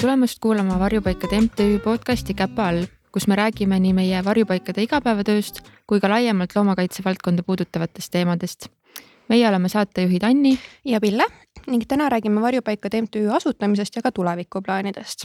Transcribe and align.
tulemast 0.00 0.38
kuulama 0.40 0.78
Varjupaikade 0.78 1.40
MTÜ 1.40 1.78
podcasti 1.84 2.34
Käpa 2.34 2.68
all, 2.68 2.84
kus 3.12 3.26
me 3.26 3.36
räägime 3.36 3.80
nii 3.82 3.92
meie 3.92 4.20
varjupaikade 4.24 4.84
igapäevatööst 4.86 5.58
kui 5.90 5.98
ka 6.00 6.10
laiemalt 6.12 6.54
loomakaitse 6.54 7.02
valdkonda 7.04 7.42
puudutavatest 7.42 8.12
teemadest. 8.12 8.68
meie 9.28 9.48
oleme 9.48 9.68
saatejuhid 9.68 10.22
Anni 10.22 10.58
ja 10.84 11.00
Pille 11.00 11.24
ning 11.68 11.82
täna 11.88 12.08
räägime 12.08 12.40
Varjupaikade 12.40 13.02
MTÜ 13.02 13.28
asutamisest 13.28 13.96
ja 13.96 14.02
ka 14.02 14.12
tulevikuplaanidest. 14.12 15.24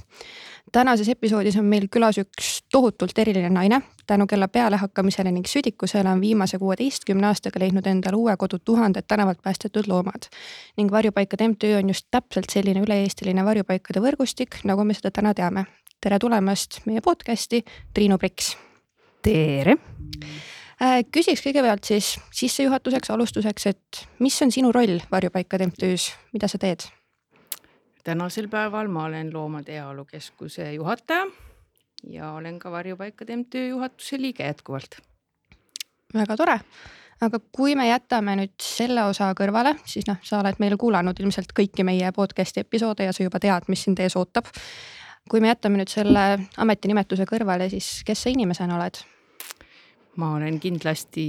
tänases 0.71 1.09
episoodis 1.09 1.57
on 1.57 1.65
meil 1.65 1.87
külas 1.95 2.17
üks 2.17 2.63
tohutult 2.71 3.17
eriline 3.17 3.49
naine, 3.49 3.81
tänu 4.07 4.27
kella 4.27 4.47
pealehakkamisele 4.47 5.31
ning 5.31 5.45
südikusele 5.45 6.09
on 6.09 6.21
viimase 6.21 6.57
kuueteistkümne 6.57 7.27
aastaga 7.27 7.59
leidnud 7.59 7.85
endale 7.85 8.15
uue 8.15 8.37
kodu 8.37 8.59
tuhanded 8.59 9.03
tänavalt 9.07 9.41
päästetud 9.43 9.87
loomad. 9.87 10.29
ning 10.77 10.91
Varjupaikade 10.91 11.47
MTÜ 11.47 11.77
on 11.77 11.89
just 11.89 12.07
täpselt 12.11 12.49
selline 12.49 12.81
üle-eestiline 12.81 13.45
varjupaikade 13.45 13.99
võrgustik, 13.99 14.59
nagu 14.63 14.83
me 14.83 14.93
seda 14.93 15.11
täna 15.11 15.33
teame. 15.33 15.65
tere 16.01 16.19
tulemast 16.19 16.81
meie 16.85 17.01
podcasti, 17.01 17.63
Triinu 17.93 18.17
Priks. 18.17 18.57
tere 19.21 19.77
küsiks 21.13 21.43
kõigepealt 21.45 21.85
siis 21.87 22.15
sissejuhatuseks, 22.33 23.11
alustuseks, 23.13 23.67
et 23.71 24.03
mis 24.19 24.41
on 24.41 24.51
sinu 24.51 24.71
roll 24.75 24.99
Varjupaikade 25.11 25.69
MTÜ-s, 25.71 26.13
mida 26.33 26.49
sa 26.51 26.59
teed? 26.61 26.87
tänasel 28.03 28.49
päeval 28.51 28.89
ma 28.91 29.05
olen 29.07 29.29
Loomade 29.33 29.71
Heaolu 29.71 30.05
Keskuse 30.05 30.73
juhataja 30.73 31.27
ja 32.09 32.31
olen 32.31 32.59
ka 32.59 32.71
Varjupaikade 32.71 33.35
MTÜ 33.35 33.67
juhatuse 33.67 34.21
liige 34.21 34.43
jätkuvalt. 34.43 34.97
väga 36.13 36.37
tore, 36.37 36.59
aga 37.21 37.39
kui 37.51 37.75
me 37.75 37.87
jätame 37.87 38.35
nüüd 38.35 38.53
selle 38.61 39.03
osa 39.03 39.31
kõrvale, 39.37 39.75
siis 39.85 40.07
noh, 40.07 40.19
sa 40.23 40.41
oled 40.41 40.59
meil 40.59 40.75
kuulanud 40.77 41.19
ilmselt 41.19 41.55
kõiki 41.59 41.85
meie 41.87 42.11
podcast'i 42.11 42.61
episoode 42.61 43.07
ja 43.07 43.13
sa 43.13 43.23
juba 43.23 43.39
tead, 43.39 43.69
mis 43.71 43.83
sind 43.83 43.99
ees 43.99 44.17
ootab. 44.19 44.51
kui 45.29 45.39
me 45.39 45.47
jätame 45.47 45.79
nüüd 45.79 45.89
selle 45.89 46.27
ametinimetuse 46.57 47.25
kõrvale, 47.25 47.69
siis 47.69 48.03
kes 48.05 48.23
sa 48.23 48.29
inimesena 48.29 48.75
oled? 48.75 48.99
Ma 50.17 50.33
olen 50.37 50.59
kindlasti 50.61 51.25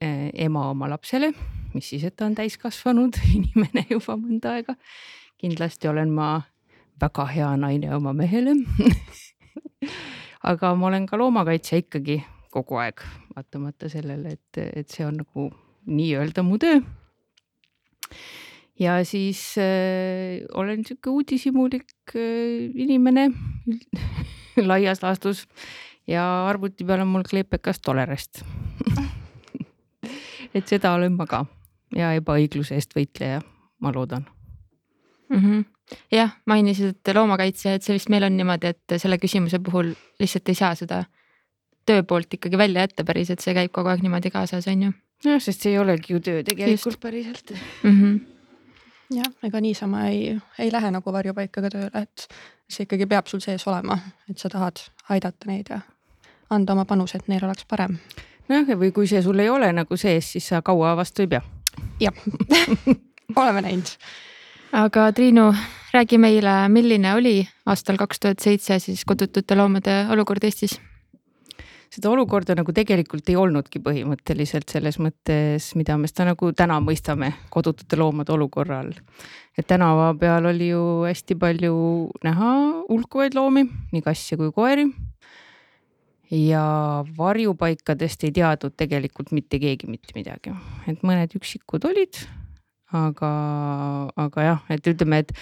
eh, 0.00 0.30
ema 0.46 0.68
oma 0.72 0.88
lapsele, 0.90 1.32
mis 1.74 1.90
siis, 1.92 2.04
et 2.04 2.16
ta 2.16 2.26
on 2.26 2.36
täiskasvanud 2.38 3.18
inimene 3.36 3.86
juba 3.90 4.18
mõnda 4.18 4.58
aega. 4.58 4.74
kindlasti 5.38 5.88
olen 5.88 6.10
ma 6.10 6.40
väga 7.00 7.28
hea 7.30 7.50
naine 7.56 7.92
oma 7.94 8.12
mehele 8.16 8.56
aga 10.50 10.74
ma 10.74 10.88
olen 10.90 11.06
ka 11.06 11.18
loomakaitsja 11.20 11.82
ikkagi 11.84 12.18
kogu 12.50 12.78
aeg, 12.80 13.02
vaatamata 13.36 13.90
sellele, 13.92 14.38
et, 14.38 14.60
et 14.80 14.88
see 14.88 15.04
on 15.06 15.20
nagu 15.20 15.48
nii-öelda 15.88 16.42
mu 16.44 16.58
töö. 16.58 16.80
ja 18.78 18.98
siis 19.04 19.40
äh, 19.58 20.44
olen 20.54 20.84
sihuke 20.86 21.10
uudishimulik 21.10 22.16
äh, 22.16 22.70
inimene 22.74 23.28
laias 24.70 25.02
laastus 25.02 25.46
ja 26.08 26.24
arvuti 26.48 26.84
peal 26.84 27.04
on 27.04 27.12
mul 27.12 27.26
kleepekas 27.28 27.80
tolerest 27.84 28.42
et 30.54 30.66
seda 30.66 30.94
olen 30.96 31.16
ma 31.16 31.26
ka 31.26 31.44
ja 31.96 32.12
ebaõigluse 32.18 32.76
eest 32.76 32.94
võitleja, 32.96 33.40
ma 33.80 33.92
loodan 33.94 34.26
mm. 35.28 35.38
-hmm. 35.38 35.64
jah, 36.12 36.36
mainisid, 36.46 36.96
et 36.96 37.14
loomakaitse, 37.14 37.74
et 37.74 37.82
see 37.82 37.96
vist 37.96 38.08
meil 38.08 38.26
on 38.28 38.36
niimoodi, 38.36 38.74
et 38.74 38.96
selle 38.96 39.18
küsimuse 39.18 39.60
puhul 39.64 39.92
lihtsalt 40.20 40.48
ei 40.48 40.58
saa 40.58 40.74
seda 40.74 41.04
töö 41.86 42.02
poolt 42.02 42.34
ikkagi 42.34 42.58
välja 42.58 42.86
jätta 42.86 43.04
päris, 43.04 43.30
et 43.30 43.40
see 43.44 43.54
käib 43.56 43.72
kogu 43.72 43.88
aeg 43.88 44.02
niimoodi 44.04 44.30
kaasas, 44.30 44.68
on 44.68 44.82
ju. 44.88 44.92
jah, 45.24 45.40
sest 45.42 45.64
see 45.64 45.72
ei 45.72 45.78
olegi 45.78 46.12
ju 46.12 46.20
töö 46.20 46.42
tegelikult 46.42 46.92
Just. 46.92 47.00
päriselt 47.00 47.54
mm. 47.82 48.00
-hmm. 48.00 48.20
jah, 49.20 49.32
ega 49.42 49.60
niisama 49.60 50.06
ei, 50.08 50.38
ei 50.58 50.72
lähe 50.72 50.90
nagu 50.90 51.12
varjupaika 51.12 51.62
ka 51.62 51.70
tööle, 51.76 52.02
et 52.02 52.28
see 52.68 52.84
ikkagi 52.84 53.06
peab 53.06 53.26
sul 53.26 53.40
sees 53.40 53.66
olema, 53.66 53.98
et 54.30 54.38
sa 54.38 54.48
tahad 54.48 54.84
aidata 55.08 55.48
neid 55.48 55.70
ja 55.70 55.80
anda 56.50 56.72
oma 56.72 56.84
panuse, 56.84 57.18
et 57.18 57.28
neil 57.28 57.44
oleks 57.44 57.66
parem. 57.68 57.98
nojah, 58.48 58.78
või 58.78 58.92
kui 58.92 59.06
see 59.06 59.22
sul 59.22 59.38
ei 59.38 59.50
ole 59.52 59.72
nagu 59.72 59.96
sees, 59.96 60.32
siis 60.32 60.48
sa 60.48 60.62
kaua 60.62 60.96
vastu 60.96 61.22
ei 61.22 61.28
pea. 61.28 61.42
jah 62.00 62.14
oleme 63.36 63.62
näinud. 63.62 63.96
aga 64.72 65.12
Triinu, 65.12 65.54
räägi 65.94 66.18
meile, 66.18 66.68
milline 66.68 67.14
oli 67.14 67.40
aastal 67.66 67.96
kaks 67.96 68.20
tuhat 68.20 68.38
seitse 68.44 68.78
siis 68.78 69.04
kodutute 69.04 69.56
loomade 69.56 70.04
olukord 70.12 70.44
Eestis? 70.44 70.78
seda 71.88 72.10
olukorda 72.10 72.52
nagu 72.58 72.72
tegelikult 72.76 73.28
ei 73.32 73.36
olnudki 73.40 73.80
põhimõtteliselt 73.80 74.68
selles 74.68 74.98
mõttes, 75.00 75.70
mida 75.78 75.96
me 75.96 76.08
seda 76.10 76.28
nagu 76.30 76.50
täna 76.52 76.76
mõistame 76.84 77.32
kodutute 77.52 77.96
loomade 77.96 78.32
olukorra 78.32 78.82
all. 78.84 78.92
et 79.56 79.66
tänava 79.66 80.12
peal 80.20 80.46
oli 80.52 80.68
ju 80.68 80.82
hästi 81.08 81.36
palju 81.40 81.76
näha 82.24 82.54
hulkuvaid 82.88 83.36
loomi, 83.36 83.64
nii 83.92 84.04
kasse 84.04 84.36
kui 84.36 84.52
koeri 84.52 84.88
ja 86.30 86.64
varjupaikadest 87.18 88.26
ei 88.28 88.34
teadnud 88.36 88.74
tegelikult 88.76 89.32
mitte 89.32 89.60
keegi 89.62 89.88
mitte 89.88 90.16
midagi, 90.16 90.52
et 90.90 91.00
mõned 91.06 91.32
üksikud 91.38 91.86
olid, 91.88 92.20
aga, 92.96 93.32
aga 94.16 94.44
jah, 94.44 94.62
et 94.72 94.86
ütleme, 94.92 95.22
et 95.24 95.32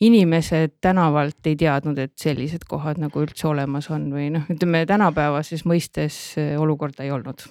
inimesed 0.00 0.78
tänavalt 0.80 1.46
ei 1.48 1.58
teadnud, 1.60 1.98
et 2.00 2.14
sellised 2.20 2.64
kohad 2.68 3.00
nagu 3.02 3.20
üldse 3.20 3.50
olemas 3.50 3.90
on 3.92 4.08
või 4.14 4.30
noh, 4.32 4.46
ütleme 4.52 4.86
tänapäevases 4.88 5.66
mõistes 5.68 6.16
olukorda 6.58 7.04
ei 7.04 7.12
olnud. 7.12 7.44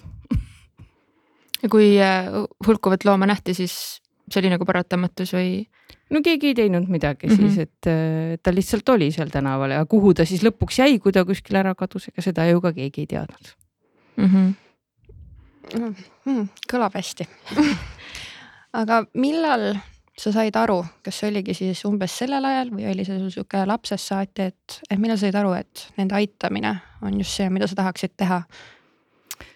ja 1.62 1.70
kui 1.70 1.92
äh, 2.02 2.30
hulkuvat 2.66 3.06
looma 3.06 3.30
nähti, 3.30 3.54
siis 3.54 4.00
see 4.30 4.42
oli 4.42 4.50
nagu 4.54 4.66
paratamatus 4.66 5.34
või? 5.36 5.52
No 6.10 6.22
keegi 6.24 6.52
ei 6.52 6.54
teinud 6.58 6.88
midagi 6.88 7.26
mm 7.26 7.32
-hmm. 7.34 7.48
siis, 7.48 7.58
et 7.58 7.86
äh, 7.86 8.38
ta 8.42 8.54
lihtsalt 8.54 8.88
oli 8.88 9.10
seal 9.12 9.30
tänaval 9.30 9.70
ja 9.70 9.84
kuhu 9.86 10.14
ta 10.14 10.24
siis 10.24 10.42
lõpuks 10.44 10.80
jäi, 10.82 10.98
kui 10.98 11.12
ta 11.12 11.24
kuskil 11.24 11.56
ära 11.56 11.74
kadus, 11.74 12.08
ega 12.08 12.22
seda 12.22 12.46
ju 12.50 12.60
ka 12.60 12.72
keegi 12.72 13.00
ei 13.00 13.06
teadnud 13.06 13.54
mm. 14.16 14.26
-hmm. 14.26 14.54
Mm, 16.24 16.48
kõlab 16.72 16.94
hästi 16.94 17.28
aga 18.80 19.04
millal 19.14 19.76
sa 20.20 20.32
said 20.32 20.56
aru, 20.56 20.82
kas 21.02 21.20
see 21.20 21.30
oligi 21.30 21.54
siis 21.54 21.84
umbes 21.88 22.18
sellel 22.18 22.44
ajal 22.44 22.70
või 22.74 22.90
oli 22.90 23.04
see 23.04 23.18
sul 23.18 23.30
sihuke 23.30 23.62
lapsest 23.66 24.10
saati, 24.10 24.50
et, 24.52 24.80
et 24.90 24.98
millal 25.00 25.16
sa 25.16 25.26
said 25.26 25.38
aru, 25.40 25.54
et 25.56 25.86
nende 25.96 26.14
aitamine 26.14 26.74
on 27.02 27.16
just 27.18 27.36
see, 27.36 27.48
mida 27.50 27.66
sa 27.70 27.74
tahaksid 27.74 28.16
teha? 28.16 28.42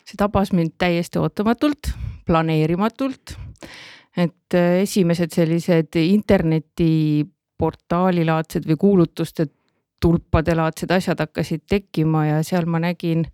see 0.05 0.17
tabas 0.21 0.53
mind 0.53 0.75
täiesti 0.79 1.19
ootamatult, 1.19 1.91
planeerimatult 2.27 3.37
et 4.17 4.55
äh, 4.55 4.83
esimesed 4.85 5.31
sellised 5.35 5.97
internetiportaalilaadsed 5.99 8.67
või 8.69 8.77
kuulutuste 8.79 9.47
tulpadelaadsed 10.05 10.91
asjad 10.93 11.21
hakkasid 11.25 11.65
tekkima 11.71 12.27
ja 12.29 12.43
seal 12.47 12.69
ma 12.69 12.79
nägin 12.83 13.25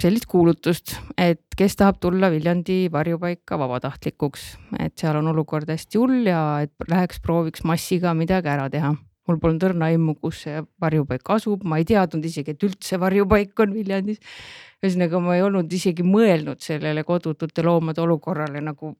sellist 0.00 0.26
kuulutust, 0.26 0.96
et 1.18 1.44
kes 1.56 1.76
tahab 1.78 2.00
tulla 2.02 2.30
Viljandi 2.32 2.88
varjupaika 2.92 3.58
vabatahtlikuks, 3.58 4.46
et 4.82 4.98
seal 4.98 5.20
on 5.20 5.30
olukord 5.30 5.70
hästi 5.70 6.00
hull 6.00 6.28
ja 6.28 6.40
et 6.66 6.88
läheks 6.90 7.22
prooviks 7.22 7.64
massiga 7.64 8.14
midagi 8.14 8.50
ära 8.50 8.68
teha. 8.70 8.94
mul 9.24 9.38
polnud 9.40 9.62
õrna 9.64 9.86
aimu, 9.88 10.18
kus 10.20 10.42
see 10.44 10.58
varjupaik 10.84 11.30
asub, 11.32 11.62
ma 11.64 11.78
ei 11.80 11.86
teadnud 11.88 12.26
isegi, 12.28 12.52
et 12.52 12.64
üldse 12.66 12.98
varjupaik 13.00 13.60
on 13.64 13.72
Viljandis. 13.72 14.18
ühesõnaga, 14.84 15.20
ma 15.20 15.36
ei 15.36 15.42
olnud 15.42 15.72
isegi 15.72 16.04
mõelnud 16.04 16.60
sellele 16.60 17.04
kodutute 17.08 17.64
loomade 17.64 18.02
olukorrale 18.02 18.60
nagu 18.60 18.92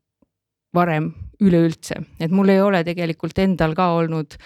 varem 0.74 1.12
üleüldse, 1.42 2.00
et 2.20 2.32
mul 2.32 2.52
ei 2.52 2.62
ole 2.62 2.84
tegelikult 2.86 3.38
endal 3.42 3.74
ka 3.76 3.90
olnud 3.98 4.36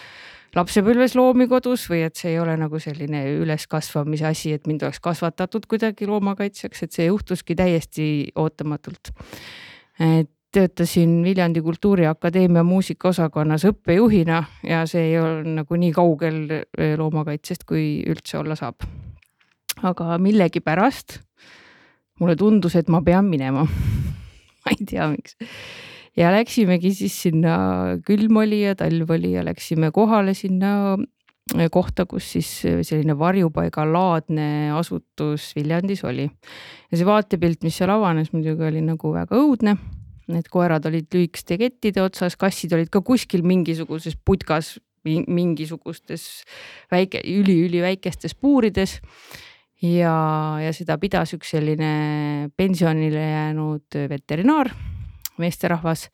lapsepõlves 0.57 1.15
loomi 1.19 1.47
kodus 1.49 1.85
või 1.91 2.03
et 2.07 2.17
see 2.17 2.33
ei 2.33 2.41
ole 2.41 2.55
nagu 2.59 2.81
selline 2.81 3.25
üleskasvamise 3.43 4.27
asi, 4.31 4.55
et 4.57 4.67
mind 4.67 4.87
oleks 4.87 5.01
kasvatatud 5.05 5.69
kuidagi 5.69 6.09
loomakaitsjaks, 6.09 6.83
et 6.83 6.97
see 6.97 7.09
juhtuski 7.11 7.57
täiesti 7.59 8.09
ootamatult. 8.37 9.13
et 10.01 10.31
töötasin 10.53 11.23
Viljandi 11.25 11.61
Kultuuriakadeemia 11.61 12.63
muusikaosakonnas 12.65 13.67
õppejuhina 13.69 14.43
ja 14.65 14.87
see 14.89 15.11
ei 15.11 15.19
olnud 15.21 15.59
nagu 15.61 15.77
nii 15.77 15.93
kaugel 15.93 16.39
loomakaitsest, 16.97 17.67
kui 17.69 18.01
üldse 18.09 18.39
olla 18.39 18.57
saab. 18.57 18.87
aga 19.83 20.19
millegipärast 20.19 21.21
mulle 22.21 22.37
tundus, 22.37 22.75
et 22.77 22.89
ma 22.89 23.03
pean 23.03 23.29
minema 23.29 23.67
ma 24.65 24.73
ei 24.73 24.87
tea, 24.87 25.11
miks 25.13 25.37
ja 26.19 26.33
läksimegi 26.35 26.93
siis 26.97 27.17
sinna, 27.27 27.55
külm 28.07 28.41
oli 28.43 28.63
ja 28.65 28.75
talv 28.79 29.11
oli 29.15 29.35
ja 29.37 29.45
läksime 29.47 29.93
kohale 29.95 30.35
sinna 30.37 30.73
äh, 30.97 31.69
kohta, 31.73 32.07
kus 32.11 32.33
siis 32.35 32.51
äh, 32.67 32.81
selline 32.87 33.19
varjupaigalaadne 33.19 34.73
asutus 34.77 35.53
Viljandis 35.57 36.05
oli. 36.09 36.29
ja 36.91 36.99
see 36.99 37.07
vaatepilt, 37.07 37.63
mis 37.67 37.79
seal 37.79 37.93
avanes, 37.95 38.33
muidugi 38.35 38.67
oli 38.71 38.83
nagu 38.85 39.15
väga 39.15 39.39
õudne. 39.39 39.79
Need 40.29 40.51
koerad 40.53 40.85
olid 40.85 41.07
lühikeste 41.15 41.57
kettide 41.57 42.03
otsas, 42.05 42.37
kassid 42.37 42.75
olid 42.77 42.91
ka 42.93 43.01
kuskil 43.01 43.47
mingisuguses 43.49 44.19
putkas, 44.21 44.75
mingisugustes 45.09 46.43
väike 46.93 47.23
üli,, 47.25 47.55
üliüliväikestes 47.63 48.35
puurides 48.37 48.99
ja, 49.81 50.13
ja 50.61 50.75
seda 50.77 50.99
pidas 51.01 51.33
üks 51.39 51.55
selline 51.55 52.51
pensionile 52.61 53.25
jäänud 53.25 54.01
veterinaar 54.11 54.75
meesterahvas, 55.43 56.09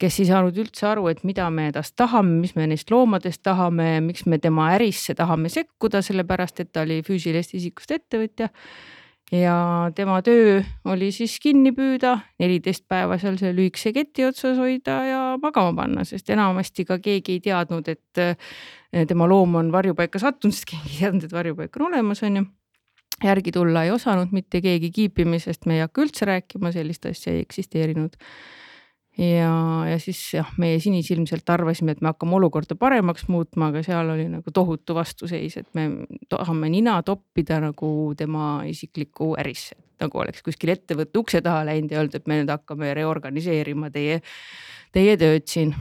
kes 0.00 0.18
ei 0.20 0.28
saanud 0.28 0.58
üldse 0.60 0.86
aru, 0.90 1.06
et 1.08 1.22
mida 1.24 1.48
me 1.50 1.70
tast 1.72 1.96
tahame, 1.96 2.40
mis 2.42 2.52
me 2.56 2.66
neist 2.68 2.90
loomadest 2.92 3.42
tahame, 3.46 4.00
miks 4.04 4.26
me 4.28 4.38
tema 4.42 4.70
ärisse 4.76 5.16
tahame 5.16 5.48
sekkuda, 5.52 6.02
sellepärast 6.04 6.60
et 6.64 6.72
ta 6.72 6.84
oli 6.84 7.00
füüsilisest 7.06 7.56
isikust 7.56 7.96
ettevõtja 7.96 8.50
ja 9.32 9.90
tema 9.94 10.20
töö 10.22 10.60
oli 10.84 11.10
siis 11.12 11.38
kinni 11.42 11.72
püüda, 11.74 12.16
neliteist 12.38 12.84
päeva 12.88 13.18
seal 13.18 13.38
selle 13.40 13.56
lühikese 13.56 13.92
keti 13.96 14.26
otsas 14.26 14.58
hoida 14.60 14.98
ja 15.06 15.22
magama 15.42 15.74
panna, 15.82 16.04
sest 16.06 16.30
enamasti 16.30 16.86
ka 16.86 17.00
keegi 17.02 17.38
ei 17.38 17.42
teadnud, 17.48 17.88
et 17.90 18.22
eh, 18.22 18.36
tema 19.08 19.26
loom 19.28 19.58
on 19.62 19.72
varjupaika 19.74 20.22
sattunud, 20.22 20.54
sest 20.54 20.70
keegi 20.70 20.92
ei 20.92 21.00
teadnud, 21.00 21.26
et 21.26 21.34
varjupaik 21.34 21.80
on 21.80 21.88
olemas, 21.90 22.22
on 22.26 22.40
ju. 22.42 22.46
Järgi 23.24 23.52
tulla 23.52 23.86
ei 23.86 23.90
osanud 23.90 24.32
mitte 24.36 24.60
keegi 24.60 24.90
kiipimisest, 24.92 25.66
me 25.66 25.78
ei 25.78 25.86
hakka 25.86 26.04
üldse 26.04 26.28
rääkima, 26.28 26.72
sellist 26.74 27.06
asja 27.08 27.32
ei 27.32 27.44
eksisteerinud 27.46 28.18
ja, 29.18 29.52
ja 29.90 29.96
siis 30.02 30.20
jah, 30.34 30.50
meie 30.60 30.78
sinisilmselt 30.82 31.48
arvasime, 31.50 31.94
et 31.96 32.02
me 32.04 32.12
hakkame 32.12 32.36
olukorda 32.38 32.76
paremaks 32.78 33.26
muutma, 33.32 33.70
aga 33.70 33.82
seal 33.86 34.12
oli 34.12 34.28
nagu 34.30 34.52
tohutu 34.52 34.96
vastuseis, 34.96 35.56
et 35.60 35.68
me 35.78 35.88
tahame 36.28 36.70
nina 36.72 36.98
toppida 37.06 37.60
nagu 37.64 37.90
tema 38.18 38.60
isiklikku 38.68 39.34
ärisse. 39.40 39.76
nagu 39.96 40.18
oleks 40.20 40.42
kuskil 40.44 40.68
ettevõtte 40.74 41.16
ukse 41.16 41.40
taha 41.40 41.62
läinud 41.64 41.92
ja 41.94 42.02
öeldud, 42.02 42.20
et 42.20 42.26
me 42.28 42.36
nüüd 42.42 42.50
hakkame 42.52 42.90
reorganiseerima 42.98 43.88
teie, 43.90 44.20
teie 44.92 45.16
tööd 45.16 45.48
siin. 45.48 45.72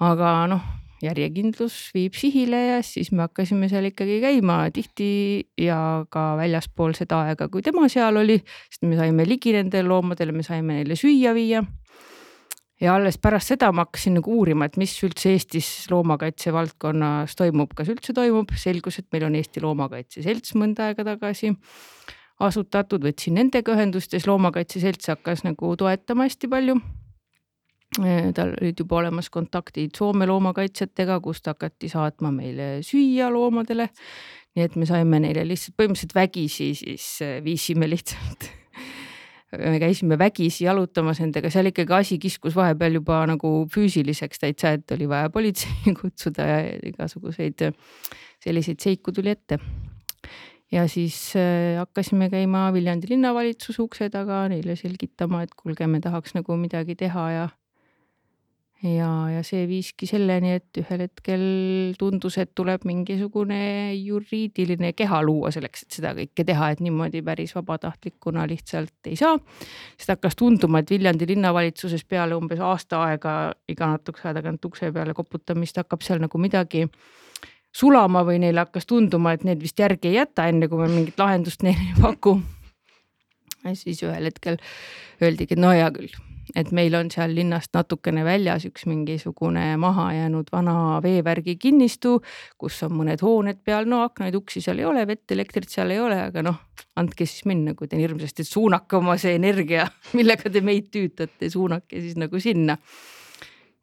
aga 0.00 0.34
noh, 0.52 0.66
järjekindlus 1.02 1.76
viib 1.96 2.14
sihile 2.18 2.60
ja 2.68 2.80
siis 2.86 3.10
me 3.12 3.24
hakkasime 3.26 3.68
seal 3.70 3.88
ikkagi 3.90 4.20
käima 4.22 4.62
tihti 4.74 5.10
ja 5.58 5.78
ka 6.10 6.32
väljaspool 6.38 6.94
seda 6.98 7.24
aega, 7.26 7.48
kui 7.52 7.62
tema 7.62 7.88
seal 7.92 8.20
oli, 8.22 8.38
sest 8.70 8.86
me 8.86 8.98
saime 9.00 9.26
ligi 9.28 9.54
nendele 9.56 9.90
loomadele, 9.90 10.34
me 10.36 10.46
saime 10.46 10.78
neile 10.78 10.98
süüa 10.98 11.34
viia 11.34 11.64
ja 12.82 12.94
alles 12.94 13.18
pärast 13.22 13.52
seda 13.52 13.70
ma 13.72 13.86
hakkasin 13.86 14.18
nagu 14.18 14.32
uurima, 14.38 14.66
et 14.66 14.78
mis 14.80 14.94
üldse 15.06 15.34
Eestis 15.34 15.68
loomakaitse 15.90 16.52
valdkonnas 16.54 17.36
toimub, 17.38 17.74
kas 17.78 17.90
üldse 17.92 18.14
toimub, 18.16 18.50
selgus, 18.58 18.98
et 18.98 19.08
meil 19.14 19.28
on 19.28 19.38
Eesti 19.38 19.62
Loomakaitse 19.62 20.24
Selts 20.24 20.56
mõnda 20.58 20.90
aega 20.90 21.06
tagasi 21.12 21.52
asutatud, 22.42 23.04
võtsin 23.06 23.38
nendega 23.38 23.76
ühendust 23.76 24.10
ja 24.10 24.18
siis 24.18 24.26
Loomakaitse 24.30 24.82
Selts 24.82 25.12
hakkas 25.12 25.46
nagu 25.46 25.76
toetama 25.78 26.26
hästi 26.26 26.50
palju. 26.50 26.80
Tal 28.34 28.54
olid 28.56 28.78
juba 28.80 29.02
olemas 29.02 29.28
kontaktid 29.30 29.96
Soome 29.98 30.26
loomakaitsjatega, 30.26 31.18
kust 31.20 31.46
hakati 31.50 31.90
saatma 31.92 32.30
meile 32.32 32.78
süüa 32.86 33.28
loomadele. 33.32 33.88
nii 34.56 34.64
et 34.64 34.74
me 34.76 34.86
saime 34.88 35.20
neile 35.20 35.44
lihtsalt 35.48 35.76
põhimõtteliselt 35.80 36.14
vägisi 36.16 36.72
siis 36.76 37.06
viisime 37.44 37.88
lihtsalt 37.88 38.48
me 39.72 39.78
käisime 39.80 40.18
vägisi 40.18 40.64
jalutamas 40.64 41.20
nendega, 41.20 41.50
seal 41.52 41.68
ikkagi 41.68 41.94
asi 41.96 42.18
kiskus 42.20 42.56
vahepeal 42.56 42.96
juba 43.00 43.22
nagu 43.28 43.52
füüsiliseks 43.72 44.40
täitsa, 44.40 44.74
et 44.78 44.94
oli 44.96 45.08
vaja 45.08 45.30
politsei 45.32 45.92
kutsuda 46.00 46.48
ja 46.48 46.60
igasuguseid 46.92 47.66
selliseid 48.42 48.80
seiku 48.82 49.12
tuli 49.12 49.34
ette. 49.36 49.58
ja 50.72 50.86
siis 50.88 51.34
äh, 51.36 51.78
hakkasime 51.78 52.30
käima 52.32 52.70
Viljandi 52.72 53.10
linnavalitsuse 53.10 53.82
ukse 53.82 54.08
taga 54.10 54.46
neile 54.48 54.76
selgitama, 54.76 55.42
et 55.42 55.54
kuulge, 55.54 55.86
me 55.86 56.00
tahaks 56.00 56.34
nagu 56.34 56.56
midagi 56.56 56.96
teha 56.96 57.30
ja 57.30 57.48
ja, 58.82 59.08
ja 59.30 59.42
see 59.46 59.62
viiski 59.70 60.06
selleni, 60.10 60.56
et 60.58 60.80
ühel 60.80 61.04
hetkel 61.04 61.42
tundus, 61.98 62.36
et 62.42 62.50
tuleb 62.58 62.84
mingisugune 62.88 63.94
juriidiline 63.94 64.92
keha 64.98 65.22
luua 65.24 65.52
selleks, 65.54 65.84
et 65.86 65.98
seda 65.98 66.12
kõike 66.16 66.46
teha, 66.48 66.72
et 66.72 66.82
niimoodi 66.84 67.22
päris 67.24 67.54
vabatahtlikuna 67.56 68.46
lihtsalt 68.50 69.10
ei 69.10 69.16
saa. 69.18 69.38
sest 69.96 70.14
hakkas 70.14 70.36
tunduma, 70.38 70.82
et 70.82 70.90
Viljandi 70.90 71.28
linnavalitsuses 71.30 72.04
peale 72.04 72.34
umbes 72.38 72.60
aasta 72.60 73.04
aega 73.06 73.36
iga 73.68 73.92
natukese 73.94 74.28
aja 74.28 74.40
tagant 74.40 74.64
ukse 74.64 74.90
peale 74.92 75.14
koputamist 75.14 75.78
hakkab 75.78 76.02
seal 76.02 76.22
nagu 76.22 76.38
midagi 76.38 76.88
sulama 77.72 78.24
või 78.26 78.40
neile 78.42 78.66
hakkas 78.66 78.86
tunduma, 78.86 79.32
et 79.32 79.46
need 79.48 79.62
vist 79.62 79.78
järgi 79.78 80.10
ei 80.10 80.18
jäta, 80.20 80.48
enne 80.50 80.68
kui 80.68 80.82
me 80.82 80.90
mingit 80.90 81.18
lahendust 81.18 81.62
neile 81.62 81.92
ei 81.92 82.02
paku. 82.02 82.40
ja 83.64 83.78
siis 83.78 84.02
ühel 84.02 84.26
hetkel 84.26 84.58
öeldigi, 85.22 85.54
et 85.54 85.62
no 85.62 85.70
hea 85.70 85.88
küll 85.94 86.31
et 86.56 86.72
meil 86.74 86.94
on 86.96 87.08
seal 87.12 87.32
linnast 87.34 87.72
natukene 87.76 88.24
väljas 88.26 88.66
üks 88.68 88.84
mingisugune 88.88 89.64
mahajäänud 89.80 90.50
vana 90.52 90.74
veevärgi 91.04 91.56
kinnistu, 91.60 92.18
kus 92.60 92.82
on 92.86 92.94
mõned 92.98 93.22
hooned 93.24 93.62
peal, 93.64 93.88
no 93.88 94.02
aknaid, 94.06 94.36
uksi 94.36 94.62
seal 94.64 94.82
ei 94.82 94.88
ole, 94.88 95.06
vett, 95.08 95.24
elektrit 95.32 95.72
seal 95.72 95.94
ei 95.94 96.00
ole, 96.02 96.18
aga 96.28 96.44
noh, 96.44 96.60
andke 97.00 97.26
siis 97.26 97.46
minna, 97.48 97.76
kui 97.78 97.88
te 97.88 97.96
nii 97.96 98.08
hirmsasti, 98.08 98.44
et 98.44 98.52
suunake 98.52 98.98
oma 98.98 99.16
see 99.20 99.36
energia, 99.38 99.88
millega 100.18 100.52
te 100.52 100.64
meid 100.64 100.92
tüütate, 100.92 101.50
suunake 101.52 102.04
siis 102.04 102.18
nagu 102.20 102.40
sinna. 102.42 102.78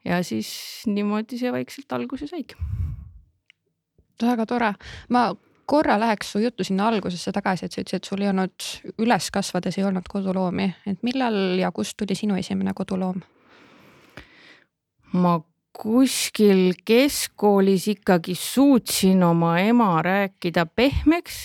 ja 0.06 0.22
siis 0.24 0.50
niimoodi 0.88 1.38
see 1.38 1.52
vaikselt 1.52 1.92
alguse 1.98 2.30
saigi. 2.30 2.56
Väga 4.20 4.46
tore, 4.46 4.74
ma 5.16 5.30
korra 5.70 6.00
läheks 6.02 6.32
su 6.34 6.42
juttu 6.42 6.66
sinna 6.66 6.88
algusesse 6.90 7.32
tagasi, 7.36 7.68
et 7.68 7.76
sa 7.76 7.84
ütlesid, 7.84 8.02
et 8.02 8.10
sul 8.10 8.24
ei 8.24 8.32
olnud 8.32 8.70
üles 9.04 9.30
kasvades 9.34 9.78
ei 9.78 9.86
olnud 9.88 10.08
koduloomi, 10.10 10.70
et 10.90 11.04
millal 11.06 11.60
ja 11.60 11.72
kust 11.76 11.98
tuli 12.00 12.18
sinu 12.18 12.40
esimene 12.40 12.74
koduloom? 12.78 13.22
ma 15.10 15.40
kuskil 15.74 16.74
keskkoolis 16.86 17.88
ikkagi 17.96 18.36
suutsin 18.38 19.24
oma 19.26 19.56
ema 19.64 20.02
rääkida 20.06 20.68
pehmeks, 20.76 21.38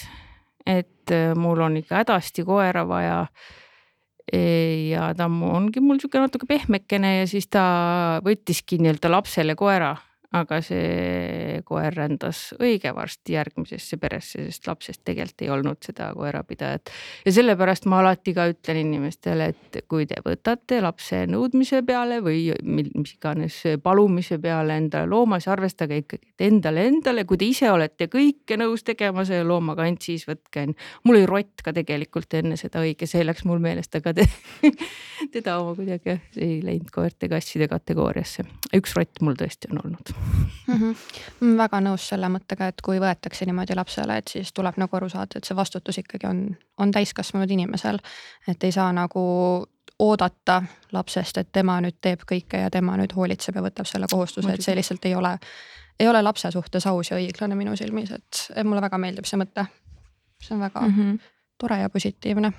et 0.66 1.12
äh, 1.12 1.32
mul 1.36 1.62
on 1.64 1.78
ikka 1.80 2.02
hädasti 2.02 2.44
koera 2.44 2.82
vaja. 2.88 3.26
E, 4.32 4.40
ja 4.88 5.10
ta 5.16 5.28
ongi 5.28 5.80
mul 5.84 6.00
sihuke 6.00 6.20
natuke 6.20 6.48
pehmekene 6.48 7.18
ja 7.18 7.24
siis 7.28 7.46
ta 7.52 7.64
võttiski 8.24 8.78
nii-öelda 8.80 9.10
lapsele 9.12 9.52
koera 9.56 9.94
aga 10.34 10.58
see 10.64 11.60
koer 11.66 11.94
rändas 11.94 12.48
õige 12.58 12.90
varsti 12.94 13.36
järgmisesse 13.36 13.98
peresse, 14.02 14.46
sest 14.48 14.66
lapsest 14.66 15.02
tegelikult 15.06 15.44
ei 15.44 15.50
olnud 15.54 15.80
seda 15.84 16.10
koerapidajat. 16.16 16.90
ja 17.26 17.32
sellepärast 17.32 17.86
ma 17.90 18.00
alati 18.02 18.34
ka 18.34 18.48
ütlen 18.50 18.80
inimestele, 18.82 19.50
et 19.54 19.78
kui 19.90 20.08
te 20.10 20.18
võtate 20.24 20.80
lapse 20.82 21.24
nõudmise 21.30 21.82
peale 21.86 22.20
või 22.24 22.48
mis 22.64 23.14
iganes 23.14 23.60
palumise 23.82 24.38
peale 24.42 24.78
endale 24.80 25.10
looma, 25.10 25.38
siis 25.40 25.52
arvestage 25.54 26.00
ikkagi, 26.02 26.34
et 26.34 26.46
endale 26.48 26.88
endale, 26.90 27.26
kui 27.28 27.38
te 27.38 27.48
ise 27.48 27.70
olete 27.70 28.08
kõike 28.12 28.58
nõus 28.60 28.84
tegema 28.86 29.26
selle 29.28 29.46
loomaga, 29.48 29.86
ainult 29.86 30.02
siis 30.02 30.26
võtke. 30.28 30.66
mul 31.04 31.20
oli 31.20 31.30
rott 31.30 31.62
ka 31.64 31.72
tegelikult 31.76 32.34
enne 32.34 32.58
seda 32.60 32.82
õige, 32.82 33.06
see 33.10 33.24
läks 33.24 33.46
mul 33.46 33.62
meelest, 33.62 33.94
aga 34.00 34.14
te, 34.18 34.26
teda 35.34 35.60
oma 35.62 35.76
kuidagi 35.78 36.18
ei 36.36 36.58
läinud 36.64 36.90
koerte-kasside 36.94 37.70
kategooriasse. 37.70 38.46
üks 38.74 38.98
rott 38.98 39.22
mul 39.22 39.38
tõesti 39.38 39.70
on 39.70 39.84
olnud 39.84 40.23
mm. 40.66 40.74
-hmm. 40.74 41.56
väga 41.56 41.80
nõus 41.80 42.08
selle 42.08 42.28
mõttega, 42.28 42.68
et 42.68 42.80
kui 42.82 43.00
võetakse 43.00 43.46
niimoodi 43.46 43.76
lapsele, 43.76 44.16
et 44.16 44.28
siis 44.28 44.52
tuleb 44.52 44.78
nagu 44.80 44.96
aru 44.96 45.08
saada, 45.08 45.36
et 45.36 45.44
see 45.44 45.56
vastutus 45.56 45.98
ikkagi 45.98 46.26
on, 46.26 46.56
on 46.78 46.90
täiskasvanud 46.90 47.50
inimesel. 47.50 47.98
et 48.48 48.64
ei 48.64 48.72
saa 48.72 48.92
nagu 48.92 49.22
oodata 49.98 50.62
lapsest, 50.92 51.38
et 51.38 51.52
tema 51.52 51.78
nüüd 51.80 52.00
teeb 52.02 52.24
kõike 52.32 52.64
ja 52.64 52.70
tema 52.70 52.96
nüüd 52.98 53.14
hoolitseb 53.14 53.56
ja 53.56 53.62
võtab 53.62 53.86
selle 53.86 54.06
kohustuse, 54.10 54.52
et 54.52 54.64
see 54.64 54.74
lihtsalt 54.74 55.04
ei 55.06 55.14
ole, 55.14 55.36
ei 56.00 56.08
ole 56.08 56.22
lapse 56.22 56.50
suhtes 56.50 56.86
aus 56.90 57.10
ja 57.10 57.18
õiglane 57.20 57.54
minu 57.54 57.76
silmis, 57.76 58.10
et 58.10 58.64
mulle 58.64 58.82
väga 58.82 58.98
meeldib 58.98 59.28
see 59.30 59.38
mõte. 59.38 59.66
see 60.42 60.54
on 60.54 60.60
väga 60.60 60.80
mm 60.80 60.94
-hmm. 60.94 61.18
tore 61.58 61.78
ja 61.78 61.88
positiivne. 61.88 62.52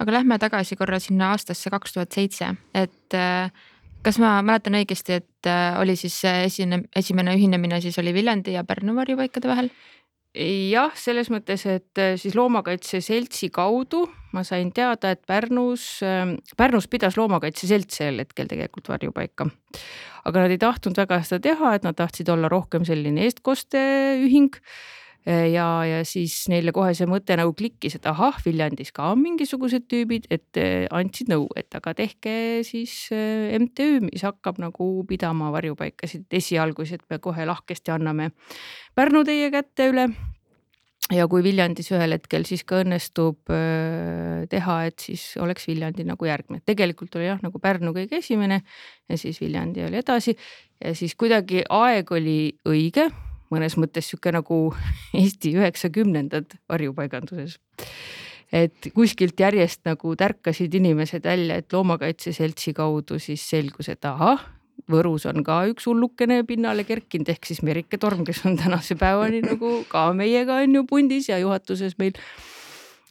aga 0.00 0.12
lähme 0.12 0.38
tagasi 0.38 0.76
korra 0.76 0.98
sinna 0.98 1.30
aastasse 1.30 1.70
kaks 1.70 1.92
tuhat 1.92 2.12
seitse, 2.12 2.54
et 2.74 3.14
äh, 3.14 3.52
kas 4.06 4.20
ma 4.22 4.36
mäletan 4.46 4.78
õigesti, 4.78 5.20
et 5.20 5.50
äh, 5.50 5.74
oli 5.82 5.96
siis 5.98 6.16
esine, 6.30 6.84
esimene 6.96 7.34
ühinemine 7.34 7.80
siis 7.82 7.98
oli 7.98 8.14
Viljandi 8.14 8.54
ja 8.54 8.64
Pärnu 8.66 8.94
varjupaikade 8.98 9.50
vahel? 9.50 9.72
jah, 10.36 10.92
selles 11.00 11.30
mõttes, 11.32 11.62
et 11.64 12.00
äh, 12.02 12.14
siis 12.20 12.34
Loomakaitse 12.36 13.00
Seltsi 13.00 13.48
kaudu 13.50 14.04
ma 14.36 14.42
sain 14.44 14.68
teada, 14.76 15.14
et 15.14 15.22
Pärnus, 15.26 15.86
ähm, 16.04 16.36
Pärnus 16.60 16.90
pidas 16.92 17.16
Loomakaitse 17.16 17.68
Selts 17.70 18.02
sel 18.02 18.20
hetkel 18.20 18.50
tegelikult 18.50 18.90
varjupaika. 18.92 19.48
aga 20.26 20.42
nad 20.44 20.52
ei 20.52 20.60
tahtnud 20.60 20.98
väga 20.98 21.22
seda 21.24 21.40
teha, 21.48 21.72
et 21.74 21.88
nad 21.88 21.96
tahtsid 21.96 22.28
olla 22.28 22.50
rohkem 22.52 22.84
selline 22.84 23.24
eestkosteühing 23.24 24.60
Äh, 24.60 25.05
ja, 25.26 25.66
ja 25.86 26.02
siis 26.06 26.34
neile 26.50 26.70
kohe 26.74 26.92
see 26.94 27.08
mõte 27.10 27.34
nagu 27.38 27.50
klikkis, 27.58 27.96
et 27.98 28.06
ahah, 28.06 28.36
Viljandis 28.44 28.92
ka 28.94 29.10
on 29.14 29.22
mingisugused 29.24 29.88
tüübid, 29.90 30.28
et 30.30 30.60
äh, 30.62 30.86
andsid 30.94 31.32
nõu, 31.32 31.48
et 31.58 31.74
aga 31.74 31.96
tehke 31.98 32.62
siis 32.66 32.94
äh, 33.14 33.56
MTÜ, 33.58 34.06
mis 34.06 34.22
hakkab 34.26 34.60
nagu 34.62 34.88
pidama 35.08 35.50
varjupaikasid. 35.54 36.28
Esialgu, 36.36 36.86
siis 36.86 37.00
et 37.00 37.10
me 37.10 37.18
kohe 37.22 37.46
lahkesti 37.48 37.94
anname 37.94 38.30
Pärnu 38.96 39.24
teie 39.26 39.50
kätte 39.52 39.90
üle. 39.90 40.06
Ja 41.12 41.28
kui 41.30 41.42
Viljandis 41.44 41.92
ühel 41.94 42.16
hetkel 42.16 42.46
siis 42.48 42.64
ka 42.66 42.80
õnnestub 42.82 43.52
teha, 44.50 44.78
et 44.88 45.04
siis 45.04 45.22
oleks 45.38 45.68
Viljandi 45.68 46.02
nagu 46.08 46.26
järgmine, 46.26 46.64
tegelikult 46.66 47.14
oli 47.18 47.28
jah, 47.28 47.38
nagu 47.44 47.60
Pärnu 47.62 47.92
kõige 47.94 48.18
esimene 48.18 48.62
ja 49.06 49.18
siis 49.20 49.38
Viljandi 49.42 49.84
oli 49.86 50.00
edasi. 50.00 50.34
Ja 50.82 50.96
siis 50.98 51.14
kuidagi 51.14 51.62
aeg 51.70 52.10
oli 52.16 52.40
õige 52.66 53.06
mõnes 53.52 53.76
mõttes 53.80 54.10
sihuke 54.10 54.32
nagu 54.34 54.58
Eesti 55.20 55.54
üheksakümnendad 55.58 56.58
varjupaiganduses. 56.68 57.58
et 58.52 58.90
kuskilt 58.94 59.40
järjest 59.40 59.82
nagu 59.84 60.14
tärkasid 60.16 60.74
inimesed 60.74 61.24
välja, 61.24 61.56
et 61.56 61.72
loomakaitse 61.72 62.32
seltsi 62.32 62.72
kaudu 62.72 63.18
siis 63.18 63.42
selgus, 63.50 63.88
et 63.88 64.04
ahah, 64.04 64.44
Võrus 64.86 65.24
on 65.26 65.42
ka 65.42 65.64
üks 65.66 65.88
hullukene 65.88 66.42
pinnale 66.46 66.84
kerkinud, 66.86 67.26
ehk 67.32 67.48
siis 67.48 67.62
Merike 67.66 67.98
Torm, 67.98 68.22
kes 68.28 68.44
on 68.46 68.54
tänase 68.60 68.94
päevani 68.94 69.40
nagu 69.42 69.80
ka 69.90 70.12
meiega 70.14 70.60
on 70.62 70.76
ju 70.78 70.84
pundis 70.86 71.26
ja 71.30 71.40
juhatuses 71.42 71.96
meil 71.98 72.14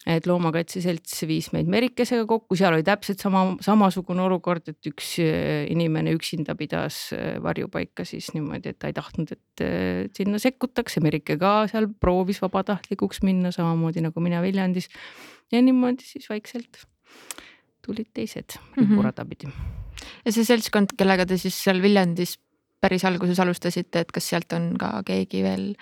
et 0.05 0.27
Loomakaitse 0.29 0.81
Selts 0.83 1.24
viis 1.25 1.47
meid 1.53 1.69
Merikesega 1.71 2.27
kokku, 2.29 2.57
seal 2.57 2.75
oli 2.77 2.85
täpselt 2.85 3.21
sama, 3.24 3.41
samasugune 3.65 4.21
olukord, 4.27 4.69
et 4.69 4.89
üks 4.91 5.15
äh, 5.24 5.65
inimene 5.74 6.13
üksinda 6.15 6.53
pidas 6.59 7.07
äh, 7.15 7.39
varjupaika 7.43 8.05
siis 8.05 8.29
niimoodi, 8.35 8.74
et 8.74 8.79
ta 8.81 8.91
ei 8.91 8.97
tahtnud, 8.97 9.33
et 9.33 9.65
äh, 9.65 10.03
sinna 10.17 10.41
sekkutakse, 10.41 11.01
Merike 11.05 11.39
ka 11.41 11.55
seal 11.71 11.89
proovis 11.89 12.41
vabatahtlikuks 12.43 13.24
minna, 13.25 13.53
samamoodi 13.55 14.05
nagu 14.05 14.24
mina 14.24 14.43
Viljandis. 14.45 14.89
ja 15.51 15.62
niimoodi 15.62 16.05
siis 16.05 16.29
vaikselt 16.29 16.85
tulid 17.85 18.09
teised 18.13 18.57
pidi 18.75 18.85
mm. 18.85 19.51
-hmm. 19.51 19.51
ja 20.25 20.31
see 20.31 20.45
seltskond, 20.45 20.93
kellega 20.97 21.25
te 21.25 21.38
siis 21.38 21.57
seal 21.63 21.81
Viljandis 21.81 22.38
päris 22.81 23.05
alguses 23.05 23.39
alustasite, 23.39 24.00
et 24.00 24.12
kas 24.12 24.29
sealt 24.29 24.53
on 24.53 24.75
ka 24.77 25.01
keegi 25.05 25.43
veel 25.43 25.74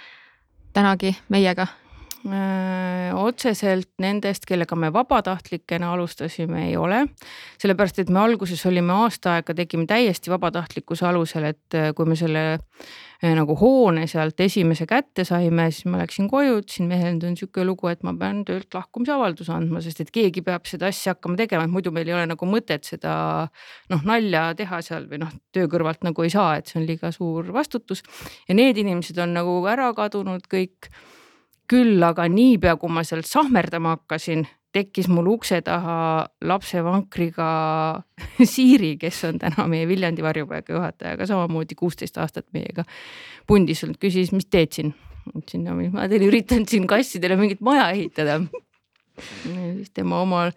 tänagi 0.74 1.16
meiega? 1.30 1.68
Äh, 2.24 3.12
otseselt 3.20 3.90
nendest, 4.00 4.46
kellega 4.48 4.78
me 4.80 4.88
vabatahtlikena 4.96 5.90
alustasime, 5.92 6.70
ei 6.70 6.78
ole. 6.80 7.02
sellepärast, 7.60 7.98
et 8.00 8.10
me 8.10 8.22
alguses 8.22 8.62
olime 8.70 8.94
aasta 8.96 9.34
aega, 9.34 9.52
tegime 9.58 9.84
täiesti 9.90 10.32
vabatahtlikkuse 10.32 11.04
alusel, 11.10 11.50
et 11.52 11.76
äh, 11.76 11.90
kui 11.92 12.08
me 12.08 12.16
selle 12.16 12.44
äh, 12.54 13.34
nagu 13.36 13.58
hoone 13.60 14.06
sealt 14.08 14.40
esimese 14.40 14.88
kätte 14.88 15.26
saime, 15.28 15.66
siis 15.76 15.90
ma 15.92 16.00
läksin 16.00 16.30
koju, 16.32 16.62
ütlesin 16.62 16.88
mehele, 16.88 17.12
nüüd 17.18 17.28
on 17.28 17.36
sihuke 17.42 17.66
lugu, 17.68 17.92
et 17.92 18.08
ma 18.08 18.16
pean 18.16 18.46
töölt 18.48 18.72
lahkumise 18.72 19.18
avalduse 19.18 19.52
andma, 19.52 19.84
sest 19.84 20.00
et 20.06 20.16
keegi 20.16 20.46
peab 20.48 20.70
seda 20.72 20.88
asja 20.96 21.18
hakkama 21.18 21.36
tegema, 21.44 21.68
et 21.68 21.76
muidu 21.76 21.92
meil 21.92 22.08
ei 22.08 22.16
ole 22.16 22.30
nagu 22.32 22.48
mõtet 22.48 22.88
seda 22.88 23.18
noh, 23.92 24.06
nalja 24.08 24.46
teha 24.56 24.80
seal 24.86 25.12
või 25.12 25.26
noh, 25.26 25.34
töö 25.52 25.68
kõrvalt 25.76 26.08
nagu 26.08 26.24
ei 26.24 26.32
saa, 26.32 26.56
et 26.56 26.72
see 26.72 26.80
on 26.80 26.88
liiga 26.88 27.12
suur 27.12 27.52
vastutus. 27.52 28.00
ja 28.48 28.56
need 28.56 28.80
inimesed 28.80 29.20
on 29.20 29.36
nagu 29.42 29.60
ära 29.68 29.92
kadunud 29.98 30.48
kõik 30.48 30.88
küll 31.70 32.04
aga 32.04 32.28
niipea, 32.32 32.76
kui 32.80 32.92
ma 32.92 33.04
sealt 33.08 33.28
sahmerdama 33.30 33.98
hakkasin, 33.98 34.46
tekkis 34.74 35.08
mul 35.12 35.30
ukse 35.36 35.62
taha 35.66 36.26
lapsevankriga 36.50 37.48
Siiri, 38.54 38.96
kes 39.02 39.24
on 39.30 39.40
täna 39.42 39.68
meie 39.70 39.88
Viljandi 39.90 40.26
varjupaiga 40.26 40.76
juhataja, 40.76 41.16
aga 41.18 41.28
samamoodi 41.30 41.78
kuusteist 41.80 42.18
aastat 42.22 42.48
meiega 42.56 42.86
pundis 43.50 43.84
olnud, 43.86 44.00
küsis, 44.02 44.34
mis 44.36 44.50
teed 44.50 44.74
siin. 44.74 44.94
ütlesin, 45.32 45.64
no 45.68 45.78
ma 45.94 46.08
teen, 46.12 46.26
üritan 46.28 46.66
siin 46.70 46.88
kassidele 46.90 47.38
mingit 47.40 47.62
maja 47.62 47.92
ehitada. 47.94 48.42
siis 49.54 49.94
tema 49.94 50.22
omal 50.26 50.52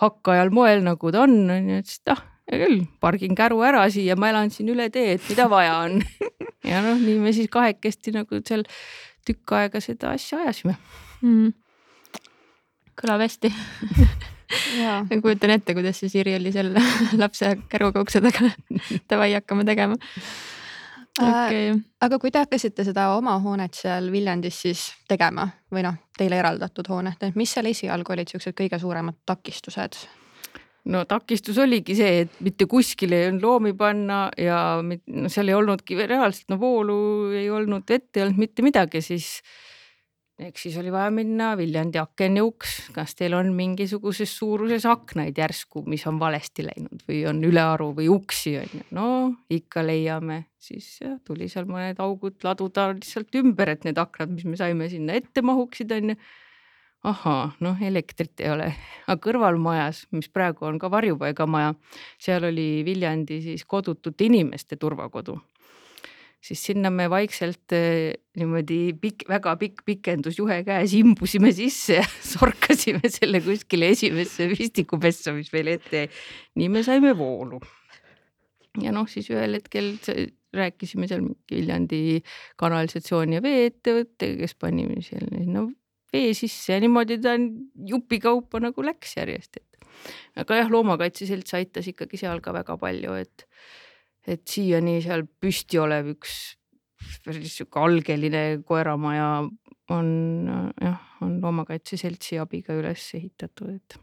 hakkajal 0.00 0.52
moel, 0.54 0.84
nagu 0.86 1.12
ta 1.12 1.24
on, 1.26 1.42
on 1.50 1.72
ju, 1.74 1.82
ütles, 1.82 1.98
et 2.00 2.14
ah, 2.14 2.22
hea 2.50 2.62
küll, 2.62 2.84
pargin 3.02 3.34
käru 3.38 3.60
ära 3.66 3.82
siia, 3.92 4.16
ma 4.16 4.30
elan 4.30 4.50
siin 4.54 4.70
üle 4.72 4.88
tee, 4.94 5.16
et 5.16 5.26
mida 5.28 5.48
vaja 5.50 5.76
on 5.84 6.00
ja 6.70 6.80
noh, 6.84 6.98
nii 7.00 7.18
me 7.22 7.34
siis 7.36 7.50
kahekesti 7.52 8.14
nagu 8.16 8.40
seal 8.46 8.64
tükk 9.26 9.56
aega 9.58 9.80
seda 9.84 10.14
asja 10.16 10.40
ajasime. 10.44 10.76
Mm.. 11.22 11.52
kõlab 13.00 13.24
hästi. 13.24 13.52
Ma 14.80 15.20
kujutan 15.22 15.54
ette, 15.54 15.74
kuidas 15.76 16.00
see 16.00 16.10
Siri 16.10 16.34
oli 16.36 16.52
seal 16.52 16.72
lapse 17.22 17.54
käruga 17.70 18.02
ukse 18.02 18.22
taga. 18.24 18.50
Davai, 19.10 19.32
hakkame 19.36 19.64
tegema. 19.68 19.98
Äh, 21.20 21.28
okay.. 21.28 21.80
aga 22.00 22.18
kui 22.22 22.30
te 22.30 22.38
hakkasite 22.38 22.84
seda 22.86 23.08
oma 23.16 23.34
hoonet 23.42 23.74
seal 23.74 24.06
Viljandis 24.12 24.60
siis 24.62 24.84
tegema 25.10 25.48
või 25.74 25.82
noh, 25.84 25.98
teile 26.16 26.38
eraldatud 26.38 26.86
hoonet, 26.88 27.18
et 27.26 27.36
mis 27.36 27.50
seal 27.50 27.66
esialgu 27.66 28.14
olid 28.14 28.30
siuksed 28.30 28.54
kõige 28.56 28.78
suuremad 28.78 29.18
takistused? 29.26 29.98
No 30.88 31.02
takistus 31.08 31.58
oligi 31.60 31.96
see, 31.98 32.22
et 32.24 32.38
mitte 32.44 32.66
kuskile 32.70 33.18
ei 33.18 33.30
olnud 33.30 33.44
loomi 33.44 33.74
panna 33.78 34.22
ja 34.40 34.60
no 34.80 35.32
seal 35.32 35.50
ei 35.50 35.58
olnudki 35.58 35.98
reaalselt 36.00 36.48
no 36.52 36.60
voolu 36.60 37.00
ei 37.36 37.50
olnud, 37.52 37.84
vett 37.88 38.16
ei 38.16 38.24
olnud 38.24 38.40
mitte 38.40 38.64
midagi, 38.64 39.02
siis 39.04 39.36
eks 40.40 40.62
siis 40.62 40.76
oli 40.80 40.92
vaja 40.92 41.10
minna 41.12 41.50
Viljandi 41.58 42.00
akenjõuks, 42.00 42.76
kas 42.96 43.12
teil 43.18 43.34
on 43.36 43.52
mingisuguses 43.56 44.32
suuruses 44.38 44.86
aknaid 44.88 45.36
järsku, 45.36 45.82
mis 45.90 46.06
on 46.08 46.20
valesti 46.20 46.64
läinud 46.64 47.04
või 47.08 47.22
on 47.28 47.42
ülearu 47.44 47.90
või 47.98 48.08
uksi 48.12 48.56
on 48.62 48.76
ju, 48.78 48.84
no 48.96 49.08
ikka 49.52 49.84
leiame, 49.84 50.42
siis 50.60 50.94
jah, 51.02 51.18
tuli 51.26 51.50
seal 51.52 51.68
mõned 51.68 52.00
augud 52.00 52.40
laduda 52.46 52.90
lihtsalt 52.94 53.36
ümber, 53.42 53.74
et 53.74 53.84
need 53.88 54.00
aknad, 54.00 54.32
mis 54.32 54.48
me 54.48 54.56
saime 54.60 54.88
sinna 54.92 55.18
ette 55.20 55.44
mahuksid 55.44 55.92
on 55.98 56.14
ju 56.14 56.22
ahaa, 57.06 57.50
noh, 57.64 57.78
elektrit 57.82 58.42
ei 58.44 58.50
ole, 58.52 58.66
aga 59.06 59.16
kõrvalmajas, 59.24 60.04
mis 60.16 60.28
praegu 60.32 60.66
on 60.68 60.78
ka 60.80 60.90
varjupaigamaja, 60.92 61.72
seal 62.20 62.44
oli 62.50 62.82
Viljandi 62.84 63.40
siis 63.44 63.64
kodutute 63.68 64.26
inimeste 64.28 64.76
turvakodu. 64.76 65.38
siis 66.40 66.62
sinna 66.64 66.90
me 66.90 67.04
vaikselt 67.10 67.72
eh, 67.76 68.14
niimoodi 68.36 68.94
pikk, 69.00 69.26
väga 69.28 69.56
pikk 69.60 69.82
pikendusjuhe 69.84 70.62
käes 70.64 70.94
imbusime 70.96 71.52
sisse 71.52 71.98
ja 72.00 72.04
sorkasime 72.34 73.08
selle 73.08 73.40
kuskile 73.44 73.90
esimesse 73.92 74.48
pistikupessa, 74.48 75.32
mis 75.32 75.52
meile 75.52 75.78
ette 75.80 76.04
jäi. 76.04 76.08
nii 76.54 76.68
me 76.68 76.82
saime 76.82 77.16
voolu. 77.16 77.60
ja 78.80 78.92
noh, 78.92 79.08
siis 79.08 79.30
ühel 79.32 79.56
hetkel 79.56 79.96
rääkisime 80.52 81.08
seal 81.08 81.24
Viljandi 81.50 82.20
kanalisatsiooni 82.60 83.38
ja 83.38 83.42
veeettevõttega, 83.42 84.40
kes 84.42 84.54
pani 84.58 84.88
sinna 85.06 85.68
vee 86.12 86.32
sisse 86.34 86.74
ja 86.74 86.80
niimoodi 86.82 87.18
ta 87.22 87.36
jupikaupa 87.90 88.60
nagu 88.62 88.84
läks 88.84 89.16
järjest, 89.18 89.60
et. 89.60 89.90
aga 90.40 90.62
jah, 90.62 90.70
Loomakaitse 90.72 91.28
Selts 91.28 91.54
aitas 91.58 91.88
ikkagi 91.90 92.20
seal 92.20 92.42
ka 92.44 92.54
väga 92.56 92.76
palju, 92.80 93.16
et, 93.20 93.46
et 94.26 94.42
siiani 94.48 94.98
seal 95.04 95.26
püsti 95.42 95.80
olev 95.82 96.14
üks 96.14 96.40
päris 97.24 97.56
sihuke 97.56 97.80
algeline 97.80 98.44
koeramaja 98.66 99.28
on 99.94 100.10
jah, 100.80 100.98
on 101.24 101.38
Loomakaitse 101.42 101.98
Seltsi 102.00 102.38
abiga 102.42 102.76
üles 102.76 103.06
ehitatud, 103.18 103.76
et. 103.76 103.98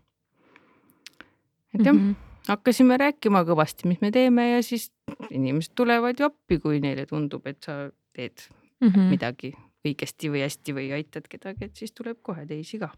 et 1.76 1.84
jah 1.84 1.94
mm, 1.94 2.00
-hmm. 2.00 2.42
hakkasime 2.48 2.98
rääkima 2.98 3.44
kõvasti, 3.48 3.88
mis 3.88 4.02
me 4.02 4.12
teeme 4.12 4.50
ja 4.52 4.64
siis 4.64 4.92
inimesed 5.30 5.76
tulevad 5.76 6.20
ju 6.20 6.32
appi, 6.32 6.60
kui 6.60 6.82
neile 6.84 7.06
tundub, 7.06 7.48
et 7.48 7.64
sa 7.64 7.90
teed 8.14 8.50
mm 8.82 8.90
-hmm. 8.90 9.10
midagi 9.14 9.54
õigesti 9.88 10.32
või 10.34 10.46
hästi 10.46 10.76
või 10.78 10.88
aitad 10.98 11.28
kedagi, 11.30 11.70
et 11.70 11.78
siis 11.80 11.94
tuleb 11.96 12.20
kohe 12.24 12.46
teisi 12.48 12.80
ka. 12.82 12.92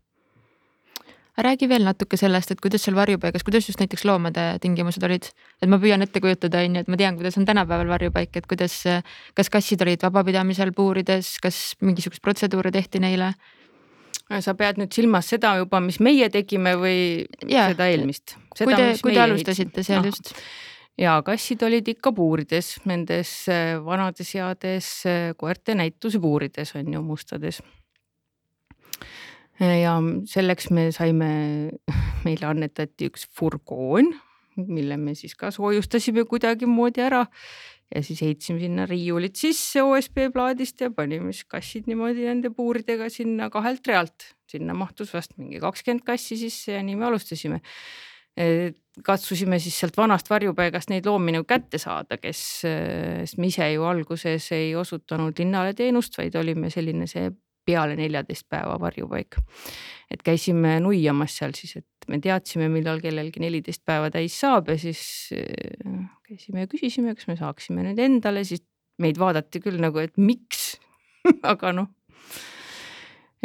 räägi 1.40 1.70
veel 1.72 1.86
natuke 1.88 2.18
sellest, 2.20 2.52
et 2.52 2.60
kuidas 2.60 2.84
seal 2.84 2.98
varjupaigas, 2.98 3.46
kuidas 3.48 3.70
just 3.70 3.80
näiteks 3.80 4.04
loomade 4.06 4.58
tingimused 4.60 5.04
olid, 5.08 5.30
et 5.62 5.70
ma 5.72 5.80
püüan 5.80 6.04
ette 6.04 6.20
kujutada, 6.20 6.66
on 6.68 6.76
ju, 6.76 6.82
et 6.84 6.90
ma 6.92 6.98
tean, 7.00 7.16
kuidas 7.16 7.38
on 7.40 7.46
tänapäeval 7.48 7.88
varjupaik, 7.88 8.36
et 8.36 8.50
kuidas, 8.50 8.82
kas 9.38 9.50
kassid 9.50 9.82
olid 9.86 10.04
vabapidamisel 10.04 10.74
puurides, 10.76 11.38
kas 11.40 11.78
mingisuguseid 11.80 12.26
protseduure 12.26 12.72
tehti 12.76 13.00
neile? 13.00 13.34
sa 14.46 14.54
pead 14.54 14.78
nüüd 14.78 14.94
silmas 14.94 15.26
seda 15.32 15.56
juba, 15.58 15.80
mis 15.82 15.98
meie 16.00 16.28
tegime 16.30 16.76
või 16.78 17.00
ja, 17.50 17.72
seda 17.72 17.88
eelmist? 17.90 18.36
kui 18.54 18.76
te, 18.76 18.92
kui 19.02 19.16
te 19.16 19.24
alustasite 19.24 19.84
seal 19.86 20.04
no. 20.04 20.12
just 20.12 20.36
ja 20.98 21.18
kassid 21.26 21.64
olid 21.64 21.88
ikka 21.94 22.14
puurides, 22.16 22.78
nendes 22.90 23.32
äh, 23.52 23.78
vanades 23.84 24.34
heades 24.36 24.90
äh, 25.08 25.34
koerte 25.38 25.76
näitusepuurides 25.78 26.76
on 26.80 26.94
ju 26.94 27.02
mustades. 27.04 27.62
ja 29.60 29.98
selleks 30.26 30.70
me 30.72 30.92
saime, 30.96 31.32
meile 32.26 32.48
annetati 32.48 33.10
üks 33.12 33.28
furgoon, 33.36 34.14
mille 34.60 34.98
me 34.98 35.16
siis 35.16 35.36
ka 35.36 35.52
soojustasime 35.52 36.26
kuidagimoodi 36.28 37.04
ära 37.04 37.26
ja 37.96 38.02
siis 38.06 38.22
heitsime 38.22 38.60
sinna 38.62 38.86
riiulid 38.90 39.38
sisse 39.40 39.82
OSB 39.84 40.30
plaadist 40.34 40.82
ja 40.84 40.92
panime 40.94 41.34
siis 41.34 41.48
kassid 41.50 41.88
niimoodi 41.90 42.28
nende 42.28 42.52
puuridega 42.54 43.10
sinna 43.14 43.50
kahelt 43.50 43.88
realt. 43.88 44.34
sinna 44.50 44.74
mahtus 44.74 45.14
vast 45.14 45.36
mingi 45.38 45.60
kakskümmend 45.62 46.04
kassi 46.06 46.38
sisse 46.38 46.74
ja 46.74 46.84
nii 46.84 46.96
me 46.98 47.06
alustasime 47.06 47.62
katsusime 49.06 49.60
siis 49.60 49.76
sealt 49.80 49.98
vanast 49.98 50.30
varjupaigast 50.30 50.92
neid 50.94 51.08
loomi 51.08 51.34
nagu 51.36 51.48
kätte 51.48 51.80
saada, 51.82 52.18
kes, 52.22 52.42
sest 52.64 53.40
me 53.40 53.50
ise 53.50 53.68
ju 53.74 53.84
alguses 53.88 54.52
ei 54.56 54.74
osutanud 54.80 55.40
linnale 55.40 55.74
teenust, 55.76 56.18
vaid 56.20 56.36
olime 56.40 56.72
selline 56.72 57.08
see 57.10 57.30
peale 57.70 57.96
neljateist 58.00 58.48
päeva 58.50 58.78
varjupaik. 58.82 59.38
et 60.10 60.24
käisime 60.26 60.80
nuiamas 60.82 61.36
seal 61.38 61.54
siis, 61.54 61.76
et 61.78 62.08
me 62.10 62.18
teadsime, 62.24 62.70
millal 62.74 63.02
kellelgi 63.04 63.44
neliteist 63.44 63.84
päeva 63.86 64.10
täis 64.10 64.40
saab 64.42 64.72
ja 64.72 64.78
siis 64.82 65.02
äh, 65.38 66.08
käisime 66.26 66.66
ja 66.66 66.70
küsisime, 66.72 67.14
kas 67.16 67.28
me 67.30 67.38
saaksime 67.38 67.86
nüüd 67.86 68.02
endale, 68.02 68.44
siis 68.44 68.64
meid 69.00 69.20
vaadati 69.22 69.62
küll 69.62 69.78
nagu, 69.82 70.02
et 70.02 70.18
miks 70.18 70.80
aga 71.52 71.74
noh. 71.76 71.92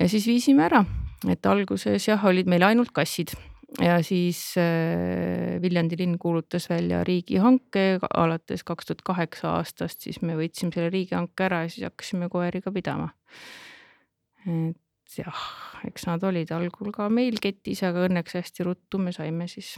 ja 0.00 0.08
siis 0.08 0.26
viisime 0.30 0.64
ära, 0.70 0.84
et 1.28 1.44
alguses 1.46 2.08
jah, 2.08 2.24
olid 2.30 2.48
meil 2.48 2.64
ainult 2.70 2.94
kassid 2.96 3.36
ja 3.82 3.98
siis 4.02 4.54
äh, 4.60 5.62
Viljandi 5.62 5.98
linn 5.98 6.18
kuulutas 6.18 6.68
välja 6.70 7.02
riigihanke 7.04 7.98
alates 8.14 8.64
kaks 8.64 8.86
tuhat 8.86 9.02
kaheksa 9.06 9.56
aastast, 9.58 10.04
siis 10.06 10.20
me 10.22 10.36
võitsime 10.38 10.74
selle 10.74 10.92
riigihanke 10.94 11.46
ära 11.48 11.64
ja 11.64 11.72
siis 11.72 11.88
hakkasime 11.88 12.28
koeri 12.32 12.62
ka 12.62 12.72
pidama. 12.74 13.10
et 14.44 15.18
jah, 15.18 15.42
eks 15.88 16.06
nad 16.06 16.22
olid 16.24 16.52
algul 16.54 16.92
ka 16.94 17.08
meil 17.08 17.40
ketis, 17.42 17.82
aga 17.86 18.06
õnneks 18.08 18.38
hästi 18.38 18.66
ruttu 18.66 19.00
me 19.00 19.12
saime 19.12 19.48
siis 19.50 19.74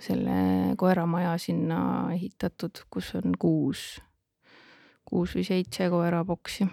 selle 0.00 0.74
koeramaja 0.78 1.36
sinna 1.40 1.78
ehitatud, 2.14 2.84
kus 2.90 3.14
on 3.18 3.34
kuus, 3.38 3.86
kuus 5.08 5.34
või 5.36 5.46
seitse 5.48 5.88
koeraboksi 5.90 6.68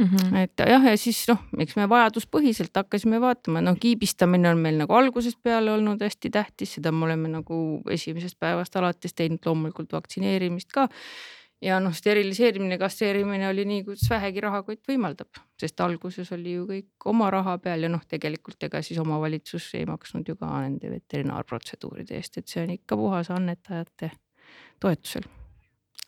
mm. 0.00 0.06
-hmm. 0.06 0.36
et 0.42 0.64
jah, 0.68 0.84
ja 0.84 0.96
siis 0.96 1.22
noh, 1.28 1.40
eks 1.58 1.76
me 1.76 1.88
vajaduspõhiselt 1.88 2.76
hakkasime 2.76 3.20
vaatama, 3.20 3.60
noh, 3.64 3.76
kiibistamine 3.80 4.50
on 4.50 4.58
meil 4.58 4.78
nagu 4.80 4.94
algusest 4.94 5.38
peale 5.42 5.72
olnud 5.72 6.02
hästi 6.02 6.30
tähtis, 6.30 6.74
seda 6.78 6.92
me 6.92 7.04
oleme 7.04 7.28
nagu 7.28 7.82
esimesest 7.90 8.38
päevast 8.38 8.76
alates 8.76 9.14
teinud, 9.14 9.44
loomulikult 9.46 9.92
vaktsineerimist 9.92 10.72
ka 10.72 10.88
ja 11.62 11.80
noh, 11.80 11.94
steriliseerimine, 11.94 12.78
kastreerimine 12.78 13.48
oli 13.48 13.64
nii, 13.68 13.82
kuidas 13.84 14.08
vähegi 14.10 14.40
rahakott 14.40 14.88
võimaldab, 14.88 15.42
sest 15.60 15.80
alguses 15.84 16.32
oli 16.32 16.56
ju 16.56 16.64
kõik 16.68 17.08
oma 17.12 17.30
raha 17.32 17.58
peal 17.62 17.84
ja 17.84 17.92
noh, 17.92 18.02
tegelikult 18.08 18.62
ega 18.68 18.82
siis 18.82 19.00
omavalitsus 19.02 19.68
ei 19.78 19.86
maksnud 19.88 20.28
ju 20.28 20.36
ka 20.40 20.48
nende 20.64 20.90
veterinaarprotseduuride 20.94 22.16
eest, 22.16 22.40
et 22.40 22.48
see 22.48 22.64
on 22.64 22.74
ikka 22.76 22.96
puhas 22.96 23.30
annetajate 23.34 24.12
toetusel. 24.80 25.28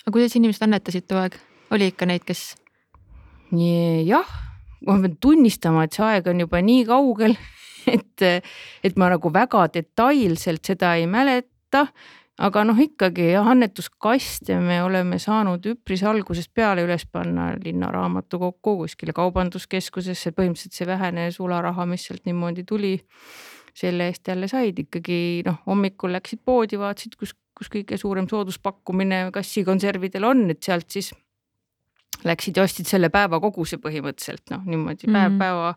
aga 0.03 0.17
kuidas 0.17 0.37
inimesed 0.37 0.65
annetasid 0.67 1.07
too 1.07 1.21
aeg, 1.21 1.37
oli 1.71 1.93
ikka 1.93 2.09
neid, 2.09 2.25
kes? 2.27 2.55
Jah, 3.53 4.33
ma 4.87 4.99
pean 5.03 5.19
tunnistama, 5.21 5.85
et 5.85 5.99
see 5.99 6.07
aeg 6.07 6.33
on 6.33 6.41
juba 6.45 6.63
nii 6.65 6.87
kaugel, 6.89 7.37
et, 7.97 8.27
et 8.85 8.99
ma 8.99 9.13
nagu 9.13 9.33
väga 9.35 9.69
detailselt 9.75 10.73
seda 10.73 10.97
ei 11.01 11.07
mäleta 11.11 11.87
aga 12.41 12.63
noh, 12.65 12.79
ikkagi 12.81 13.33
annetuskaste 13.39 14.57
me 14.63 14.81
oleme 14.83 15.19
saanud 15.21 15.67
üpris 15.75 16.03
algusest 16.09 16.53
peale 16.55 16.85
üles 16.87 17.05
panna 17.07 17.53
linnaraamatukokku 17.61 18.77
kuskile 18.83 19.15
kaubanduskeskusesse, 19.17 20.33
põhimõtteliselt 20.37 20.79
see 20.79 20.89
vähene 20.89 21.29
sularaha, 21.35 21.87
mis 21.91 22.09
sealt 22.09 22.25
niimoodi 22.29 22.65
tuli. 22.69 22.99
selle 23.73 24.05
eest 24.11 24.29
jälle 24.29 24.49
said 24.49 24.77
ikkagi 24.83 25.43
noh, 25.47 25.63
hommikul 25.65 26.13
läksid 26.13 26.43
poodi, 26.45 26.77
vaatasid, 26.77 27.15
kus, 27.17 27.31
kus 27.57 27.71
kõige 27.73 27.97
suurem 27.97 28.27
sooduspakkumine 28.29 29.31
kassikonservidel 29.33 30.27
on, 30.29 30.43
et 30.53 30.61
sealt 30.61 30.91
siis 30.93 31.09
läksid 32.25 32.57
ja 32.57 32.63
ostsid 32.63 32.87
selle 32.87 33.09
päeva 33.09 33.41
koguse 33.41 33.79
põhimõtteliselt 33.83 34.51
noh, 34.51 34.65
niimoodi 34.65 35.07
päev 35.07 35.29
mm 35.29 35.35
-hmm. 35.35 35.39
päeva 35.39 35.75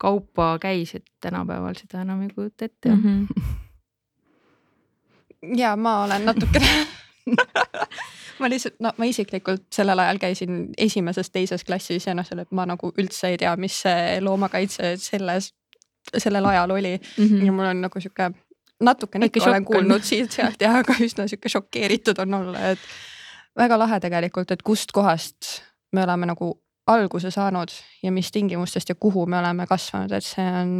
kaupa 0.00 0.58
käis, 0.58 0.94
et 0.94 1.04
tänapäeval 1.20 1.74
seda 1.76 2.00
enam 2.02 2.22
ei 2.22 2.28
kujuta 2.34 2.64
ette 2.64 2.88
mm. 2.88 3.02
-hmm 3.02 3.68
ja 5.56 5.76
ma 5.76 6.04
olen 6.04 6.24
natukene 6.24 6.86
ma 8.40 8.48
lihtsalt, 8.48 8.76
no 8.80 8.92
ma 8.96 9.08
isiklikult 9.08 9.66
sellel 9.74 9.98
ajal 9.98 10.18
käisin 10.20 10.60
esimeses-teises 10.78 11.64
klassis 11.64 12.06
ja 12.06 12.14
noh, 12.16 12.26
selle, 12.26 12.46
ma 12.56 12.66
nagu 12.68 12.92
üldse 12.98 13.32
ei 13.32 13.40
tea, 13.40 13.52
mis 13.60 13.80
see 13.84 14.20
loomakaitse 14.24 14.94
selles, 15.00 15.52
sellel 16.16 16.48
ajal 16.52 16.76
oli 16.76 16.96
mm. 16.98 17.24
-hmm. 17.24 17.46
ja 17.46 17.52
mul 17.52 17.70
on 17.70 17.84
nagu 17.86 18.00
sihuke 18.00 18.30
natukene 18.80 19.28
ikka 19.28 19.44
olen 19.50 19.64
kuulnud 19.64 20.04
siit-sealt 20.04 20.60
ja 20.60 20.74
aga 20.78 20.96
üsna 21.04 21.28
sihuke 21.28 21.48
šokeeritud 21.48 22.18
on 22.24 22.34
olla, 22.34 22.70
et 22.74 22.78
väga 23.56 23.78
lahe 23.78 24.00
tegelikult, 24.00 24.50
et 24.50 24.62
kustkohast 24.62 25.62
me 25.92 26.04
oleme 26.04 26.26
nagu 26.26 26.52
alguse 26.86 27.30
saanud 27.30 27.68
ja 28.02 28.12
mis 28.12 28.32
tingimustest 28.32 28.88
ja 28.88 28.94
kuhu 28.94 29.26
me 29.26 29.38
oleme 29.38 29.66
kasvanud, 29.66 30.12
et 30.12 30.24
see 30.24 30.46
on 30.62 30.70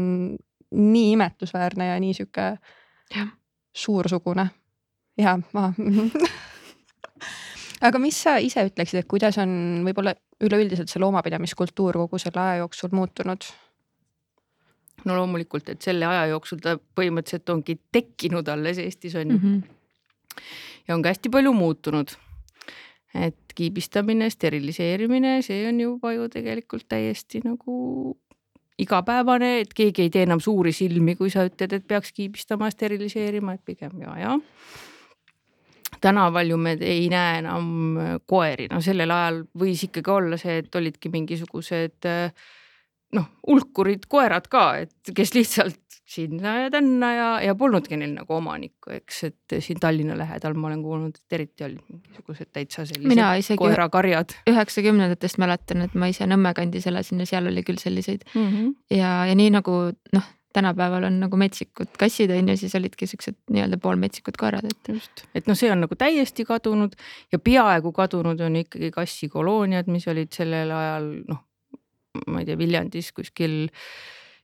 nii 0.71 1.13
imetlusväärne 1.13 1.87
ja 1.87 2.01
nii 2.01 2.15
sihuke 2.15 2.57
suursugune 3.77 4.47
ja 5.19 5.39
ma 5.53 5.73
aga 7.87 8.01
mis 8.03 8.19
sa 8.23 8.37
ise 8.43 8.65
ütleksid, 8.69 9.03
et 9.03 9.11
kuidas 9.11 9.39
on 9.43 9.83
võib-olla 9.87 10.15
üleüldiselt 10.45 10.93
see 10.93 11.03
loomapidamiskultuur 11.03 11.99
kogu 12.05 12.21
selle 12.23 12.43
aja 12.43 12.63
jooksul 12.63 12.95
muutunud? 12.97 13.51
no 15.05 15.17
loomulikult, 15.17 15.69
et 15.73 15.83
selle 15.83 16.07
aja 16.07 16.27
jooksul 16.33 16.61
ta 16.63 16.77
põhimõtteliselt 16.77 17.53
ongi 17.55 17.79
tekkinud 17.93 18.49
alles 18.53 18.81
Eestis 18.83 19.15
on 19.17 19.31
ju 19.31 19.39
mm. 19.39 19.45
-hmm. 19.45 20.43
ja 20.89 20.95
on 20.95 21.03
ka 21.03 21.09
hästi 21.09 21.31
palju 21.31 21.53
muutunud. 21.53 22.09
Et 23.15 23.55
kiibistamine, 23.55 24.31
steriliseerimine, 24.31 25.41
see 25.43 25.65
on 25.69 25.81
juba 25.81 26.13
ju 26.15 26.29
tegelikult 26.31 26.87
täiesti 26.89 27.43
nagu 27.45 28.17
igapäevane, 28.81 29.51
et 29.65 29.75
keegi 29.77 30.07
ei 30.07 30.13
tee 30.13 30.23
enam 30.25 30.41
suuri 30.41 30.73
silmi, 30.73 31.17
kui 31.19 31.33
sa 31.33 31.45
ütled, 31.49 31.75
et 31.77 31.89
peaks 31.89 32.15
kiibistama, 32.17 32.71
steriliseerima, 32.73 33.57
et 33.59 33.65
pigem 33.67 33.99
ja, 34.05 34.15
ja. 34.19 34.39
tänaval 36.01 36.55
ju 36.55 36.57
me 36.57 36.77
ei 36.81 37.09
näe 37.13 37.43
enam 37.43 37.67
koeri, 38.31 38.71
no 38.73 38.81
sellel 38.85 39.11
ajal 39.13 39.43
võis 39.59 39.85
ikkagi 39.91 40.15
olla 40.15 40.39
see, 40.41 40.63
et 40.63 40.81
olidki 40.81 41.13
mingisugused 41.13 42.09
noh, 43.17 43.31
hulkurid 43.47 44.07
koerad 44.09 44.47
ka, 44.49 44.67
et 44.87 45.15
kes 45.17 45.35
lihtsalt 45.35 45.90
sinna 46.11 46.57
ja 46.65 46.71
tänna 46.71 47.13
ja, 47.15 47.29
ja 47.45 47.55
polnudki 47.59 47.99
neil 48.01 48.17
nagu 48.17 48.35
omanikku, 48.35 48.93
eks, 48.97 49.23
et 49.29 49.57
siin 49.63 49.79
Tallinna 49.83 50.17
lähedal 50.19 50.57
ma 50.59 50.69
olen 50.71 50.83
kuulnud, 50.83 51.21
et 51.21 51.39
eriti 51.39 51.67
olid 51.67 51.85
mingisugused 51.87 52.51
täitsa 52.53 52.85
sellised 52.89 53.61
koerakarjad. 53.61 54.35
üheksakümnendatest 54.51 55.39
mäletan, 55.43 55.87
et 55.87 55.95
ma 55.95 56.11
ise 56.11 56.27
Nõmme 56.31 56.53
kandis 56.55 56.87
elasin 56.91 57.23
ja 57.23 57.31
seal 57.31 57.51
oli 57.51 57.65
küll 57.67 57.81
selliseid 57.83 58.27
mm 58.35 58.47
-hmm. 58.47 58.75
ja, 58.97 59.15
ja 59.31 59.35
nii 59.39 59.51
nagu 59.55 59.79
noh, 60.15 60.29
tänapäeval 60.53 61.05
on 61.05 61.21
nagu 61.21 61.37
metsikud 61.37 61.95
kassid 61.99 62.31
on 62.35 62.49
ju, 62.49 62.57
siis 62.57 62.75
olidki 62.75 63.07
siuksed 63.07 63.37
nii-öelda 63.51 63.79
poolmetsikud 63.79 64.39
koerad, 64.39 64.67
et. 64.67 64.95
just, 64.95 65.25
et 65.35 65.47
noh, 65.47 65.59
see 65.59 65.71
on 65.73 65.85
nagu 65.87 65.95
täiesti 65.99 66.45
kadunud 66.45 66.97
ja 67.33 67.39
peaaegu 67.39 67.93
kadunud 67.93 68.41
on 68.41 68.57
ikkagi 68.65 68.91
kassikolooniad, 68.95 69.87
mis 69.87 70.09
olid 70.11 70.33
sellel 70.35 70.75
ajal 70.75 71.13
noh, 71.29 71.45
ma 72.27 72.43
ei 72.43 72.49
tea, 72.49 72.59
Viljandis 72.59 73.13
kuskil 73.15 73.71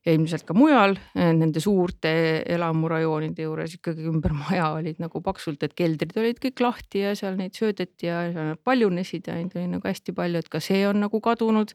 ja 0.06 0.14
ilmselt 0.14 0.46
ka 0.46 0.54
mujal 0.56 0.94
eh, 1.16 1.32
nende 1.34 1.60
suurte 1.62 2.12
elamurajoonide 2.56 3.46
juures 3.46 3.74
ikkagi 3.78 4.06
ümber 4.10 4.34
maja 4.36 4.70
olid 4.76 5.00
nagu 5.02 5.22
paksult, 5.24 5.62
et 5.66 5.74
keldrid 5.78 6.14
olid 6.20 6.40
kõik 6.42 6.62
lahti 6.62 7.02
ja 7.02 7.16
seal 7.18 7.36
neid 7.38 7.56
söödeti 7.58 8.10
ja 8.10 8.22
nad 8.30 8.62
paljunesid 8.64 9.26
ja 9.26 9.36
neid 9.38 9.56
oli 9.56 9.66
nagu 9.74 9.90
hästi 9.90 10.14
palju, 10.16 10.44
et 10.44 10.52
ka 10.52 10.62
see 10.62 10.84
on 10.88 11.02
nagu 11.06 11.20
kadunud. 11.22 11.74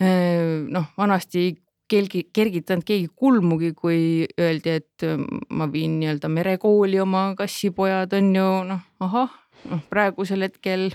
Eh, 0.00 0.64
noh, 0.68 0.92
vanasti 1.00 1.50
kelgi, 1.90 2.24
kergitanud 2.32 2.86
keegi 2.86 3.10
kulmugi, 3.16 3.72
kui 3.76 4.00
öeldi, 4.40 4.78
et 4.80 5.06
mm, 5.06 5.44
ma 5.58 5.68
viin 5.72 5.98
nii-öelda 6.00 6.30
merekooli 6.32 7.00
oma 7.02 7.30
kassipojad 7.38 8.14
on 8.18 8.34
ju 8.36 8.48
noh, 8.70 8.84
ahah, 9.04 9.32
noh 9.70 9.82
praegusel 9.92 10.46
hetkel 10.46 10.90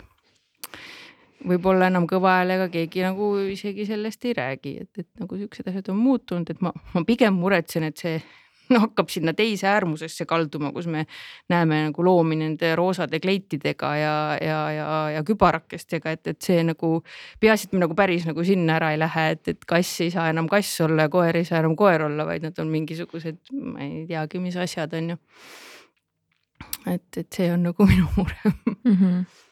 võib-olla 1.49 1.89
enam 1.91 2.07
kõva 2.09 2.39
häälega 2.39 2.69
keegi 2.73 3.03
nagu 3.05 3.33
isegi 3.51 3.85
sellest 3.89 4.25
ei 4.25 4.33
räägi, 4.37 4.77
et, 4.85 5.03
et 5.03 5.21
nagu 5.21 5.37
siuksed 5.39 5.69
asjad 5.71 5.91
on 5.93 6.01
muutunud, 6.01 6.49
et 6.49 6.65
ma, 6.65 6.73
ma 6.93 7.05
pigem 7.07 7.37
muretsen, 7.39 7.85
et 7.89 8.01
see 8.01 8.17
no, 8.71 8.81
hakkab 8.85 9.11
sinna 9.13 9.33
teise 9.37 9.67
äärmusesse 9.69 10.25
kalduma, 10.29 10.71
kus 10.75 10.87
me 10.91 11.05
näeme 11.51 11.81
nagu 11.87 12.05
loomi 12.05 12.37
nende 12.39 12.71
roosade 12.77 13.19
kleitidega 13.23 13.91
ja, 13.99 14.15
ja, 14.41 14.59
ja, 14.73 14.87
ja 15.15 15.23
kübarakestega, 15.27 16.15
et, 16.17 16.33
et 16.33 16.41
see 16.49 16.63
nagu 16.65 16.97
peaasi, 17.43 17.69
et 17.69 17.77
me 17.77 17.83
nagu 17.85 17.97
päris 17.97 18.27
nagu 18.29 18.45
sinna 18.47 18.79
ära 18.79 18.91
ei 18.95 19.01
lähe, 19.01 19.27
et, 19.35 19.53
et 19.53 19.69
kass 19.69 20.01
ei 20.05 20.11
saa 20.13 20.29
enam 20.33 20.49
kass 20.51 20.81
olla 20.85 21.07
ja 21.07 21.13
koer 21.13 21.41
ei 21.41 21.47
saa 21.47 21.61
enam 21.63 21.77
koer 21.79 22.07
olla, 22.09 22.27
vaid 22.27 22.47
nad 22.47 22.59
on 22.63 22.73
mingisugused, 22.73 23.41
ma 23.61 23.85
ei 23.85 24.05
teagi, 24.09 24.41
mis 24.43 24.57
asjad 24.59 24.97
on 24.97 25.15
ju. 25.15 25.21
et, 26.89 27.09
et 27.17 27.27
see 27.33 27.49
on 27.51 27.67
nagu 27.69 27.89
minu 27.89 28.07
mure 28.17 28.53
mm. 28.83 28.93
-hmm 28.93 29.44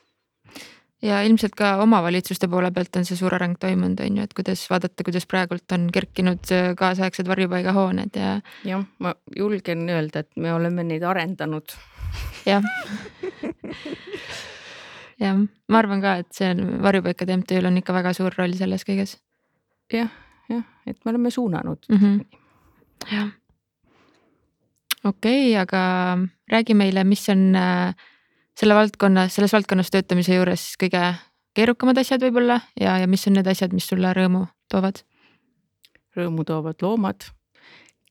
ja 1.03 1.21
ilmselt 1.27 1.55
ka 1.59 1.75
omavalitsuste 1.83 2.47
poole 2.51 2.71
pealt 2.71 2.95
on 2.99 3.05
see 3.07 3.17
suur 3.19 3.35
areng 3.35 3.57
toimunud, 3.59 3.99
on 4.05 4.19
ju, 4.19 4.27
et 4.27 4.33
kuidas 4.37 4.63
vaadata, 4.71 5.05
kuidas 5.05 5.27
praegult 5.29 5.75
on 5.75 5.89
kerkinud 5.93 6.53
äh, 6.55 6.71
kaasaegsed 6.79 7.27
varjupaigahooned 7.27 8.19
ja. 8.19 8.37
jah, 8.67 8.85
ma 9.03 9.13
julgen 9.35 9.87
öelda, 9.91 10.23
et 10.23 10.31
me 10.39 10.53
oleme 10.53 10.85
neid 10.87 11.03
arendanud. 11.07 11.75
jah 12.47 12.63
jah, 15.19 15.43
ma 15.69 15.81
arvan 15.81 16.03
ka, 16.03 16.15
et 16.23 16.31
see 16.35 16.53
varjupaikade 16.83 17.37
MTÜ-l 17.41 17.69
on 17.69 17.79
ikka 17.81 17.95
väga 17.95 18.13
suur 18.17 18.35
roll 18.37 18.55
selles 18.57 18.85
kõiges 18.87 19.17
ja,. 19.91 20.05
jah, 20.05 20.13
jah, 20.51 20.65
et 20.87 20.99
me 21.03 21.13
oleme 21.13 21.31
suunanud 21.33 21.89
mm. 21.89 21.99
-hmm. 21.99 22.39
jah. 23.11 23.29
okei 25.03 25.51
okay,, 25.51 25.61
aga 25.61 25.83
räägi 26.51 26.73
meile, 26.73 27.03
mis 27.03 27.27
on 27.29 27.55
äh, 27.55 27.95
selle 28.59 28.75
valdkonna, 28.77 29.27
selles 29.33 29.53
valdkonnas 29.53 29.91
töötamise 29.93 30.35
juures 30.37 30.65
kõige 30.81 31.01
keerukamad 31.57 32.01
asjad 32.01 32.23
võib-olla 32.25 32.59
ja, 32.79 32.97
ja 33.01 33.09
mis 33.09 33.25
on 33.29 33.37
need 33.37 33.49
asjad, 33.49 33.73
mis 33.73 33.87
sulle 33.89 34.13
rõõmu 34.15 34.45
toovad? 34.71 35.03
rõõmu 36.13 36.45
toovad 36.45 36.83
loomad, 36.85 37.25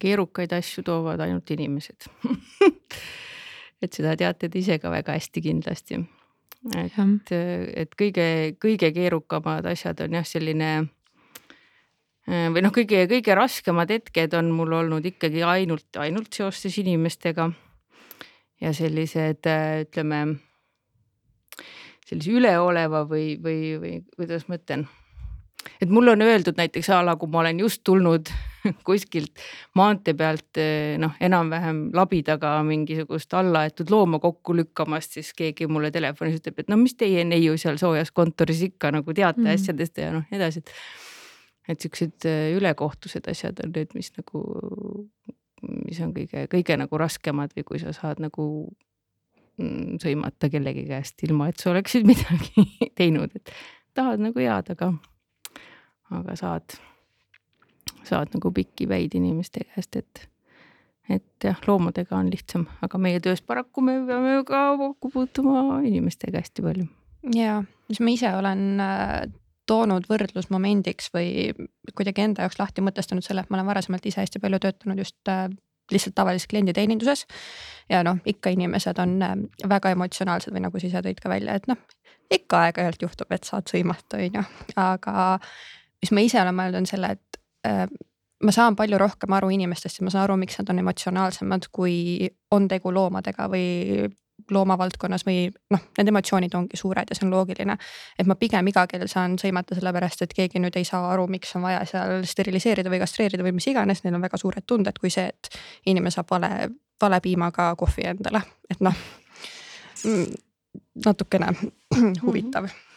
keerukaid 0.03 0.53
asju 0.57 0.83
toovad 0.87 1.21
ainult 1.23 1.51
inimesed 1.55 2.09
et 3.83 3.93
seda 3.93 4.17
teate 4.19 4.49
te 4.49 4.59
ise 4.59 4.79
ka 4.83 4.91
väga 4.91 5.17
hästi 5.19 5.43
kindlasti. 5.45 6.01
et, 6.79 7.33
et 7.33 7.95
kõige, 7.99 8.27
kõige 8.63 8.93
keerukamad 8.95 9.67
asjad 9.71 10.03
on 10.05 10.19
jah, 10.19 10.27
selline 10.27 10.73
või 12.27 12.63
noh, 12.63 12.71
kõige, 12.75 13.05
kõige 13.11 13.35
raskemad 13.35 13.91
hetked 13.91 14.35
on 14.39 14.53
mul 14.55 14.75
olnud 14.79 15.07
ikkagi 15.07 15.43
ainult, 15.43 15.89
ainult 15.99 16.31
seoses 16.35 16.79
inimestega 16.79 17.51
ja 18.63 18.73
sellised 18.77 19.47
ütleme, 19.83 20.23
sellise 22.07 22.35
üleoleva 22.39 23.05
või, 23.09 23.37
või, 23.43 23.77
või 23.83 23.95
kuidas 24.17 24.47
ma 24.49 24.59
ütlen, 24.61 24.87
et 25.83 25.91
mulle 25.91 26.15
on 26.15 26.23
öeldud 26.23 26.59
näiteks 26.59 26.91
a 26.95 27.03
la, 27.05 27.17
kui 27.19 27.31
ma 27.31 27.43
olen 27.43 27.61
just 27.63 27.83
tulnud 27.87 28.31
kuskilt 28.87 29.43
maantee 29.79 30.15
pealt 30.19 30.61
noh, 31.03 31.15
enam-vähem 31.21 31.85
labidaga 31.97 32.55
mingisugust 32.67 33.35
allaaetud 33.35 33.91
looma 33.91 34.21
kokku 34.23 34.57
lükkamast, 34.57 35.19
siis 35.19 35.33
keegi 35.39 35.67
mulle 35.71 35.91
telefonis 35.95 36.39
ütleb, 36.41 36.63
et 36.63 36.71
no 36.71 36.79
mis 36.81 36.95
teie 36.99 37.25
neiu 37.27 37.57
seal 37.59 37.81
soojas 37.83 38.15
kontoris 38.15 38.63
ikka 38.69 38.93
nagu 38.95 39.15
teate 39.15 39.41
mm 39.41 39.47
-hmm. 39.47 39.63
asjadest 39.63 39.99
ja 39.99 40.13
noh, 40.13 40.29
nii 40.31 40.39
edasi, 40.41 40.63
et. 40.63 40.75
et 41.69 41.81
siuksed 41.81 42.27
ülekohtused 42.59 43.29
asjad 43.31 43.61
on 43.65 43.71
need, 43.75 43.93
mis 43.95 44.13
nagu, 44.19 44.41
mis 45.63 46.01
on 46.03 46.15
kõige, 46.17 46.47
kõige 46.51 46.79
nagu 46.81 46.99
raskemad 46.99 47.55
või 47.57 47.67
kui 47.69 47.83
sa 47.83 47.95
saad 47.97 48.23
nagu 48.23 48.45
mm, 49.61 50.01
sõimata 50.03 50.51
kellegi 50.53 50.87
käest, 50.89 51.23
ilma 51.27 51.51
et 51.51 51.63
sa 51.63 51.71
oleksid 51.73 52.07
midagi 52.11 52.91
teinud, 52.99 53.35
et 53.37 53.55
tahad 53.95 54.23
nagu 54.25 54.43
head, 54.43 54.73
aga 54.75 54.93
aga 56.13 56.37
saad, 56.37 56.77
saad 58.05 58.35
nagu 58.35 58.53
pikki 58.55 58.89
päid 58.91 59.15
inimeste 59.17 59.65
käest, 59.71 59.97
et, 59.97 60.25
et 61.09 61.47
jah, 61.47 61.61
loomadega 61.67 62.17
on 62.19 62.31
lihtsam, 62.33 62.67
aga 62.85 63.01
meie 63.01 63.21
töös 63.25 63.43
paraku 63.45 63.85
me 63.85 63.99
peame 64.09 64.41
ka 64.49 64.65
kokku 64.81 65.13
puutuma 65.15 65.81
inimestega 65.87 66.43
hästi 66.43 66.67
palju. 66.67 66.89
ja, 67.37 67.63
mis 67.89 68.03
ma 68.03 68.17
ise 68.17 68.35
olen 68.37 68.67
äh, 68.83 69.23
toonud 69.67 70.07
võrdlusmomendiks 70.11 71.11
või 71.15 71.53
kuidagi 71.95 72.25
enda 72.25 72.47
jaoks 72.47 72.59
lahti 72.59 72.85
mõtestanud 72.85 73.25
selle, 73.25 73.45
et 73.45 73.51
ma 73.51 73.61
olen 73.61 73.71
varasemalt 73.71 74.07
ise 74.07 74.23
hästi 74.23 74.43
palju 74.43 74.61
töötanud 74.63 75.03
just 75.03 75.31
äh, 75.31 75.47
lihtsalt 75.93 76.15
tavalises 76.15 76.49
klienditeeninduses. 76.51 77.27
ja 77.91 78.03
noh, 78.03 78.19
ikka 78.27 78.51
inimesed 78.51 78.99
on 78.99 79.19
äh, 79.23 79.37
väga 79.69 79.95
emotsionaalsed 79.97 80.55
või 80.55 80.65
nagu 80.67 80.81
sa 80.81 80.89
ise 80.89 81.03
tõid 81.05 81.21
ka 81.23 81.33
välja, 81.33 81.59
et 81.59 81.69
noh, 81.71 81.79
ikka 82.33 82.65
aeg-ajalt 82.67 83.03
juhtub, 83.03 83.33
et 83.33 83.45
saad 83.45 83.69
sõimata, 83.71 84.19
on 84.19 84.41
ju, 84.41 84.47
aga 84.81 85.27
mis 86.03 86.13
ma 86.15 86.25
ise 86.25 86.41
olen 86.41 86.59
mõelnud, 86.59 86.83
on 86.83 86.91
selle, 86.91 87.13
et 87.17 87.41
äh, 87.69 87.87
ma 88.43 88.55
saan 88.55 88.77
palju 88.79 88.99
rohkem 88.99 89.35
aru 89.37 89.53
inimestest 89.55 90.01
ja 90.01 90.07
ma 90.07 90.15
saan 90.15 90.27
aru, 90.27 90.39
miks 90.41 90.59
nad 90.59 90.73
on 90.73 90.83
emotsionaalsemad, 90.83 91.69
kui 91.73 92.31
on 92.51 92.69
tegu 92.71 92.93
loomadega 92.95 93.49
või 93.53 94.09
loomavaldkonnas 94.51 95.25
või 95.27 95.47
noh, 95.71 95.83
need 95.99 96.13
emotsioonid 96.13 96.55
ongi 96.55 96.77
suured 96.81 97.11
ja 97.11 97.17
see 97.19 97.27
on 97.27 97.33
loogiline. 97.35 97.77
et 98.19 98.27
ma 98.27 98.35
pigem 98.35 98.69
iga 98.69 98.87
kell 98.91 99.07
saan 99.07 99.39
sõimata 99.39 99.79
sellepärast, 99.79 100.23
et 100.23 100.35
keegi 100.35 100.63
nüüd 100.63 100.77
ei 100.77 100.85
saa 100.85 101.11
aru, 101.13 101.27
miks 101.27 101.57
on 101.57 101.67
vaja 101.67 101.85
seal 101.89 102.25
steriliseerida 102.29 102.91
või 102.91 103.03
kastreerida 103.03 103.43
või 103.43 103.57
mis 103.59 103.67
iganes, 103.67 104.05
neil 104.05 104.15
on 104.15 104.25
väga 104.25 104.41
suured 104.41 104.67
tunded, 104.67 104.99
kui 104.99 105.11
see, 105.11 105.29
et 105.29 105.53
inimene 105.87 106.11
saab 106.11 106.31
vale, 106.31 106.71
vale 107.01 107.21
piimaga 107.21 107.75
kohvi 107.77 108.09
endale, 108.15 108.43
et 108.71 108.81
noh 108.81 108.97
mm, 110.05 110.33
natukene 111.05 111.53
huvitav 112.27 112.65
mm. 112.65 112.73
-hmm 112.73 112.89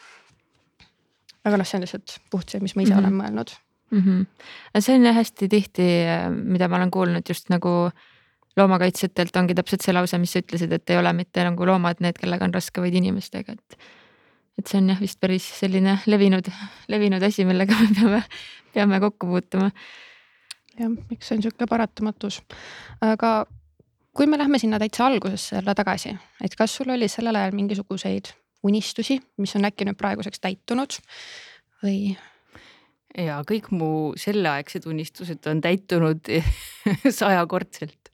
aga 1.45 1.59
noh, 1.61 1.67
see 1.67 1.77
on 1.77 1.85
lihtsalt 1.85 2.17
puht 2.33 2.51
see, 2.51 2.63
mis 2.63 2.75
ma 2.75 2.83
ise 2.83 2.95
mm 2.95 2.99
-hmm. 2.99 3.05
olen 3.05 3.17
mõelnud 3.21 3.53
mm. 3.91 4.01
-hmm. 4.01 4.81
see 4.81 4.95
on 4.95 5.13
hästi 5.13 5.49
tihti, 5.49 5.87
mida 6.33 6.67
ma 6.67 6.81
olen 6.81 6.91
kuulnud 6.91 7.29
just 7.29 7.49
nagu 7.49 7.91
loomakaitsjatelt 8.57 9.35
ongi 9.35 9.55
täpselt 9.57 9.83
see 9.85 9.93
lause, 9.95 10.19
mis 10.21 10.35
sa 10.35 10.41
ütlesid, 10.43 10.71
et 10.75 10.93
ei 10.93 10.99
ole 10.99 11.11
mitte 11.17 11.43
nagu 11.45 11.67
loomad 11.67 12.01
need, 12.03 12.17
kellega 12.21 12.47
on 12.47 12.55
raske, 12.55 12.83
vaid 12.83 12.95
inimestega, 12.95 13.55
et. 13.57 13.77
et 14.59 14.71
see 14.71 14.79
on 14.79 14.93
jah 14.93 15.01
vist 15.01 15.19
päris 15.19 15.47
selline 15.59 15.97
levinud, 16.07 16.47
levinud 16.91 17.23
asi, 17.27 17.45
millega 17.47 17.75
me 17.81 17.91
peame, 17.99 18.23
peame 18.73 19.01
kokku 19.03 19.27
puutuma. 19.33 19.71
jah, 20.79 20.95
eks 21.11 21.31
see 21.31 21.37
on 21.37 21.45
sihuke 21.45 21.67
paratamatus, 21.69 22.41
aga 23.03 23.35
kui 24.15 24.27
me 24.31 24.39
lähme 24.39 24.59
sinna 24.59 24.79
täitsa 24.79 25.09
algusesse 25.09 25.59
jälle 25.59 25.75
tagasi, 25.75 26.15
et 26.43 26.55
kas 26.55 26.75
sul 26.75 26.95
oli 26.95 27.09
sellel 27.11 27.35
ajal 27.35 27.55
mingisuguseid 27.55 28.31
unistusi, 28.65 29.19
mis 29.37 29.55
on 29.59 29.67
äkki 29.67 29.85
nüüd 29.87 29.99
praeguseks 29.99 30.41
täitunud 30.41 30.97
või? 31.83 32.15
ja 33.15 33.39
kõik 33.47 33.69
mu 33.75 33.89
selleaegsed 34.19 34.87
unistused 34.91 35.47
on 35.51 35.61
täitunud 35.63 36.31
sajakordselt. 37.19 38.11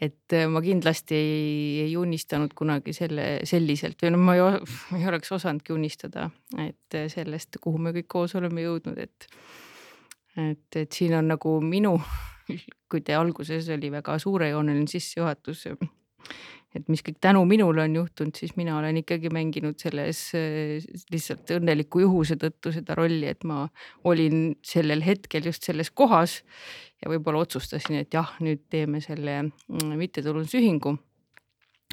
Et 0.00 0.32
äh, 0.36 0.46
ma 0.50 0.62
kindlasti 0.62 1.16
ei, 1.16 1.86
ei 1.86 1.96
unistanud 1.98 2.54
kunagi 2.56 2.94
selle 2.94 3.40
selliselt 3.48 4.02
või 4.02 4.14
no 4.14 4.20
ma 4.22 4.36
ei, 4.38 4.44
ma 4.92 5.00
ei 5.00 5.08
oleks 5.10 5.32
osanudki 5.34 5.74
unistada, 5.74 6.28
et 6.62 6.98
äh, 6.98 7.08
sellest, 7.12 7.58
kuhu 7.62 7.80
me 7.82 7.94
kõik 7.96 8.10
koos 8.10 8.36
oleme 8.38 8.66
jõudnud, 8.66 8.98
et. 8.98 9.30
et, 10.38 10.76
et 10.76 10.92
siin 10.92 11.16
on 11.18 11.32
nagu 11.32 11.56
minu, 11.64 11.96
kui 12.90 13.02
te 13.06 13.16
alguses 13.18 13.68
oli 13.74 13.90
väga 13.92 14.18
suurejooneline 14.22 14.90
sissejuhatus 14.90 15.66
et 16.76 16.86
mis 16.92 17.02
kõik 17.02 17.18
tänu 17.22 17.42
minule 17.50 17.82
on 17.82 17.96
juhtunud, 17.98 18.36
siis 18.38 18.54
mina 18.58 18.76
olen 18.78 19.00
ikkagi 19.00 19.30
mänginud 19.34 19.78
selles 19.82 20.20
lihtsalt 21.10 21.50
õnneliku 21.56 22.04
juhuse 22.04 22.36
tõttu 22.40 22.72
seda 22.74 22.94
rolli, 22.98 23.26
et 23.30 23.42
ma 23.48 23.64
olin 24.06 24.52
sellel 24.62 25.02
hetkel 25.02 25.48
just 25.50 25.66
selles 25.66 25.90
kohas 25.90 26.40
ja 27.02 27.10
võib-olla 27.10 27.42
otsustasin, 27.44 28.00
et 28.02 28.14
jah, 28.14 28.34
nüüd 28.44 28.66
teeme 28.70 29.00
selle 29.02 29.40
mm, 29.48 29.94
mittetulundusühingu. 30.00 30.96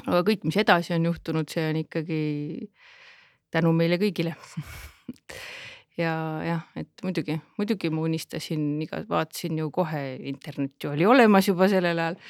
aga 0.06 0.22
kõik, 0.26 0.44
mis 0.46 0.58
edasi 0.60 0.94
on 0.94 1.08
juhtunud, 1.10 1.48
see 1.50 1.64
on 1.70 1.80
ikkagi 1.82 2.20
tänu 3.50 3.72
meile 3.74 3.98
kõigile 3.98 4.36
ja 6.02 6.12
jah, 6.44 6.62
et 6.78 7.02
muidugi, 7.02 7.38
muidugi 7.58 7.90
ma 7.90 8.04
unistasin 8.06 8.68
iga, 8.84 9.02
vaatasin 9.08 9.58
ju 9.58 9.72
kohe, 9.74 10.04
internet 10.30 10.78
ju 10.84 10.92
oli 10.92 11.08
olemas 11.08 11.50
juba 11.50 11.70
sellel 11.72 11.98
ajal 12.04 12.20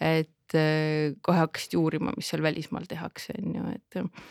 et 0.00 0.56
äh, 0.58 1.14
kohe 1.24 1.42
hakkasid 1.44 1.76
uurima, 1.78 2.14
mis 2.16 2.30
seal 2.32 2.42
välismaal 2.44 2.86
tehakse, 2.90 3.36
on 3.40 3.58
ju, 3.58 3.66
et. 3.74 4.22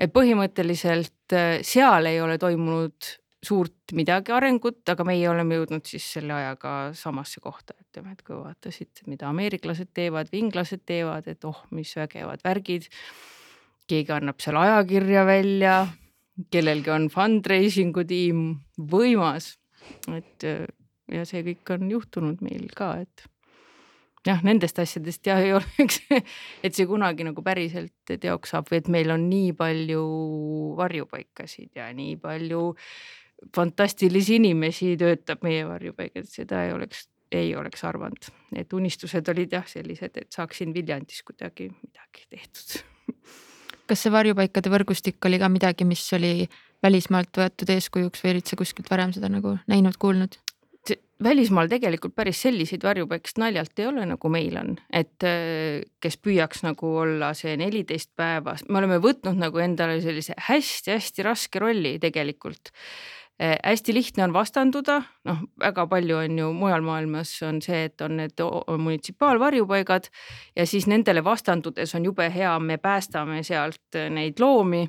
et 0.00 0.12
põhimõtteliselt 0.14 1.36
äh, 1.36 1.58
seal 1.66 2.08
ei 2.10 2.20
ole 2.22 2.38
toimunud 2.40 3.10
suurt 3.40 3.94
midagi 3.96 4.34
arengut, 4.36 4.82
aga 4.92 5.04
meie 5.08 5.28
oleme 5.30 5.56
jõudnud 5.56 5.86
siis 5.88 6.04
selle 6.18 6.34
ajaga 6.36 6.74
samasse 6.96 7.40
kohta, 7.40 7.72
ütleme, 7.80 8.12
et 8.12 8.24
kui 8.26 8.36
vaatasid, 8.36 9.00
mida 9.08 9.30
ameeriklased 9.30 9.94
teevad 9.96 10.28
või 10.32 10.42
inglased 10.44 10.84
teevad, 10.88 11.28
et 11.30 11.46
oh, 11.48 11.62
mis 11.76 11.94
vägevad 11.96 12.44
värgid. 12.44 12.90
keegi 13.90 14.12
annab 14.14 14.38
seal 14.44 14.60
ajakirja 14.60 15.24
välja, 15.26 15.78
kellelgi 16.52 16.92
on 16.94 17.08
fundraising'u 17.10 18.04
tiim, 18.06 18.44
võimas, 18.92 19.54
et 20.12 20.46
ja 21.10 21.24
see 21.26 21.42
kõik 21.46 21.72
on 21.74 21.90
juhtunud 21.90 22.44
meil 22.44 22.68
ka, 22.76 22.92
et 23.02 23.24
jah, 24.26 24.42
nendest 24.46 24.78
asjadest 24.82 25.26
jah 25.26 25.40
ei 25.42 25.54
oleks, 25.58 26.00
et 26.64 26.76
see 26.76 26.88
kunagi 26.88 27.26
nagu 27.26 27.44
päriselt 27.44 28.14
teoks 28.20 28.54
saab 28.54 28.70
või 28.70 28.82
et 28.82 28.90
meil 28.92 29.14
on 29.14 29.28
nii 29.30 29.54
palju 29.58 30.04
varjupaikasid 30.80 31.80
ja 31.80 31.90
nii 31.96 32.16
palju 32.20 32.64
fantastilisi 33.56 34.36
inimesi 34.40 34.94
töötab 35.00 35.44
meie 35.46 35.64
varjupaigas, 35.68 36.28
seda 36.36 36.64
ei 36.66 36.74
oleks, 36.76 37.06
ei 37.32 37.54
oleks 37.56 37.84
arvanud, 37.88 38.28
et 38.56 38.72
unistused 38.76 39.28
olid 39.32 39.54
jah 39.56 39.68
sellised, 39.68 40.18
et 40.20 40.32
saaksin 40.34 40.74
Viljandis 40.76 41.22
kuidagi 41.24 41.70
midagi 41.72 42.26
tehtud. 42.28 42.82
kas 43.90 44.04
see 44.04 44.12
varjupaikade 44.14 44.70
võrgustik 44.70 45.24
oli 45.26 45.40
ka 45.40 45.48
midagi, 45.50 45.88
mis 45.88 46.04
oli 46.14 46.44
välismaalt 46.84 47.40
võetud 47.40 47.72
eeskujuks 47.74 48.22
või 48.24 48.36
olid 48.36 48.52
sa 48.52 48.58
kuskilt 48.60 48.90
varem 48.92 49.14
seda 49.16 49.32
nagu 49.32 49.56
näinud, 49.70 49.96
kuulnud? 50.00 50.36
Välismaal 51.22 51.68
tegelikult 51.70 52.14
päris 52.16 52.40
selliseid 52.42 52.84
varjupaikast 52.84 53.38
naljalt 53.40 53.78
ei 53.78 53.86
ole, 53.90 54.06
nagu 54.08 54.32
meil 54.32 54.56
on, 54.60 54.74
et 54.92 55.26
äh, 55.26 55.82
kes 56.00 56.18
püüaks 56.22 56.64
nagu 56.66 56.94
olla 57.02 57.32
see 57.36 57.56
neliteist 57.60 58.12
päeva, 58.16 58.56
me 58.68 58.80
oleme 58.80 59.00
võtnud 59.02 59.38
nagu 59.40 59.62
endale 59.62 60.00
sellise 60.04 60.36
hästi-hästi 60.48 61.26
raske 61.26 61.62
rolli 61.62 61.98
tegelikult. 62.02 62.72
Äh, 63.40 63.56
hästi 63.64 63.94
lihtne 63.96 64.26
on 64.26 64.34
vastanduda, 64.36 65.00
noh, 65.28 65.44
väga 65.60 65.86
palju 65.90 66.18
on 66.24 66.42
ju 66.42 66.50
mujal 66.56 66.84
maailmas 66.84 67.32
on 67.46 67.62
see, 67.64 67.86
et 67.88 68.04
on 68.04 68.18
need 68.20 68.40
munitsipaalvarjupaigad 68.40 70.10
ja 70.56 70.66
siis 70.68 70.88
nendele 70.90 71.24
vastandudes 71.24 71.94
on 71.96 72.08
jube 72.08 72.28
hea, 72.32 72.58
me 72.58 72.76
päästame 72.80 73.42
sealt 73.46 74.00
neid 74.12 74.40
loomi 74.40 74.86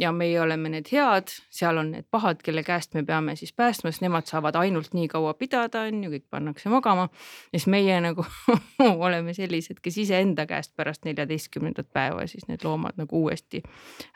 ja 0.00 0.12
meie 0.12 0.40
oleme 0.40 0.70
need 0.72 0.88
head, 0.92 1.32
seal 1.54 1.80
on 1.80 1.92
need 1.94 2.06
pahad, 2.10 2.42
kelle 2.44 2.62
käest 2.66 2.94
me 2.94 3.02
peame 3.06 3.34
siis 3.38 3.52
päästma, 3.56 3.92
sest 3.92 4.04
nemad 4.04 4.28
saavad 4.28 4.56
ainult 4.60 4.94
nii 4.96 5.08
kaua 5.10 5.34
pidada, 5.38 5.84
on 5.88 6.02
ju, 6.04 6.12
kõik 6.16 6.26
pannakse 6.30 6.70
magama. 6.72 7.08
ja 7.52 7.58
siis 7.58 7.68
meie 7.72 8.00
nagu 8.04 8.26
oleme 9.06 9.34
sellised, 9.34 9.80
kes 9.82 9.98
iseenda 10.04 10.46
käest 10.46 10.74
pärast 10.76 11.08
neljateistkümnendat 11.08 11.90
päeva 11.92 12.26
siis 12.26 12.46
need 12.48 12.64
loomad 12.64 12.98
nagu 13.00 13.24
uuesti 13.24 13.62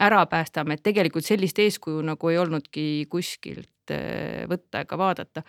ära 0.01 0.25
päästame, 0.27 0.79
et 0.79 0.85
tegelikult 0.87 1.27
sellist 1.27 1.59
eeskuju 1.59 2.05
nagu 2.13 2.31
ei 2.31 2.39
olnudki 2.39 2.87
kuskilt 3.11 3.95
äh, 3.95 4.45
võtta 4.51 4.85
ega 4.87 4.99
vaadata. 4.99 5.43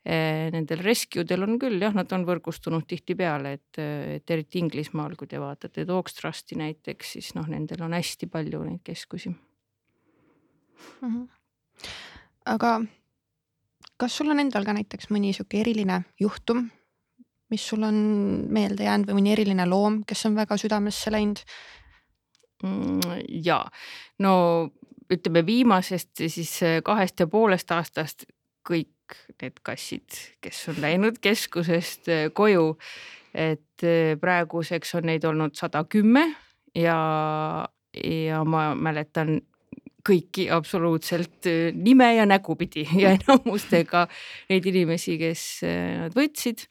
Äh, 0.00 0.48
nendel 0.54 0.80
rescue 0.80 1.26
del 1.28 1.44
on 1.44 1.58
küll 1.60 1.76
jah, 1.82 1.92
nad 1.94 2.10
on 2.16 2.24
võrgustunud 2.28 2.86
tihtipeale, 2.88 3.52
et, 3.58 3.82
et 4.16 4.32
eriti 4.32 4.62
Inglismaal, 4.62 5.14
kui 5.20 5.28
te 5.28 5.40
vaatate 5.40 5.84
Dogs 5.88 6.16
Trusti 6.16 6.56
näiteks, 6.56 7.14
siis 7.18 7.30
noh, 7.36 7.46
nendel 7.52 7.84
on 7.84 7.94
hästi 7.98 8.30
palju 8.32 8.64
neid 8.64 8.80
keskusi 8.86 9.34
mm. 11.00 11.08
-hmm. 11.08 11.28
aga 12.46 12.80
kas 14.00 14.16
sul 14.16 14.30
on 14.30 14.40
endal 14.40 14.64
ka 14.64 14.72
näiteks 14.76 15.10
mõni 15.10 15.34
sihuke 15.36 15.60
eriline 15.60 16.02
juhtum, 16.20 16.70
mis 17.50 17.66
sul 17.68 17.82
on 17.82 17.96
meelde 18.48 18.84
jäänud 18.84 19.10
või 19.10 19.20
mõni 19.20 19.32
eriline 19.32 19.66
loom, 19.66 20.02
kes 20.06 20.26
on 20.26 20.36
väga 20.38 20.56
südamesse 20.56 21.12
läinud 21.12 21.42
mm,? 22.62 23.00
ja 23.44 23.64
no 24.18 24.34
ütleme 25.10 25.42
viimasest 25.46 26.22
siis 26.28 26.60
kahest 26.84 27.20
ja 27.20 27.26
poolest 27.26 27.70
aastast 27.74 28.24
kõik 28.66 28.94
need 29.42 29.58
kassid, 29.66 30.18
kes 30.42 30.68
on 30.70 30.80
läinud 30.82 31.18
keskusest 31.22 32.08
äh, 32.08 32.28
koju. 32.32 32.76
et 33.34 33.82
äh, 33.86 34.16
praeguseks 34.20 34.94
on 34.98 35.06
neid 35.06 35.24
olnud 35.24 35.54
sada 35.54 35.84
kümme 35.84 36.24
ja, 36.74 36.96
ja 37.94 38.44
ma 38.44 38.74
mäletan 38.74 39.40
kõiki 40.06 40.48
absoluutselt 40.52 41.48
äh, 41.50 41.70
nime 41.74 42.12
ja 42.16 42.26
nägupidi 42.28 42.86
ja 43.02 43.14
enamustega 43.18 44.06
neid 44.50 44.66
inimesi, 44.70 45.18
kes 45.20 45.44
nad 45.64 46.16
võtsid. 46.16 46.66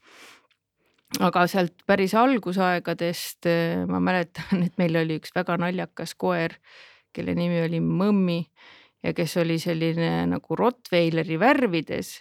Aga 1.25 1.47
sealt 1.49 1.73
päris 1.89 2.13
algusaegadest 2.13 3.47
ma 3.89 3.97
mäletan, 4.03 4.61
et 4.67 4.75
meil 4.77 4.97
oli 4.99 5.17
üks 5.17 5.33
väga 5.35 5.57
naljakas 5.57 6.13
koer, 6.13 6.59
kelle 7.15 7.33
nimi 7.33 7.63
oli 7.63 7.81
Mõmmi 7.81 8.43
ja 9.03 9.15
kes 9.17 9.37
oli 9.41 9.57
selline 9.61 10.27
nagu 10.29 10.57
Rottweileri 10.59 11.39
värvides 11.41 12.19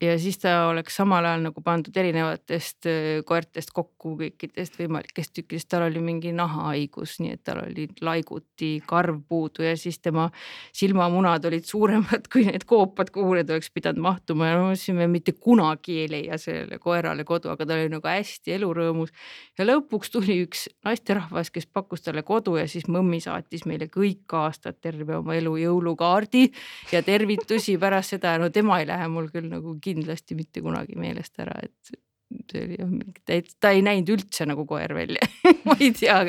ja 0.00 0.18
siis 0.18 0.38
ta 0.38 0.68
oleks 0.68 0.96
samal 0.96 1.26
ajal 1.26 1.42
nagu 1.48 1.62
pandud 1.64 1.96
erinevatest 1.96 2.86
koertest 3.26 3.72
kokku 3.74 4.14
kõikidest 4.20 4.78
võimalikest 4.78 5.32
tükkidest, 5.34 5.68
tal 5.72 5.88
oli 5.88 6.02
mingi 6.02 6.30
nahahaigus, 6.36 7.16
nii 7.22 7.34
et 7.34 7.42
tal 7.46 7.64
oli 7.64 7.88
laiguti 8.04 8.70
karv 8.86 9.20
puudu 9.28 9.66
ja 9.66 9.74
siis 9.76 9.98
tema 9.98 10.28
silmamunad 10.76 11.44
olid 11.50 11.66
suuremad 11.66 12.28
kui 12.32 12.46
need 12.46 12.66
koopad, 12.68 13.10
kuhu 13.14 13.34
need 13.38 13.50
oleks 13.50 13.72
pidanud 13.74 14.02
mahtuma. 14.04 14.48
Ja 14.48 14.58
me 14.58 14.68
mõtlesime, 14.68 15.08
mitte 15.10 15.34
kunagi 15.34 15.98
ei 16.04 16.10
leia 16.12 16.38
sellele 16.38 16.78
koerale 16.82 17.26
kodu, 17.28 17.50
aga 17.52 17.66
ta 17.66 17.76
oli 17.78 17.90
nagu 17.92 18.08
hästi 18.08 18.54
elurõõmus. 18.58 19.10
ja 19.58 19.66
lõpuks 19.66 20.12
tuli 20.14 20.38
üks 20.44 20.68
naisterahvas, 20.86 21.50
kes 21.50 21.66
pakkus 21.66 22.06
talle 22.06 22.22
kodu 22.22 22.56
ja 22.58 22.68
siis 22.70 22.86
mõmmi 22.88 23.20
saatis 23.24 23.66
meile 23.66 23.90
kõik 23.90 24.30
aastad 24.38 24.78
terve 24.80 25.16
oma 25.18 25.34
elu 25.34 25.56
jõulukaardi 25.64 26.46
ja 26.92 27.02
tervitusi 27.02 27.78
pärast 27.78 28.14
seda, 28.14 28.36
no 28.38 28.50
tema 28.54 28.78
ei 28.80 28.86
lähe 28.86 29.08
mul 29.10 29.28
küll 29.32 29.50
nagu 29.50 29.74
kindlasti 29.88 30.36
mitte 30.38 30.62
kunagi 30.64 30.98
meelest 31.00 31.40
ära, 31.42 31.56
et 31.64 31.96
see 32.52 32.64
oli 32.64 32.76
jah 32.78 32.88
mingi 32.90 33.22
täitsa, 33.26 33.56
ta 33.60 33.70
ei 33.72 33.82
näinud 33.84 34.10
üldse 34.12 34.46
nagu 34.48 34.66
koer 34.68 34.92
välja 34.96 35.24
ma 35.68 35.76
ei 35.80 35.92
tea, 35.96 36.20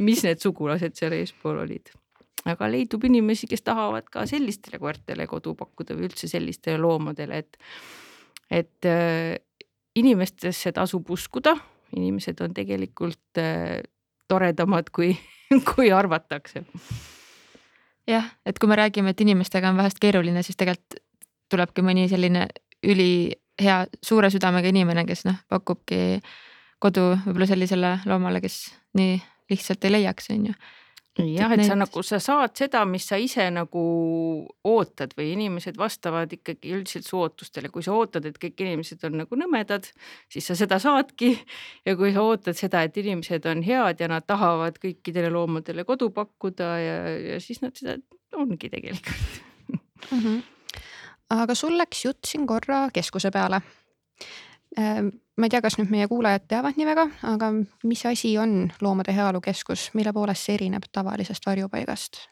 mis 0.00 0.24
need 0.24 0.40
sugulased 0.42 0.96
seal 0.98 1.16
eespool 1.16 1.60
olid. 1.64 1.92
aga 2.48 2.68
leidub 2.72 3.04
inimesi, 3.06 3.48
kes 3.50 3.64
tahavad 3.66 4.08
ka 4.12 4.24
sellistele 4.30 4.80
koertele 4.82 5.28
kodu 5.30 5.54
pakkuda 5.58 5.96
või 5.98 6.08
üldse 6.08 6.30
sellistele 6.30 6.80
loomadele, 6.82 7.42
et, 7.44 7.58
et 8.50 8.88
äh, 8.88 9.36
inimestesse 9.98 10.72
tasub 10.74 11.10
uskuda, 11.12 11.54
inimesed 11.96 12.40
on 12.42 12.56
tegelikult 12.56 13.40
äh, 13.40 13.78
toredamad, 14.32 14.90
kui, 14.94 15.12
kui 15.74 15.92
arvatakse. 15.92 16.64
jah, 18.08 18.32
et 18.48 18.58
kui 18.58 18.72
me 18.72 18.80
räägime, 18.80 19.12
et 19.12 19.20
inimestega 19.20 19.70
on 19.70 19.78
vahest 19.78 20.00
keeruline, 20.02 20.42
siis 20.42 20.58
tegelikult 20.58 21.02
tulebki 21.52 21.84
mõni 21.84 22.06
selline 22.08 22.46
ülihea 22.82 23.82
suure 24.02 24.30
südamega 24.32 24.72
inimene, 24.72 25.06
kes 25.08 25.26
noh, 25.28 25.38
pakubki 25.50 26.20
kodu 26.82 27.12
võib-olla 27.26 27.48
sellisele 27.50 27.96
loomale, 28.08 28.42
kes 28.42 28.64
nii 28.98 29.18
lihtsalt 29.52 29.84
ei 29.86 29.92
leiaks, 29.98 30.30
on 30.32 30.46
ju. 30.50 30.54
jah, 31.34 31.52
et 31.52 31.62
sa 31.66 31.76
nagu, 31.76 32.02
sa 32.06 32.18
saad 32.22 32.54
seda, 32.56 32.82
mis 32.88 33.04
sa 33.06 33.18
ise 33.20 33.44
nagu 33.52 33.82
ootad 34.64 35.12
või 35.18 35.34
inimesed 35.34 35.76
vastavad 35.78 36.32
ikkagi 36.32 36.72
üldiselt 36.72 37.06
su 37.06 37.20
ootustele, 37.20 37.68
kui 37.72 37.84
sa 37.84 37.92
ootad, 37.94 38.26
et 38.26 38.38
kõik 38.40 38.64
inimesed 38.64 39.04
on 39.08 39.20
nagu 39.20 39.38
nõmedad, 39.38 39.90
siis 40.32 40.48
sa 40.48 40.56
seda 40.58 40.80
saadki. 40.82 41.34
ja 41.86 41.94
kui 42.00 42.14
sa 42.16 42.24
ootad 42.24 42.58
seda, 42.58 42.82
et 42.82 42.96
inimesed 42.96 43.46
on 43.52 43.62
head 43.66 44.00
ja 44.00 44.08
nad 44.08 44.26
tahavad 44.26 44.80
kõikidele 44.82 45.30
loomadele 45.36 45.84
kodu 45.84 46.10
pakkuda 46.16 46.72
ja, 46.80 46.96
ja 47.34 47.38
siis 47.44 47.60
nad 47.62 47.76
seda 47.76 48.00
ongi 48.32 48.72
tegelikult 48.72 49.12
mm. 49.68 50.18
-hmm 50.18 50.42
aga 51.32 51.54
sul 51.58 51.76
läks 51.78 52.04
jutt 52.04 52.28
siin 52.28 52.46
korra 52.46 52.86
keskuse 52.94 53.30
peale. 53.34 53.62
Ehm, 54.78 55.08
ma 55.36 55.48
ei 55.48 55.52
tea, 55.52 55.62
kas 55.64 55.78
nüüd 55.78 55.90
meie 55.92 56.08
kuulajad 56.08 56.46
teavad 56.48 56.78
nii 56.78 56.88
väga, 56.88 57.06
aga 57.28 57.50
mis 57.88 58.04
asi 58.08 58.34
on 58.40 58.70
Loomade 58.80 59.14
Heaolu 59.16 59.40
Keskus, 59.44 59.90
mille 59.96 60.12
poolest 60.16 60.48
see 60.48 60.56
erineb 60.60 60.88
tavalisest 60.92 61.46
varjupaigast? 61.48 62.26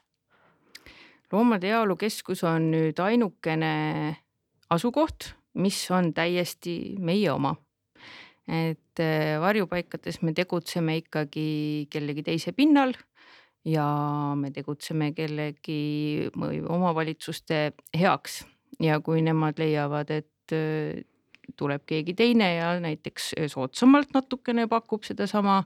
loomade 1.31 1.69
Heaolu 1.69 1.95
Keskus 1.95 2.43
on 2.43 2.71
nüüd 2.73 2.99
ainukene 2.99 3.73
asukoht, 4.73 5.31
mis 5.63 5.79
on 5.91 6.13
täiesti 6.13 6.97
meie 6.99 7.31
oma. 7.31 7.55
et 8.51 8.99
eh, 8.99 9.37
varjupaikades 9.39 10.17
me 10.25 10.33
tegutseme 10.35 10.97
ikkagi 10.97 11.87
kellegi 11.93 12.23
teise 12.25 12.51
pinnal 12.51 12.91
ja 13.63 13.85
me 14.35 14.49
tegutseme 14.51 15.11
kellegi 15.15 16.27
omavalitsuste 16.67 17.61
heaks 17.95 18.41
ja 18.79 18.99
kui 19.03 19.21
nemad 19.25 19.59
leiavad, 19.59 20.11
et 20.13 20.55
äh, 20.55 21.01
tuleb 21.57 21.83
keegi 21.89 22.15
teine 22.17 22.53
ja 22.55 22.71
näiteks 22.81 23.33
äh, 23.39 23.49
soodsamalt 23.51 24.13
natukene 24.15 24.67
pakub 24.71 25.03
sedasama 25.07 25.61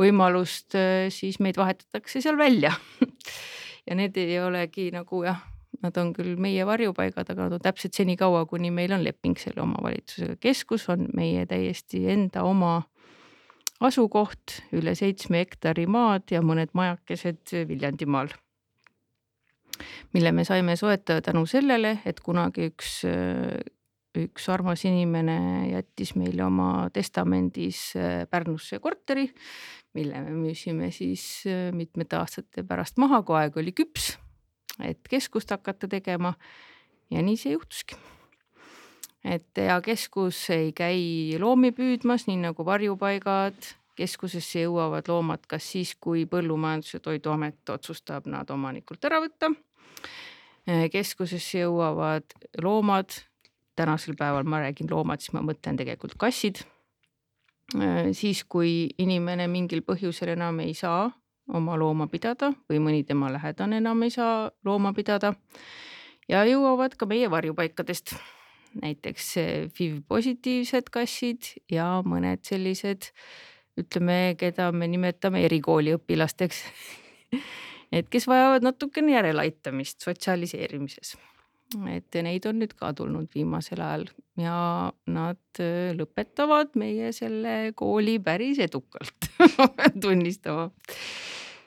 võimalust, 0.00 0.76
äh, 0.78 1.08
siis 1.14 1.40
meid 1.40 1.58
vahetatakse 1.58 2.22
seal 2.24 2.38
välja 2.38 2.72
ja 3.88 3.98
need 3.98 4.16
ei 4.20 4.38
olegi 4.42 4.90
nagu 4.94 5.22
jah, 5.26 5.42
nad 5.82 5.96
on 6.00 6.12
küll 6.16 6.36
meie 6.40 6.66
varjupaigad, 6.66 7.28
aga 7.32 7.46
nad 7.46 7.58
on 7.58 7.64
täpselt 7.64 7.96
senikaua, 7.96 8.46
kuni 8.50 8.70
meil 8.74 8.94
on 8.96 9.04
leping 9.04 9.38
selle 9.40 9.64
omavalitsusega. 9.64 10.38
keskus 10.40 10.88
on 10.92 11.08
meie 11.16 11.46
täiesti 11.46 12.06
enda 12.12 12.46
oma 12.48 12.78
asukoht, 13.84 14.62
üle 14.72 14.94
seitsme 14.96 15.44
hektari 15.44 15.84
maad 15.90 16.32
ja 16.32 16.40
mõned 16.40 16.72
majakesed 16.72 17.52
Viljandimaal 17.68 18.32
mille 20.14 20.32
me 20.32 20.44
saime 20.44 20.76
soetada 20.76 21.22
tänu 21.30 21.46
sellele, 21.46 21.98
et 22.06 22.20
kunagi 22.24 22.70
üks, 22.70 23.00
üks 24.16 24.48
armas 24.52 24.84
inimene 24.88 25.38
jättis 25.70 26.14
meile 26.16 26.44
oma 26.46 26.88
testamendis 26.94 27.80
äh, 27.98 28.24
Pärnusse 28.30 28.80
korteri, 28.82 29.28
mille 29.96 30.20
me 30.24 30.34
müüsime 30.36 30.90
siis 30.94 31.44
äh, 31.48 31.70
mitmete 31.76 32.18
aastate 32.20 32.64
pärast 32.66 33.00
maha, 33.02 33.22
kui 33.26 33.38
aeg 33.40 33.56
oli 33.60 33.74
küps, 33.76 34.14
et 34.82 35.02
keskust 35.08 35.52
hakata 35.54 35.88
tegema. 35.88 36.34
ja 37.10 37.22
nii 37.22 37.36
see 37.38 37.52
juhtuski 37.54 37.98
et 39.26 39.58
ja 39.58 39.80
keskus 39.82 40.38
ei 40.54 40.72
käi 40.76 41.36
loomi 41.40 41.72
püüdmas, 41.74 42.26
nii 42.28 42.38
nagu 42.44 42.64
varjupaigad, 42.66 43.58
keskusesse 43.96 44.62
jõuavad 44.64 45.08
loomad 45.08 45.46
kas 45.48 45.70
siis, 45.72 45.94
kui 46.00 46.26
Põllumajandus- 46.30 46.94
ja 46.94 47.00
Toiduamet 47.00 47.72
otsustab 47.72 48.26
nad 48.26 48.50
omanikult 48.50 49.04
ära 49.04 49.20
võtta. 49.24 49.52
Äh, 50.68 50.88
keskusesse 50.92 51.64
jõuavad 51.64 52.24
loomad, 52.62 53.12
tänasel 53.76 54.16
päeval 54.18 54.44
ma 54.44 54.60
räägin 54.64 54.90
loomad, 54.90 55.20
siis 55.20 55.32
ma 55.32 55.40
mõtlen 55.40 55.78
tegelikult 55.78 56.16
kassid. 56.18 56.64
Äh, 57.74 58.12
siis, 58.12 58.44
kui 58.44 58.90
inimene 58.98 59.48
mingil 59.48 59.82
põhjusel 59.82 60.34
enam 60.36 60.60
ei 60.60 60.74
saa 60.74 61.10
oma 61.54 61.76
looma 61.78 62.06
pidada 62.10 62.52
või 62.70 62.80
mõni 62.82 63.04
tema 63.06 63.30
lähedane 63.30 63.78
enam 63.78 64.02
ei 64.02 64.10
saa 64.10 64.50
looma 64.64 64.92
pidada. 64.92 65.34
Ja 66.28 66.42
jõuavad 66.46 66.96
ka 66.98 67.06
meie 67.06 67.30
varjupaikadest. 67.30 68.16
Näiteks 68.76 69.28
FIV 69.72 70.02
positiivsed 70.08 70.90
kassid 70.92 71.54
ja 71.72 72.02
mõned 72.04 72.42
sellised 72.44 73.12
ütleme, 73.76 74.34
keda 74.38 74.70
me 74.72 74.88
nimetame 74.88 75.44
erikooliõpilasteks 75.48 76.62
et 77.92 78.08
kes 78.10 78.26
vajavad 78.28 78.66
natukene 78.66 79.14
järeleaitamist 79.16 80.04
sotsialiseerimises. 80.04 81.16
et 81.90 82.16
neid 82.22 82.44
on 82.46 82.60
nüüd 82.62 82.76
ka 82.78 82.92
tulnud 82.94 83.26
viimasel 83.34 83.80
ajal 83.82 84.04
ja 84.38 84.58
nad 85.10 85.60
äh, 85.60 85.90
lõpetavad 85.98 86.76
meie 86.78 87.10
selle 87.12 87.72
kooli 87.74 88.20
päris 88.22 88.60
edukalt 88.62 89.30
tunnistama. 90.02 90.70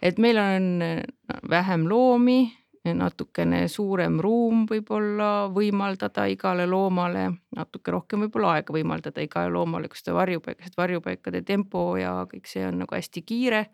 et 0.02 0.18
meil 0.18 0.40
on 0.40 0.70
äh, 0.86 1.04
vähem 1.50 1.88
loomi, 1.90 2.40
natukene 2.98 3.68
suurem 3.68 4.20
ruum 4.22 4.66
võib-olla 4.70 5.50
võimaldada 5.54 6.26
igale 6.32 6.66
loomale, 6.70 7.26
natuke 7.56 7.92
rohkem 7.92 8.26
võib-olla 8.26 8.58
aega 8.58 8.74
võimaldada 8.74 9.24
igale 9.24 9.52
loomale, 9.54 9.90
kui 9.90 10.00
seda 10.00 10.16
varjupaigas, 10.18 10.72
et 10.72 10.78
varjupaikade 10.78 11.42
tempo 11.48 11.84
ja 12.00 12.14
kõik 12.32 12.50
see 12.50 12.66
on 12.68 12.82
nagu 12.84 12.96
hästi 12.96 13.24
kiire. 13.26 13.66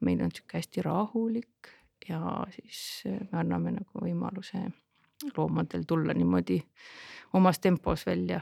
meil 0.00 0.22
on 0.24 0.30
sihuke 0.32 0.56
hästi 0.56 0.82
rahulik 0.82 1.72
ja 2.08 2.20
siis 2.54 3.02
äh, 3.06 3.18
me 3.32 3.38
anname 3.38 3.74
nagu 3.76 4.04
võimaluse 4.04 4.62
loomadel 5.36 5.84
tulla 5.86 6.14
niimoodi 6.14 6.62
omas 7.32 7.60
tempos 7.60 8.06
välja 8.06 8.40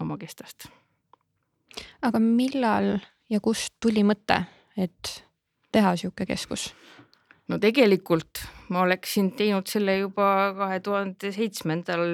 oma 0.00 0.18
kestast. 0.18 0.68
aga 2.02 2.18
millal 2.18 2.98
ja 3.30 3.40
kust 3.40 3.74
tuli 3.80 4.02
mõte, 4.04 4.42
et 4.76 5.22
teha 5.72 5.96
sihuke 5.96 6.26
keskus? 6.26 6.74
No 7.48 7.58
tegelikult 7.62 8.42
ma 8.74 8.82
oleksin 8.86 9.30
teinud 9.38 9.68
selle 9.70 9.98
juba 10.00 10.30
kahe 10.58 10.80
tuhande 10.84 11.32
seitsmendal 11.34 12.06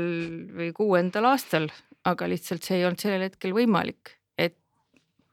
või 0.56 0.72
kuuendal 0.76 1.30
aastal, 1.32 1.70
aga 2.08 2.28
lihtsalt 2.28 2.66
see 2.66 2.80
ei 2.80 2.86
olnud 2.88 3.00
sellel 3.00 3.26
hetkel 3.28 3.54
võimalik, 3.56 4.16
et 4.36 4.58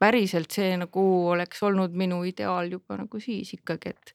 päriselt 0.00 0.52
see 0.54 0.72
nagu 0.80 1.04
oleks 1.34 1.62
olnud 1.66 1.96
minu 1.96 2.22
ideaal 2.28 2.70
juba 2.72 3.00
nagu 3.02 3.20
siis 3.20 3.52
ikkagi, 3.58 3.94
et 3.96 4.14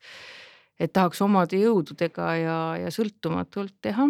et 0.76 0.92
tahaks 0.92 1.22
omade 1.24 1.56
jõududega 1.56 2.32
ja, 2.36 2.56
ja 2.82 2.90
sõltumatult 2.92 3.78
teha. 3.86 4.10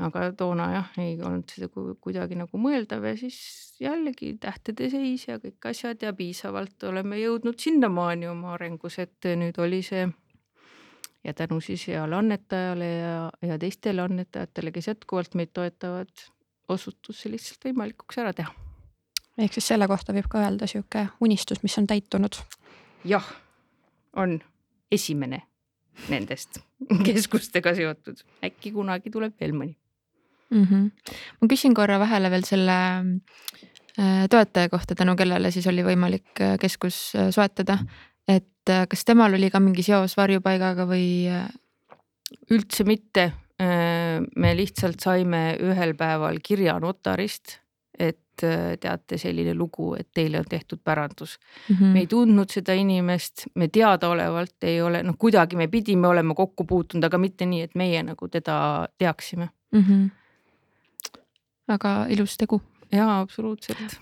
Aga 0.00 0.30
toona 0.36 0.68
jah, 0.72 0.88
ei 1.00 1.18
olnud 1.20 1.50
seda 1.52 1.68
kuidagi 2.00 2.38
nagu 2.38 2.60
mõeldav 2.60 3.04
ja 3.04 3.16
siis 3.18 3.36
jällegi 3.80 4.32
tähtede 4.40 4.88
seis 4.92 5.26
ja 5.28 5.38
kõik 5.42 5.70
asjad 5.70 6.02
ja 6.04 6.12
piisavalt 6.16 6.88
oleme 6.88 7.20
jõudnud 7.20 7.58
sinnamaani 7.60 8.28
oma 8.30 8.54
arengus, 8.56 8.98
et 9.02 9.28
nüüd 9.40 9.58
oli 9.60 9.82
see 9.86 10.06
ja 11.24 11.34
tänu 11.36 11.60
siis 11.64 11.86
heale 11.88 12.16
annetajale 12.16 12.88
ja, 12.88 13.30
ja 13.42 13.58
teistele 13.58 14.02
annetajatele, 14.02 14.72
kes 14.72 14.88
jätkuvalt 14.92 15.36
meid 15.36 15.52
toetavad, 15.56 16.12
osutus 16.68 17.22
see 17.22 17.34
lihtsalt 17.34 17.68
võimalikuks 17.68 18.20
ära 18.22 18.32
teha. 18.36 18.54
ehk 19.38 19.56
siis 19.56 19.68
selle 19.72 19.88
kohta 19.88 20.16
võib 20.16 20.28
ka 20.30 20.44
öelda 20.46 20.68
sihuke 20.70 21.06
unistus, 21.20 21.62
mis 21.62 21.76
on 21.78 21.90
täitunud? 21.90 22.40
jah, 23.04 23.26
on 24.16 24.40
esimene 24.92 25.42
nendest 26.08 26.62
keskustega 27.06 27.74
seotud, 27.76 28.24
äkki 28.44 28.72
kunagi 28.72 29.12
tuleb 29.12 29.36
veel 29.40 29.56
mõni 29.56 29.79
mm. 30.50 30.64
-hmm. 30.64 30.90
ma 31.40 31.48
küsin 31.48 31.74
korra 31.74 31.98
vahele 31.98 32.30
veel 32.30 32.44
selle 32.44 32.78
äh, 33.98 34.26
toetaja 34.30 34.68
kohta, 34.68 34.94
tänu 34.94 35.16
kellele 35.16 35.50
siis 35.50 35.66
oli 35.66 35.84
võimalik 35.86 36.40
äh, 36.40 36.56
keskus 36.60 37.12
äh, 37.16 37.30
soetada, 37.30 37.78
et 38.28 38.46
kas 38.88 39.04
temal 39.04 39.34
oli 39.34 39.50
ka 39.50 39.60
mingi 39.60 39.82
seos 39.82 40.16
varjupaigaga 40.16 40.86
või? 40.86 41.06
üldse 42.50 42.84
mitte. 42.86 43.32
me 44.36 44.50
lihtsalt 44.56 45.02
saime 45.02 45.56
ühel 45.60 45.94
päeval 45.98 46.38
kirja 46.42 46.76
notarist, 46.80 47.58
et 47.98 48.44
teate 48.80 49.18
selline 49.18 49.52
lugu, 49.54 49.94
et 49.98 50.08
teile 50.14 50.38
on 50.38 50.46
tehtud 50.48 50.78
pärandus 50.84 51.38
mm. 51.68 51.76
-hmm. 51.76 51.92
me 51.92 51.98
ei 52.00 52.06
tundnud 52.06 52.50
seda 52.50 52.72
inimest, 52.72 53.46
me 53.54 53.68
teadaolevalt 53.68 54.62
ei 54.62 54.80
ole, 54.82 55.02
noh, 55.02 55.18
kuidagi 55.18 55.56
me 55.56 55.68
pidime 55.68 56.06
olema 56.08 56.34
kokku 56.34 56.64
puutunud, 56.64 57.04
aga 57.04 57.18
mitte 57.18 57.46
nii, 57.46 57.62
et 57.62 57.74
meie 57.74 58.02
nagu 58.02 58.28
teda 58.28 58.88
teaksime 58.98 59.48
mm. 59.72 59.80
-hmm 59.80 60.08
väga 61.70 61.94
ilus 62.10 62.36
tegu. 62.40 62.60
jaa, 62.92 63.20
absoluutselt. 63.20 63.98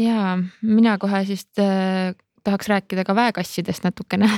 ja 0.00 0.38
mina 0.62 0.98
kohe 0.98 1.24
siis 1.24 1.48
äh, 1.58 2.14
tahaks 2.44 2.68
rääkida 2.68 3.04
ka 3.04 3.14
väekassidest 3.14 3.84
natukene 3.86 4.28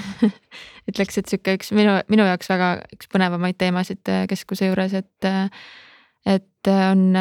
ütleks, 0.90 1.18
et 1.18 1.30
sihuke 1.30 1.56
üks 1.58 1.72
minu, 1.76 1.96
minu 2.12 2.26
jaoks 2.28 2.50
väga 2.52 2.70
üks 2.94 3.08
põnevamaid 3.12 3.58
teemasid 3.60 4.12
äh, 4.12 4.24
keskuse 4.30 4.68
juures, 4.70 4.96
et 5.00 5.28
äh, 5.28 5.48
et 6.24 6.70
äh, 6.70 6.88
on 6.90 7.16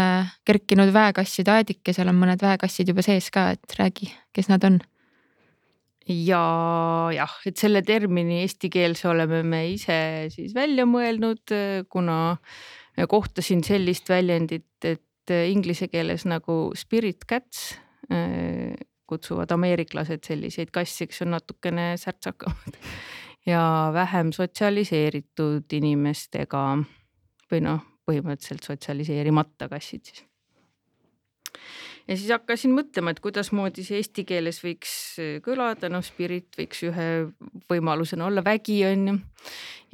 kerkinud 0.47 0.93
väekasside 0.95 1.51
aedik 1.51 1.83
ja 1.87 1.95
seal 1.95 2.11
on 2.11 2.19
mõned 2.19 2.43
väekassid 2.43 2.91
juba 2.91 3.03
sees 3.05 3.29
ka, 3.33 3.49
et 3.55 3.77
räägi, 3.79 4.11
kes 4.35 4.51
nad 4.51 4.63
on 4.67 4.79
ja 6.07 6.43
jah, 7.15 7.35
et 7.47 7.59
selle 7.59 7.83
termini 7.87 8.41
eestikeelse 8.43 9.07
oleme 9.11 9.43
me 9.47 9.65
ise 9.71 10.29
siis 10.33 10.55
välja 10.55 10.87
mõelnud, 10.87 11.55
kuna 11.91 12.17
kohtasin 13.09 13.63
sellist 13.63 14.09
väljendit, 14.09 14.85
et 14.85 15.31
äh, 15.31 15.47
inglise 15.51 15.87
keeles 15.91 16.27
nagu 16.29 16.71
spirit 16.77 17.25
cats 17.29 17.73
äh, 18.11 18.73
kutsuvad 19.09 19.51
ameeriklased 19.51 20.23
selliseid 20.25 20.71
kasse, 20.73 21.07
kes 21.07 21.23
on 21.25 21.33
natukene 21.35 21.93
särtsakamad 22.01 22.77
ja 23.51 23.63
vähem 23.93 24.31
sotsialiseeritud 24.35 25.73
inimestega 25.79 26.67
või 27.51 27.65
noh, 27.65 27.81
põhimõtteliselt 28.07 28.65
sotsialiseerimata 28.67 29.69
kassid 29.71 30.07
siis 30.09 30.25
ja 32.07 32.17
siis 32.17 32.31
hakkasin 32.33 32.73
mõtlema, 32.75 33.13
et 33.13 33.21
kuidasmoodi 33.23 33.85
see 33.85 33.99
eesti 34.01 34.25
keeles 34.27 34.59
võiks 34.63 34.93
äh, 35.21 35.37
kõlada, 35.43 35.89
noh, 35.91 36.03
spirit 36.05 36.55
võiks 36.59 36.83
ühe 36.87 37.07
võimalusena 37.71 38.27
olla 38.27 38.43
vägi, 38.45 38.79
on 38.89 39.07
ju. 39.07 39.17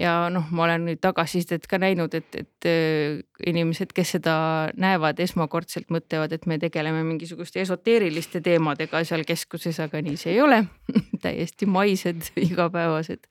ja 0.02 0.14
noh, 0.34 0.48
ma 0.56 0.66
olen 0.66 0.88
nüüd 0.90 1.02
tagasisidet 1.04 1.68
ka 1.70 1.80
näinud, 1.82 2.16
et, 2.18 2.30
et 2.42 2.70
äh, 2.70 3.20
inimesed, 3.50 3.94
kes 3.96 4.16
seda 4.18 4.36
näevad 4.80 5.22
esmakordselt, 5.22 5.90
mõtlevad, 5.94 6.34
et 6.34 6.48
me 6.50 6.60
tegeleme 6.62 7.04
mingisuguste 7.08 7.62
esoteeriliste 7.66 8.42
teemadega 8.46 9.04
seal 9.06 9.26
keskuses, 9.28 9.82
aga 9.84 10.02
nii 10.06 10.18
see 10.20 10.38
ei 10.38 10.42
ole. 10.46 10.64
Täiesti 11.26 11.70
maised, 11.70 12.32
igapäevased 12.50 13.30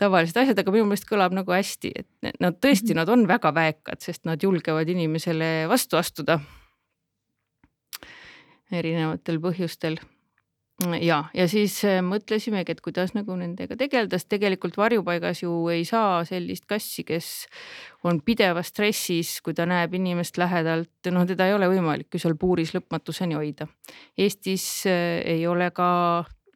tavalised 0.00 0.38
asjad, 0.40 0.58
aga 0.58 0.72
minu 0.74 0.88
meelest 0.88 1.04
kõlab 1.06 1.34
nagu 1.36 1.52
hästi, 1.54 1.92
et 2.00 2.34
nad 2.42 2.56
tõesti, 2.58 2.96
nad 2.96 3.10
on 3.12 3.22
väga 3.28 3.52
väekad, 3.54 4.00
sest 4.02 4.24
nad 4.26 4.42
julgevad 4.42 4.88
inimesele 4.90 5.68
vastu 5.70 6.00
astuda 6.00 6.40
erinevatel 8.78 9.38
põhjustel. 9.42 9.98
ja, 11.00 11.18
ja 11.36 11.46
siis 11.48 11.76
äh, 11.86 12.00
mõtlesimegi, 12.02 12.74
et 12.74 12.80
kuidas 12.82 13.12
nagu 13.14 13.36
nendega 13.38 13.76
tegeleda, 13.78 14.18
sest 14.18 14.30
tegelikult 14.32 14.76
varjupaigas 14.80 15.44
ju 15.44 15.52
ei 15.70 15.84
saa 15.86 16.24
sellist 16.26 16.66
kassi, 16.70 17.04
kes 17.06 17.28
on 18.08 18.20
pidevas 18.24 18.72
stressis, 18.72 19.36
kui 19.44 19.54
ta 19.54 19.66
näeb 19.68 19.94
inimest 19.94 20.40
lähedalt, 20.40 21.12
noh, 21.12 21.26
teda 21.28 21.46
ei 21.46 21.54
ole 21.54 21.70
võimalik 21.70 22.10
ju 22.10 22.22
seal 22.22 22.34
puuris 22.40 22.74
lõpmatuseni 22.74 23.38
hoida. 23.38 23.68
Eestis 24.18 24.86
äh, 24.90 25.20
ei 25.36 25.46
ole 25.46 25.70
ka 25.76 25.90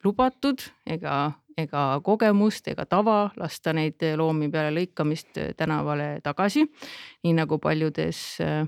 lubatud 0.03 0.65
ega 0.85 1.27
ega 1.57 1.83
kogemust 2.05 2.67
ega 2.69 2.85
tava 2.85 3.31
lasta 3.37 3.73
neid 3.73 4.03
loomi 4.19 4.49
peale 4.53 4.69
lõikamist 4.75 5.39
tänavale 5.57 6.17
tagasi, 6.25 6.67
nii 7.25 7.33
nagu 7.39 7.57
paljudes 7.61 8.21
äh, 8.45 8.67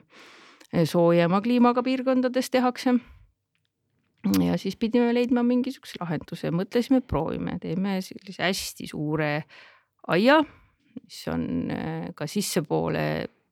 soojema 0.86 1.42
kliimaga 1.46 1.84
piirkondades 1.86 2.50
tehakse 2.50 2.98
ja 4.44 4.58
siis 4.60 4.76
pidime 4.76 5.14
leidma 5.14 5.44
mingisuguse 5.48 6.00
lahenduse, 6.02 6.52
mõtlesime, 6.52 7.02
proovime, 7.02 7.58
teeme 7.62 8.00
sellise 8.06 8.44
hästi 8.44 8.90
suure 8.92 9.32
aia, 10.12 10.40
mis 11.00 11.20
on 11.32 11.46
äh, 11.72 12.10
ka 12.16 12.28
sissepoole 12.28 13.06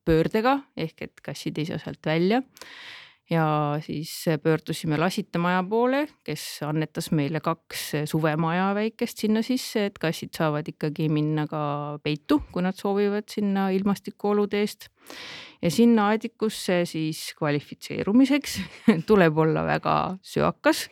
pöördega 0.08 0.58
ehk 0.80 1.03
et 1.08 1.23
kassid 1.23 1.58
ei 1.60 1.67
saa 1.67 1.82
sealt 1.82 2.06
välja 2.08 2.41
ja 3.29 3.79
siis 3.83 4.25
pöördusime 4.43 4.97
Lasitemaja 4.97 5.63
poole, 5.69 6.07
kes 6.23 6.43
annetas 6.67 7.11
meile 7.11 7.41
kaks 7.43 7.91
suvemaja 8.05 8.69
väikest 8.75 9.23
sinna 9.23 9.41
sisse, 9.45 9.87
et 9.89 9.97
kassid 9.99 10.35
saavad 10.37 10.67
ikkagi 10.71 11.09
minna 11.11 11.47
ka 11.47 11.61
peitu, 12.03 12.41
kui 12.51 12.63
nad 12.63 12.77
soovivad 12.77 13.27
sinna 13.31 13.69
ilmastikuolude 13.75 14.61
eest. 14.63 14.89
ja 15.61 15.71
sinna 15.71 16.07
aedikusse 16.11 16.85
siis 16.85 17.33
kvalifitseerumiseks 17.37 18.59
tuleb 19.09 19.37
olla 19.37 19.65
väga 19.65 20.17
söakas 20.21 20.87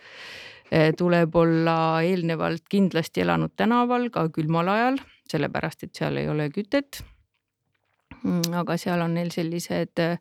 tuleb 0.97 1.35
olla 1.35 2.01
eelnevalt 2.01 2.63
kindlasti 2.69 3.21
elanud 3.21 3.53
tänaval 3.55 4.09
ka 4.09 4.29
külmal 4.33 4.67
ajal, 4.67 4.97
sellepärast 5.29 5.85
et 5.85 5.93
seal 5.95 6.17
ei 6.17 6.29
ole 6.29 6.49
kütet. 6.49 7.03
aga 8.55 8.77
seal 8.77 9.01
on 9.01 9.13
neil 9.13 9.29
sellised 9.29 10.01
äh, 10.01 10.17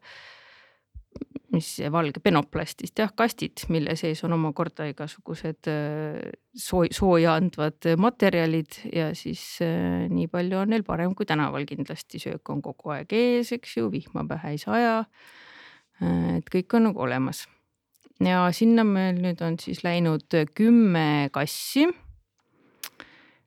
mis 1.55 1.69
valge 1.93 2.21
penoplastist 2.25 2.99
jah, 3.01 3.12
kastid, 3.17 3.64
mille 3.73 3.95
sees 3.99 4.23
on 4.27 4.35
omakorda 4.37 4.87
igasugused 4.90 5.71
äh, 5.71 6.19
soo-, 6.59 6.90
sooja 6.95 7.37
andvad 7.38 7.88
materjalid 8.01 8.81
ja 8.90 9.11
siis 9.17 9.43
äh, 9.64 10.05
nii 10.11 10.29
palju 10.33 10.61
on 10.62 10.75
neil 10.75 10.85
parem 10.87 11.14
kui 11.17 11.29
tänaval 11.29 11.67
kindlasti, 11.69 12.21
söök 12.23 12.53
on 12.55 12.62
kogu 12.64 12.95
aeg 12.97 13.14
ees, 13.17 13.55
eks 13.57 13.79
ju, 13.79 13.88
vihma 13.93 14.27
pähe 14.31 14.55
ei 14.55 14.61
saja. 14.62 15.01
Äh, 16.03 16.38
et 16.40 16.51
kõik 16.53 16.77
on 16.79 16.90
nagu 16.90 17.07
olemas. 17.07 17.47
ja 18.23 18.45
sinna 18.55 18.85
meil 18.87 19.19
nüüd 19.21 19.40
on 19.43 19.59
siis 19.59 19.83
läinud 19.87 20.29
kümme 20.55 21.31
kassi. 21.35 21.88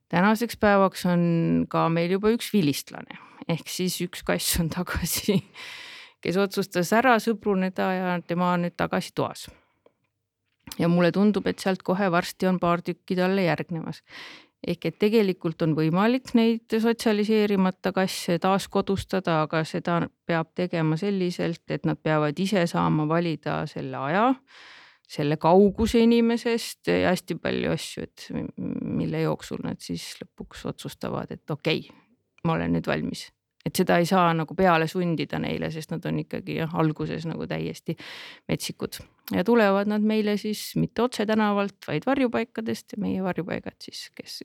tänaseks 0.08 0.56
päevaks 0.56 1.06
on 1.06 1.66
ka 1.68 1.88
meil 1.88 2.10
juba 2.16 2.32
üks 2.32 2.52
vilistlane 2.52 3.28
ehk 3.48 3.70
siis 3.72 3.96
üks 4.04 4.24
kass 4.26 4.58
on 4.60 4.68
tagasi 4.72 5.38
kes 6.28 6.36
otsustas 6.36 6.92
ära 6.92 7.16
sõbruneda 7.22 7.88
ja 7.96 8.12
tema 8.26 8.52
on 8.52 8.66
nüüd 8.66 8.76
tagasi 8.76 9.14
toas. 9.16 9.48
ja 10.78 10.88
mulle 10.88 11.08
tundub, 11.12 11.46
et 11.48 11.58
sealt 11.58 11.80
kohe 11.82 12.10
varsti 12.12 12.46
on 12.46 12.58
paar 12.60 12.82
tükki 12.84 13.16
talle 13.16 13.46
järgnemas. 13.46 14.02
ehk 14.66 14.86
et 14.90 14.98
tegelikult 14.98 15.62
on 15.62 15.74
võimalik 15.76 16.34
neid 16.34 16.74
sotsialiseerimata 16.82 17.92
kasse 17.92 18.38
taaskodustada, 18.38 19.42
aga 19.42 19.62
seda 19.64 20.00
peab 20.26 20.50
tegema 20.54 20.96
selliselt, 20.96 21.62
et 21.70 21.86
nad 21.86 21.96
peavad 22.02 22.38
ise 22.38 22.66
saama 22.66 23.08
valida 23.08 23.64
selle 23.66 23.96
aja 23.96 24.34
selle 25.08 25.38
kauguse 25.40 26.02
inimesest 26.04 26.90
ja 26.92 27.08
hästi 27.08 27.38
palju 27.40 27.70
asju, 27.72 28.02
et 28.02 28.26
mille 28.84 29.22
jooksul 29.22 29.64
nad 29.64 29.80
siis 29.80 30.04
lõpuks 30.20 30.66
otsustavad, 30.68 31.32
et 31.32 31.50
okei 31.50 31.86
okay,, 31.86 32.00
ma 32.44 32.58
olen 32.58 32.76
nüüd 32.76 32.90
valmis 32.90 33.30
et 33.66 33.76
seda 33.76 33.98
ei 34.00 34.06
saa 34.08 34.30
nagu 34.36 34.54
peale 34.56 34.86
sundida 34.88 35.40
neile, 35.42 35.70
sest 35.74 35.90
nad 35.92 36.04
on 36.08 36.20
ikkagi 36.22 36.60
jah, 36.60 36.74
alguses 36.78 37.26
nagu 37.28 37.46
täiesti 37.50 37.96
metsikud 38.48 39.00
ja 39.34 39.44
tulevad 39.44 39.90
nad 39.90 40.04
meile 40.04 40.36
siis 40.40 40.70
mitte 40.76 41.02
otse 41.02 41.26
tänavalt, 41.26 41.76
vaid 41.88 42.06
varjupaikadest 42.06 42.96
ja 42.96 43.02
meie 43.02 43.24
varjupaigad 43.24 43.76
siis, 43.84 44.08
kes 44.14 44.40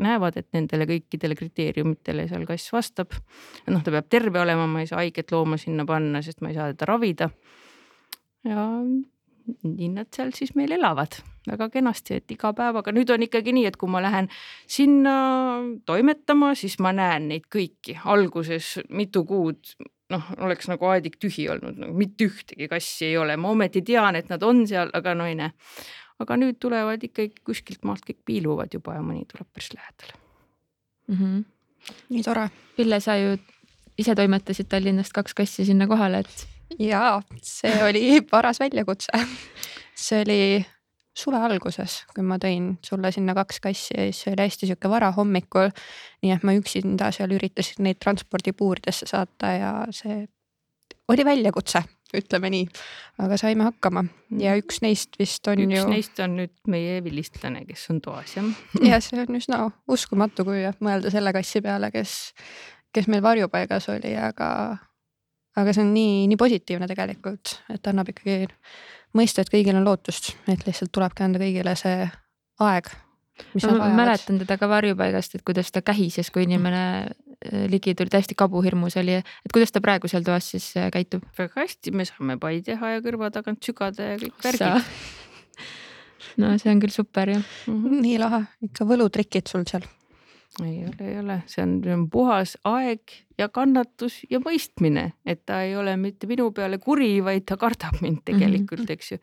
näevad, 0.00 0.36
et 0.40 0.48
nendele 0.56 0.86
kõikidele 0.88 1.36
kriteeriumitele 1.38 2.26
seal 2.30 2.46
kass 2.48 2.72
vastab. 2.72 3.16
noh, 3.66 3.82
ta 3.84 3.92
peab 3.92 4.08
terve 4.08 4.40
olema, 4.40 4.66
ma 4.66 4.84
ei 4.84 4.90
saa 4.90 5.02
haiget 5.02 5.32
looma 5.34 5.58
sinna 5.60 5.84
panna, 5.88 6.22
sest 6.24 6.40
ma 6.40 6.52
ei 6.52 6.58
saa 6.58 6.70
teda 6.72 6.88
ravida. 6.88 7.30
ja 8.48 8.66
nii 9.62 9.88
nad 9.94 10.10
seal 10.14 10.32
siis 10.36 10.54
meil 10.58 10.72
elavad 10.76 11.20
väga 11.48 11.70
kenasti, 11.72 12.20
et 12.20 12.34
iga 12.34 12.52
päevaga, 12.56 12.92
nüüd 12.92 13.10
on 13.10 13.24
ikkagi 13.24 13.54
nii, 13.56 13.66
et 13.70 13.78
kui 13.80 13.90
ma 13.90 14.02
lähen 14.04 14.28
sinna 14.70 15.14
toimetama, 15.88 16.52
siis 16.58 16.76
ma 16.82 16.92
näen 16.96 17.30
neid 17.30 17.48
kõiki 17.52 17.96
alguses 18.04 18.76
mitu 18.88 19.24
kuud 19.28 19.74
noh, 20.10 20.28
oleks 20.42 20.68
nagu 20.70 20.90
aedik 20.90 21.18
tühi 21.22 21.46
olnud, 21.52 21.78
nagu 21.80 21.94
mitte 21.96 22.26
ühtegi 22.28 22.68
kassi 22.70 23.10
ei 23.10 23.16
ole, 23.20 23.36
ma 23.40 23.52
ometi 23.54 23.82
tean, 23.86 24.18
et 24.18 24.30
nad 24.32 24.42
on 24.46 24.64
seal, 24.68 24.92
aga 24.96 25.14
no 25.16 25.28
ei 25.30 25.38
näe. 25.38 25.54
aga 26.20 26.36
nüüd 26.36 26.58
tulevad 26.60 27.00
ikkagi 27.06 27.40
kuskilt 27.48 27.86
maalt 27.88 28.04
kõik 28.04 28.18
piiluvad 28.28 28.74
juba 28.76 28.98
ja 28.98 29.00
mõni 29.00 29.22
tuleb 29.24 29.46
päris 29.56 29.70
lähedale 29.72 30.18
mm. 31.08 31.16
-hmm. 31.16 31.44
nii 32.08 32.22
tore. 32.22 32.50
Pille, 32.76 33.00
sa 33.00 33.16
ju 33.16 33.38
ise 33.98 34.14
toimetasid 34.14 34.68
Tallinnast 34.68 35.12
kaks 35.12 35.34
kassi 35.34 35.64
sinna 35.64 35.86
kohale, 35.86 36.18
et. 36.18 36.48
Ja 36.78 37.20
see 37.42 37.72
oli 37.84 38.20
paras 38.30 38.60
väljakutse. 38.60 39.24
see 39.96 40.22
oli 40.22 40.40
suve 41.16 41.40
alguses, 41.42 42.00
kui 42.14 42.24
ma 42.24 42.38
tõin 42.40 42.74
sulle 42.86 43.10
sinna 43.12 43.34
kaks 43.36 43.60
kassi 43.60 43.94
ja 43.96 44.08
siis 44.08 44.24
see 44.24 44.34
oli 44.34 44.46
hästi 44.46 44.68
sihuke 44.70 44.90
varahommikul. 44.90 45.72
nii 46.22 46.34
et 46.34 46.44
ma 46.46 46.54
üksinda 46.56 47.10
seal 47.14 47.32
üritasin 47.36 47.84
neid 47.86 48.00
transpordipuuridesse 48.02 49.08
saata 49.10 49.54
ja 49.56 49.72
see 49.94 50.22
oli 51.10 51.24
väljakutse, 51.26 51.82
ütleme 52.14 52.50
nii, 52.54 52.66
aga 53.22 53.38
saime 53.40 53.66
hakkama 53.66 54.04
ja 54.38 54.54
üks 54.58 54.80
neist 54.84 55.18
vist 55.18 55.46
on 55.50 55.62
üks 55.64 55.74
ju. 55.74 55.82
üks 55.82 55.90
neist 55.90 56.22
on 56.22 56.36
nüüd 56.38 56.54
meie 56.70 57.00
vilistlane, 57.04 57.64
kes 57.68 57.88
on 57.90 58.00
toas 58.04 58.36
jah. 58.38 58.46
ja 58.86 59.00
see 59.04 59.22
on 59.22 59.40
üsna 59.40 59.64
uskumatu, 59.90 60.46
kui 60.46 60.62
mõelda 60.84 61.12
selle 61.12 61.34
kassi 61.36 61.62
peale, 61.64 61.90
kes, 61.94 62.14
kes 62.94 63.10
meil 63.10 63.24
varjupaigas 63.26 63.90
oli, 63.96 64.14
aga, 64.18 64.50
aga 65.58 65.74
see 65.74 65.84
on 65.84 65.92
nii, 65.94 66.26
nii 66.30 66.38
positiivne 66.40 66.88
tegelikult, 66.90 67.56
et 67.74 67.90
annab 67.90 68.10
ikkagi 68.12 68.46
mõista, 69.16 69.42
et 69.42 69.52
kõigil 69.52 69.78
on 69.78 69.86
lootust, 69.86 70.34
et 70.50 70.66
lihtsalt 70.66 70.92
tulebki 70.94 71.26
anda 71.26 71.40
kõigile 71.42 71.74
see 71.78 72.04
aeg. 72.62 72.90
ma 73.64 73.88
mäletan 73.96 74.38
teda 74.42 74.58
ka 74.60 74.68
varjupaigast, 74.68 75.34
et 75.34 75.44
kuidas 75.46 75.72
ta 75.72 75.82
kähises, 75.82 76.30
kui 76.30 76.44
inimene 76.44 76.82
äh, 77.08 77.64
ligi 77.72 77.94
tuli, 77.96 78.12
täiesti 78.12 78.36
kabuhirmus 78.38 78.98
oli, 79.00 79.16
et 79.20 79.54
kuidas 79.54 79.72
ta 79.72 79.80
praegu 79.80 80.08
seal 80.08 80.26
toas 80.26 80.50
siis 80.52 80.70
äh, 80.76 80.90
käitub? 80.92 81.24
väga 81.38 81.64
hästi, 81.64 81.94
me 81.96 82.06
saame 82.08 82.38
pai 82.38 82.60
teha 82.66 82.96
ja 82.96 83.04
kõrva 83.04 83.32
tagant 83.34 83.64
sügada 83.64 84.12
ja 84.12 84.20
kõik 84.20 84.44
värgid. 84.44 84.92
no 86.40 86.52
see 86.60 86.70
on 86.70 86.84
küll 86.84 86.94
super 86.94 87.32
jah 87.32 87.42
mm. 87.42 87.80
-hmm. 87.80 88.04
nii 88.04 88.20
lahe, 88.20 88.44
ikka 88.68 88.86
võlutrikid 88.86 89.50
sul 89.50 89.66
seal 89.66 89.88
ei 90.64 90.80
ole, 90.84 91.06
ei 91.06 91.18
ole, 91.20 91.36
see 91.46 91.62
on, 91.62 92.08
puhas 92.10 92.56
aeg 92.66 93.12
ja 93.38 93.46
kannatus 93.48 94.20
ja 94.30 94.40
mõistmine, 94.42 95.12
et 95.24 95.44
ta 95.46 95.60
ei 95.62 95.76
ole 95.78 95.94
mitte 95.96 96.26
minu 96.26 96.50
peale 96.52 96.78
kuri, 96.82 97.20
vaid 97.24 97.46
ta 97.46 97.56
kardab 97.56 98.00
mind 98.02 98.24
tegelikult, 98.26 98.82
Mhm. 98.82 98.92
eks 98.92 99.12
ju. 99.12 99.18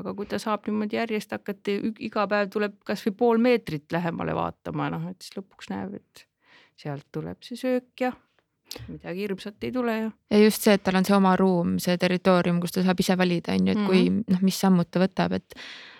aga 0.00 0.14
kui 0.16 0.24
ta 0.26 0.38
saab 0.40 0.64
niimoodi 0.66 0.96
järjest 0.96 1.30
hakata, 1.36 1.74
iga 2.00 2.26
päev 2.26 2.48
tuleb 2.50 2.78
kasvõi 2.88 3.12
pool 3.16 3.38
meetrit 3.38 3.92
lähemale 3.92 4.32
vaatama, 4.34 4.88
noh, 4.90 5.10
et 5.10 5.20
siis 5.20 5.36
lõpuks 5.36 5.68
näeb, 5.68 5.94
et 6.00 6.24
sealt 6.80 7.04
tuleb 7.12 7.36
see 7.44 7.56
söök 7.60 8.00
ja 8.00 8.12
midagi 8.88 9.20
hirmsat 9.26 9.64
ei 9.66 9.72
tule 9.74 9.92
ja. 9.98 10.10
ja 10.30 10.38
just 10.42 10.62
see, 10.62 10.72
et 10.78 10.82
tal 10.86 10.96
on 10.96 11.04
see 11.04 11.14
oma 11.16 11.34
ruum, 11.36 11.74
see 11.82 11.96
territoorium, 12.00 12.60
kus 12.62 12.72
ta 12.72 12.82
saab 12.86 13.00
ise 13.04 13.16
valida, 13.18 13.52
on 13.52 13.66
ju, 13.66 13.72
et 13.76 13.86
kui 13.86 14.08
Mhm. 14.08 14.22
noh, 14.32 14.40
mis 14.42 14.56
sammud 14.60 14.88
ta 14.90 15.00
võtab, 15.04 15.32
et. 15.36 15.54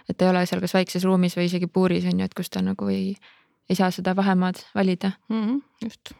et 0.08 0.16
ta 0.16 0.24
ei 0.24 0.30
ole 0.30 0.46
seal 0.46 0.60
kas 0.64 0.72
väikses 0.74 1.04
ruumis 1.04 1.36
või 1.36 1.44
isegi 1.50 1.66
puuris 1.68 2.04
on 2.08 2.18
ju, 2.18 2.24
et 2.24 2.34
kus 2.34 2.48
ta 2.48 2.62
nagu 2.62 2.88
ei, 2.88 3.14
ei 3.70 3.78
saa 3.78 3.90
seda 3.94 4.16
vahemaad 4.16 4.58
valida 4.74 5.12
mm. 5.28 5.44
-hmm, 5.46 5.60
just. 5.84 6.12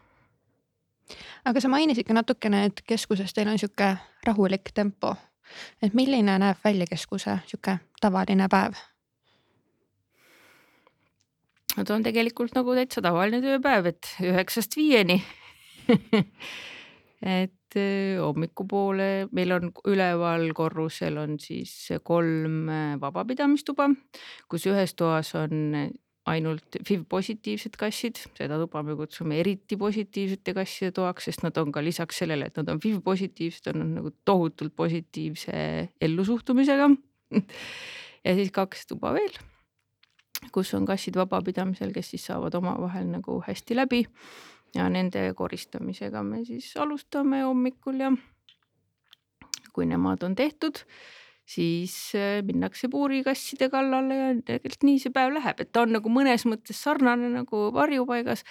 aga 1.44 1.60
sa 1.60 1.68
mainisid 1.68 2.06
ka 2.06 2.14
natukene, 2.14 2.64
et 2.64 2.82
keskuses 2.86 3.34
teil 3.34 3.48
on 3.48 3.58
sihuke 3.58 3.96
rahulik 4.26 4.70
tempo. 4.74 5.16
et 5.82 5.94
milline 5.94 6.38
näeb 6.38 6.56
välja 6.64 6.86
keskuse 6.86 7.38
sihuke 7.46 7.78
tavaline 8.00 8.46
päev? 8.50 8.78
no 11.76 11.84
ta 11.84 11.94
on 11.94 12.02
tegelikult 12.02 12.54
nagu 12.54 12.74
täitsa 12.74 13.02
tavaline 13.02 13.40
tööpäev, 13.42 13.86
et 13.86 14.14
üheksast 14.22 14.76
viieni 14.76 15.22
et 17.40 17.76
öö, 17.76 18.20
hommikupoole 18.20 19.28
meil 19.32 19.52
on 19.52 19.72
üleval 19.86 20.52
korrusel 20.54 21.18
on 21.18 21.38
siis 21.40 21.88
kolm 22.02 22.68
äh, 22.68 23.00
vabapidamistuba, 23.00 23.90
kus 24.48 24.66
ühes 24.66 24.94
toas 24.94 25.34
on 25.34 25.74
ainult 26.30 26.78
FIV 26.86 27.04
positiivsed 27.10 27.76
kassid, 27.80 28.20
seda 28.38 28.58
tuba 28.60 28.82
me 28.86 28.96
kutsume 28.98 29.38
eriti 29.40 29.78
positiivsete 29.80 30.54
kasside 30.56 30.90
toaks, 30.96 31.28
sest 31.28 31.44
nad 31.46 31.56
on 31.60 31.72
ka 31.74 31.82
lisaks 31.84 32.22
sellele, 32.22 32.50
et 32.50 32.60
nad 32.60 32.70
on 32.72 32.80
FIV 32.82 33.00
positiivsed, 33.06 33.70
on 33.72 33.80
nad 33.82 33.94
nagu 34.00 34.12
tohutult 34.24 34.76
positiivse 34.76 35.54
ellusuhtumisega. 36.00 36.90
Ja 38.20 38.34
siis 38.36 38.50
kaks 38.52 38.82
tuba 38.84 39.14
veel, 39.16 39.32
kus 40.52 40.74
on 40.76 40.84
kassid 40.84 41.16
vabapidamisel, 41.16 41.88
kes 41.94 42.10
siis 42.12 42.26
saavad 42.28 42.52
omavahel 42.58 43.06
nagu 43.08 43.38
hästi 43.46 43.78
läbi. 43.78 44.02
Ja 44.76 44.90
nende 44.92 45.22
koristamisega 45.38 46.20
me 46.22 46.42
siis 46.44 46.68
alustame 46.76 47.40
hommikul 47.46 48.02
ja 48.04 48.10
kui 49.72 49.86
nemad 49.88 50.22
on 50.26 50.36
tehtud, 50.36 50.82
siis 51.50 51.94
äh, 52.14 52.40
minnakse 52.46 52.88
puurikasside 52.90 53.70
kallale 53.72 54.18
ja 54.18 54.28
tegelikult 54.46 54.86
nii 54.86 55.00
see 55.02 55.14
päev 55.14 55.34
läheb, 55.34 55.62
et 55.62 55.72
ta 55.74 55.84
on 55.84 55.96
nagu 55.96 56.12
mõnes 56.12 56.46
mõttes 56.48 56.78
sarnane 56.84 57.30
nagu 57.32 57.70
varjupaigas. 57.74 58.44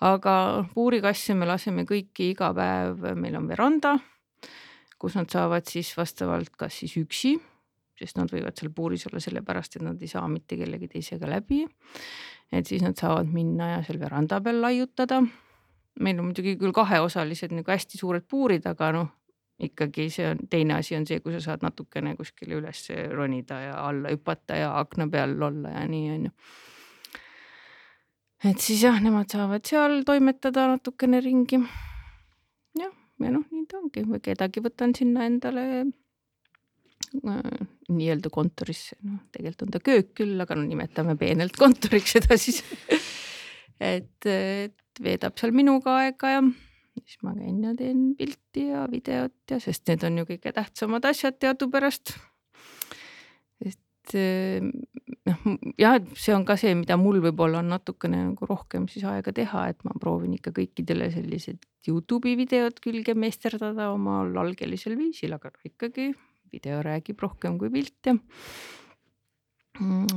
aga 0.00 0.64
puurikasse 0.72 1.34
me 1.36 1.44
laseme 1.46 1.84
kõiki 1.84 2.30
iga 2.32 2.54
päev, 2.56 3.02
meil 3.20 3.34
on 3.36 3.48
veranda, 3.50 3.98
kus 4.98 5.18
nad 5.18 5.28
saavad 5.28 5.68
siis 5.68 5.92
vastavalt 5.96 6.56
kas 6.56 6.78
siis 6.80 6.96
üksi, 6.96 7.34
sest 8.00 8.16
nad 8.16 8.32
võivad 8.32 8.56
seal 8.56 8.72
puuris 8.72 9.04
olla 9.10 9.20
sellepärast, 9.20 9.76
et 9.76 9.84
nad 9.84 10.00
ei 10.00 10.08
saa 10.08 10.24
mitte 10.28 10.56
kellegi 10.56 10.88
teisega 10.88 11.28
läbi. 11.28 11.66
et 12.50 12.66
siis 12.66 12.82
nad 12.82 12.96
saavad 12.96 13.28
minna 13.28 13.76
ja 13.76 13.82
seal 13.84 14.00
veranda 14.00 14.40
peal 14.40 14.60
laiutada. 14.62 15.22
meil 16.00 16.18
on 16.18 16.32
muidugi 16.32 16.56
küll 16.56 16.72
kaheosalised 16.72 17.52
nagu 17.52 17.70
hästi 17.70 17.98
suured 17.98 18.24
puurid, 18.26 18.66
aga 18.66 18.92
noh 18.92 19.19
ikkagi 19.60 20.08
see 20.12 20.26
on, 20.30 20.40
teine 20.50 20.76
asi 20.78 20.96
on 20.96 21.06
see, 21.08 21.20
kui 21.24 21.34
sa 21.34 21.42
saad 21.44 21.64
natukene 21.64 22.14
kuskile 22.18 22.56
üles 22.60 22.82
ronida 23.12 23.60
ja 23.66 23.76
alla 23.84 24.12
hüpata 24.14 24.58
ja 24.58 24.72
akna 24.80 25.08
peal 25.12 25.36
olla 25.50 25.74
ja 25.74 25.86
nii 25.90 26.10
on 26.14 26.28
ju. 26.28 26.32
et 28.50 28.64
siis 28.64 28.84
jah, 28.86 29.00
nemad 29.04 29.30
saavad 29.32 29.66
seal 29.68 30.00
toimetada 30.08 30.68
natukene 30.72 31.20
ringi. 31.24 31.60
jah, 32.80 32.94
ja 33.24 33.32
noh, 33.36 33.44
nii 33.50 33.66
ta 33.70 33.82
ongi 33.82 34.22
kedagi 34.30 34.64
võtan 34.64 34.96
sinna 34.96 35.28
endale 35.28 35.66
äh, 35.80 37.68
nii-öelda 37.90 38.32
kontorisse, 38.32 38.96
noh 39.04 39.26
tegelikult 39.34 39.68
on 39.68 39.76
ta 39.76 39.84
köök 39.90 40.14
küll, 40.22 40.40
aga 40.40 40.56
no 40.56 40.64
nimetame 40.64 41.18
peenelt 41.20 41.56
kontoriks 41.60 42.16
seda 42.16 42.40
siis 42.40 42.62
et, 43.92 44.26
et 44.26 45.04
veedab 45.04 45.36
seal 45.40 45.52
minuga 45.56 46.00
aega 46.00 46.36
ja 46.38 46.42
siis 46.98 47.20
ma 47.26 47.34
käin 47.36 47.62
ja 47.64 47.74
teen 47.78 48.10
pilti 48.18 48.66
ja 48.70 48.86
videot 48.90 49.52
ja 49.52 49.60
sest 49.62 49.86
need 49.90 50.04
on 50.06 50.20
ju 50.20 50.26
kõige 50.32 50.52
tähtsamad 50.56 51.06
asjad 51.10 51.38
teadupärast. 51.42 52.14
sest 53.62 54.14
noh, 55.28 55.44
jah, 55.80 55.98
see 56.18 56.34
on 56.34 56.44
ka 56.48 56.56
see, 56.60 56.74
mida 56.78 56.96
mul 57.00 57.20
võib-olla 57.24 57.60
on 57.62 57.70
natukene 57.74 58.22
nagu 58.30 58.48
rohkem 58.48 58.88
siis 58.90 59.04
aega 59.08 59.32
teha, 59.36 59.68
et 59.72 59.84
ma 59.86 59.94
proovin 60.00 60.34
ikka 60.36 60.54
kõikidele 60.56 61.10
sellised 61.14 61.66
Youtube'i 61.88 62.36
videod 62.36 62.80
külge 62.84 63.14
meisterdada 63.16 63.90
omal 63.94 64.34
algelisel 64.42 64.98
viisil, 64.98 65.32
aga 65.36 65.52
ikkagi 65.64 66.10
video 66.52 66.82
räägib 66.84 67.22
rohkem 67.22 67.58
kui 67.60 67.70
pilt 67.72 68.10
ja. 68.10 68.16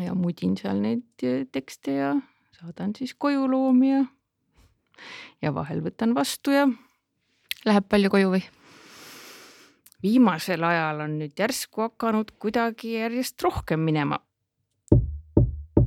ja 0.01 0.15
mudin 0.17 0.57
seal 0.59 0.82
neid 0.84 1.26
tekste 1.53 1.97
ja 1.99 2.11
saadan 2.57 2.95
siis 2.97 3.13
koju 3.13 3.47
loomi 3.49 3.93
ja 3.93 4.03
ja 5.41 5.54
vahel 5.56 5.84
võtan 5.86 6.16
vastu 6.18 6.56
ja. 6.56 6.68
Läheb 7.64 7.88
palju 7.89 8.12
koju 8.12 8.36
või? 8.36 8.44
viimasel 10.04 10.64
ajal 10.68 11.06
on 11.06 11.18
nüüd 11.22 11.38
järsku 11.39 11.86
hakanud 11.86 12.34
kuidagi 12.41 12.98
järjest 12.98 13.41
rohkem 13.44 13.80
minema. 13.88 14.20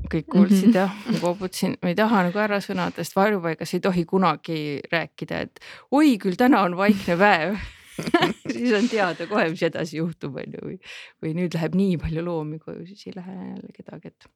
kõik 0.07 0.29
kuulsid 0.31 0.69
mm 0.69 0.73
-hmm. 0.73 0.77
jah, 0.79 0.93
ma 1.13 1.19
kooputasin, 1.21 1.73
ma 1.83 1.89
ei 1.91 1.97
taha 1.99 2.23
nagu 2.29 2.39
ära 2.39 2.61
sõnada, 2.63 3.03
sest 3.03 3.17
varjupaigas 3.17 3.75
ei 3.75 3.81
tohi 3.81 4.05
kunagi 4.05 4.81
rääkida, 4.93 5.41
et 5.41 5.61
oi 5.91 6.17
küll, 6.23 6.37
täna 6.39 6.63
on 6.63 6.77
vaikne 6.77 7.17
päev 7.19 7.57
siis 8.55 8.73
on 8.73 8.89
teada 8.89 9.27
kohe, 9.27 9.49
mis 9.51 9.63
edasi 9.63 9.97
juhtub, 9.97 10.37
on 10.37 10.55
ju, 10.55 10.63
või, 10.63 10.79
või 11.23 11.35
nüüd 11.35 11.55
läheb 11.59 11.75
nii 11.75 11.99
palju 11.99 12.25
loomi 12.25 12.59
koju, 12.59 12.87
siis 12.87 13.07
ei 13.07 13.17
lähe 13.17 13.35
jälle 13.35 13.73
kedagi, 13.75 14.09
et 14.09 14.31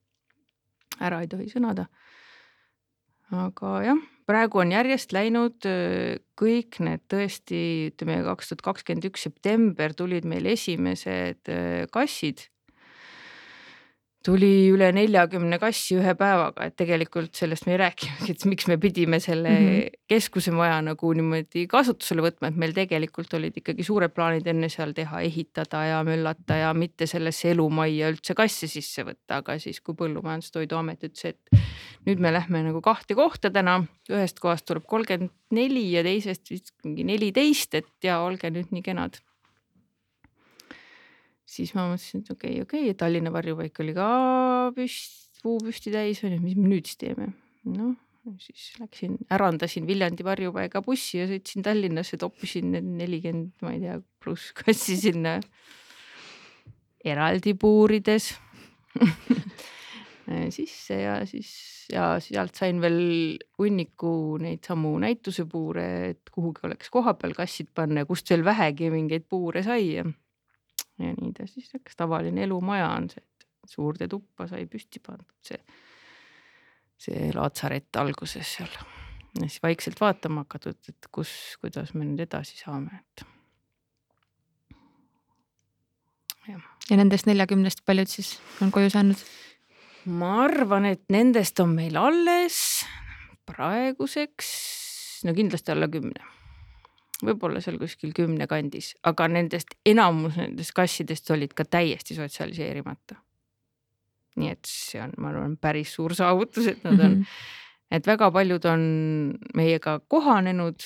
ära 1.01 1.21
ei 1.21 1.29
tohi 1.29 1.49
sõnada 1.49 1.87
aga 3.31 3.75
jah, 3.85 4.01
praegu 4.31 4.63
on 4.63 4.71
järjest 4.75 5.13
läinud 5.17 5.67
kõik 6.39 6.79
need 6.87 7.03
tõesti, 7.11 7.91
ütleme 7.91 8.21
kaks 8.29 8.53
tuhat 8.53 8.65
kakskümmend 8.69 9.11
üks 9.11 9.27
september 9.27 9.95
tulid 9.99 10.29
meil 10.29 10.47
esimesed 10.53 11.51
kassid. 11.93 12.47
Tuli 14.25 14.69
üle 14.69 14.91
neljakümne 14.93 15.57
kassi 15.61 15.97
ühe 15.97 16.13
päevaga, 16.19 16.67
et 16.69 16.77
tegelikult 16.79 17.37
sellest 17.39 17.65
me 17.67 17.75
ei 17.75 17.81
rääkinudki, 17.81 18.35
et 18.35 18.45
miks 18.51 18.67
me 18.69 18.77
pidime 18.81 19.21
selle 19.21 19.51
mm 19.51 19.69
-hmm. 19.69 20.01
keskuse 20.13 20.53
maja 20.53 20.81
nagu 20.85 21.13
niimoodi 21.17 21.67
kasutusele 21.71 22.25
võtma, 22.27 22.51
et 22.51 22.59
meil 22.61 22.75
tegelikult 22.77 23.33
olid 23.39 23.57
ikkagi 23.57 23.87
suured 23.87 24.13
plaanid 24.13 24.47
enne 24.47 24.69
seal 24.69 24.93
teha, 24.93 25.23
ehitada 25.25 25.85
ja 25.89 26.03
möllata 26.05 26.57
ja 26.61 26.75
mitte 26.75 27.07
sellesse 27.07 27.51
elumajja 27.55 28.13
üldse 28.13 28.37
kasse 28.37 28.69
sisse 28.69 29.05
võtta, 29.09 29.41
aga 29.41 29.59
siis, 29.59 29.81
kui 29.81 29.95
Põllumajandus-Toiduamet 29.95 31.09
ütles, 31.09 31.25
et 31.25 31.41
nüüd 32.07 32.21
me 32.21 32.33
lähme 32.33 32.63
nagu 32.63 32.81
kahte 32.81 33.15
kohta 33.15 33.51
täna, 33.51 33.85
ühest 34.11 34.41
kohast 34.41 34.69
tuleb 34.69 34.85
kolmkümmend 34.85 35.33
neli 35.51 35.91
ja 35.93 36.05
teisest 36.05 36.51
vist 36.51 36.75
mingi 36.85 37.05
neliteist, 37.05 37.75
et 37.75 37.93
ja 38.05 38.21
olge 38.21 38.51
nüüd 38.51 38.69
nii 38.71 38.85
kenad 38.85 39.21
siis 41.51 41.73
ma 41.77 41.89
mõtlesin, 41.91 42.23
et 42.25 42.31
okei 42.35 42.59
okay,, 42.59 42.67
okei 42.67 42.85
okay,, 42.89 42.99
Tallinna 42.99 43.33
varjupaik 43.35 43.83
oli 43.83 43.97
ka 43.97 44.11
püst, 44.77 45.41
puupüsti 45.43 45.93
täis 45.95 46.23
onju, 46.27 46.39
mis 46.43 46.59
me 46.59 46.69
nüüd 46.71 46.89
siis 46.89 47.01
teeme? 47.01 47.33
noh, 47.71 47.97
siis 48.41 48.71
läksin, 48.81 49.19
ärandasin 49.33 49.89
Viljandi 49.89 50.25
varjupaiga 50.25 50.83
bussi 50.85 51.21
ja 51.21 51.27
sõitsin 51.29 51.65
Tallinnasse, 51.67 52.17
toppisin 52.21 52.73
need 52.75 52.89
nelikümmend, 53.01 53.53
ma 53.65 53.75
ei 53.77 53.83
tea, 53.85 53.99
pluss 54.23 54.55
kassi 54.61 54.97
sinna 55.01 55.39
eraldi 57.05 57.55
puurides 57.59 58.33
sisse 60.57 60.97
ja 61.01 61.21
siis 61.27 61.51
ja 61.91 62.15
sealt 62.23 62.55
sain 62.59 62.81
veel 62.83 63.01
hunniku 63.59 64.39
neid 64.43 64.65
samu 64.67 64.93
näitusepuure, 65.03 65.87
et 66.13 66.33
kuhugi 66.33 66.69
oleks 66.69 66.91
koha 66.93 67.17
peal 67.19 67.35
kassid 67.37 67.71
panna 67.75 68.05
ja 68.05 68.09
kust 68.09 68.31
veel 68.31 68.45
vähegi 68.47 68.93
mingeid 68.93 69.27
puure 69.29 69.65
sai 69.67 69.83
ja 69.97 70.05
ja 71.01 71.17
nii 71.17 71.33
ta 71.37 71.47
siis 71.49 71.71
läks, 71.75 71.97
tavaline 71.99 72.45
elumaja 72.45 72.89
on 72.97 73.09
see, 73.13 73.23
et 73.23 73.71
suurde 73.71 74.09
tuppa 74.11 74.47
sai 74.51 74.67
püsti 74.71 75.03
pandud 75.05 75.37
see, 75.47 75.61
see 77.01 77.29
laatsaret 77.35 78.01
alguses 78.01 78.57
seal. 78.57 78.73
ja 79.41 79.47
siis 79.47 79.61
vaikselt 79.63 80.01
vaatama 80.01 80.45
hakatud, 80.47 80.79
et 80.89 81.11
kus, 81.13 81.33
kuidas 81.63 81.95
me 81.95 82.07
nüüd 82.07 82.25
edasi 82.27 82.59
saame, 82.61 83.03
et. 83.03 83.27
ja 86.51 86.99
nendest 86.99 87.29
neljakümnest 87.31 87.85
paljud 87.87 88.11
siis 88.11 88.35
on 88.65 88.73
koju 88.75 88.91
saanud? 88.91 89.23
ma 90.11 90.35
arvan, 90.47 90.89
et 90.89 91.05
nendest 91.13 91.61
on 91.61 91.77
meil 91.77 91.97
alles 92.01 92.59
praeguseks 93.51 94.51
no 95.29 95.35
kindlasti 95.37 95.75
alla 95.75 95.89
kümne 95.93 96.40
võib-olla 97.27 97.61
seal 97.65 97.79
kuskil 97.81 98.13
kümne 98.17 98.47
kandis, 98.51 98.93
aga 99.07 99.29
nendest 99.31 99.75
enamus 99.87 100.39
nendest 100.41 100.75
kassidest 100.77 101.31
olid 101.35 101.55
ka 101.57 101.65
täiesti 101.65 102.17
sotsialiseerimata. 102.19 103.19
nii 104.41 104.49
et 104.49 104.69
see 104.69 105.01
on, 105.03 105.13
ma 105.19 105.33
arvan, 105.33 105.57
päris 105.61 105.93
suur 105.97 106.15
saavutus, 106.17 106.67
et 106.71 106.85
nad 106.85 106.95
on 106.95 107.11
mm, 107.11 107.21
-hmm. 107.21 107.97
et 107.97 108.07
väga 108.07 108.31
paljud 108.31 108.65
on 108.65 108.81
meiega 109.55 110.01
kohanenud, 110.09 110.81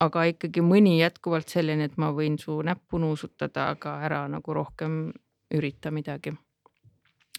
aga 0.00 0.24
ikkagi 0.32 0.60
mõni 0.60 0.98
jätkuvalt 1.00 1.48
selline, 1.48 1.84
et 1.84 1.96
ma 1.96 2.10
võin 2.12 2.38
su 2.40 2.62
näppu 2.62 2.98
nuusutada, 2.98 3.68
aga 3.76 4.00
ära 4.00 4.28
nagu 4.28 4.54
rohkem 4.54 5.12
ürita 5.54 5.90
midagi. 5.90 6.32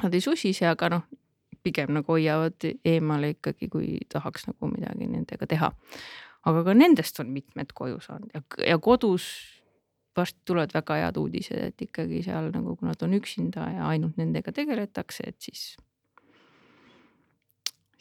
Nad 0.03 0.13
ei 0.13 0.21
susise, 0.21 0.67
aga 0.67 0.89
noh, 0.89 1.03
pigem 1.63 1.93
nagu 1.93 2.13
hoiavad 2.13 2.69
eemale 2.85 3.29
ikkagi, 3.29 3.67
kui 3.67 3.97
tahaks 4.09 4.47
nagu 4.47 4.71
midagi 4.71 5.07
nendega 5.07 5.47
teha 5.47 5.73
aga 6.47 6.63
ka 6.67 6.75
nendest 6.77 7.19
on 7.23 7.31
mitmed 7.35 7.73
koju 7.75 7.99
saanud 8.03 8.33
ja, 8.35 8.43
ja 8.67 8.79
kodus 8.83 9.27
varsti 10.17 10.39
tulevad 10.45 10.73
väga 10.73 10.95
head 11.01 11.17
uudised, 11.21 11.59
et 11.69 11.83
ikkagi 11.85 12.23
seal 12.25 12.49
nagu, 12.53 12.75
kui 12.77 12.87
nad 12.89 13.03
on 13.05 13.13
üksinda 13.17 13.67
ja 13.75 13.89
ainult 13.91 14.17
nendega 14.17 14.53
tegeletakse, 14.55 15.27
et 15.29 15.37
siis, 15.43 15.65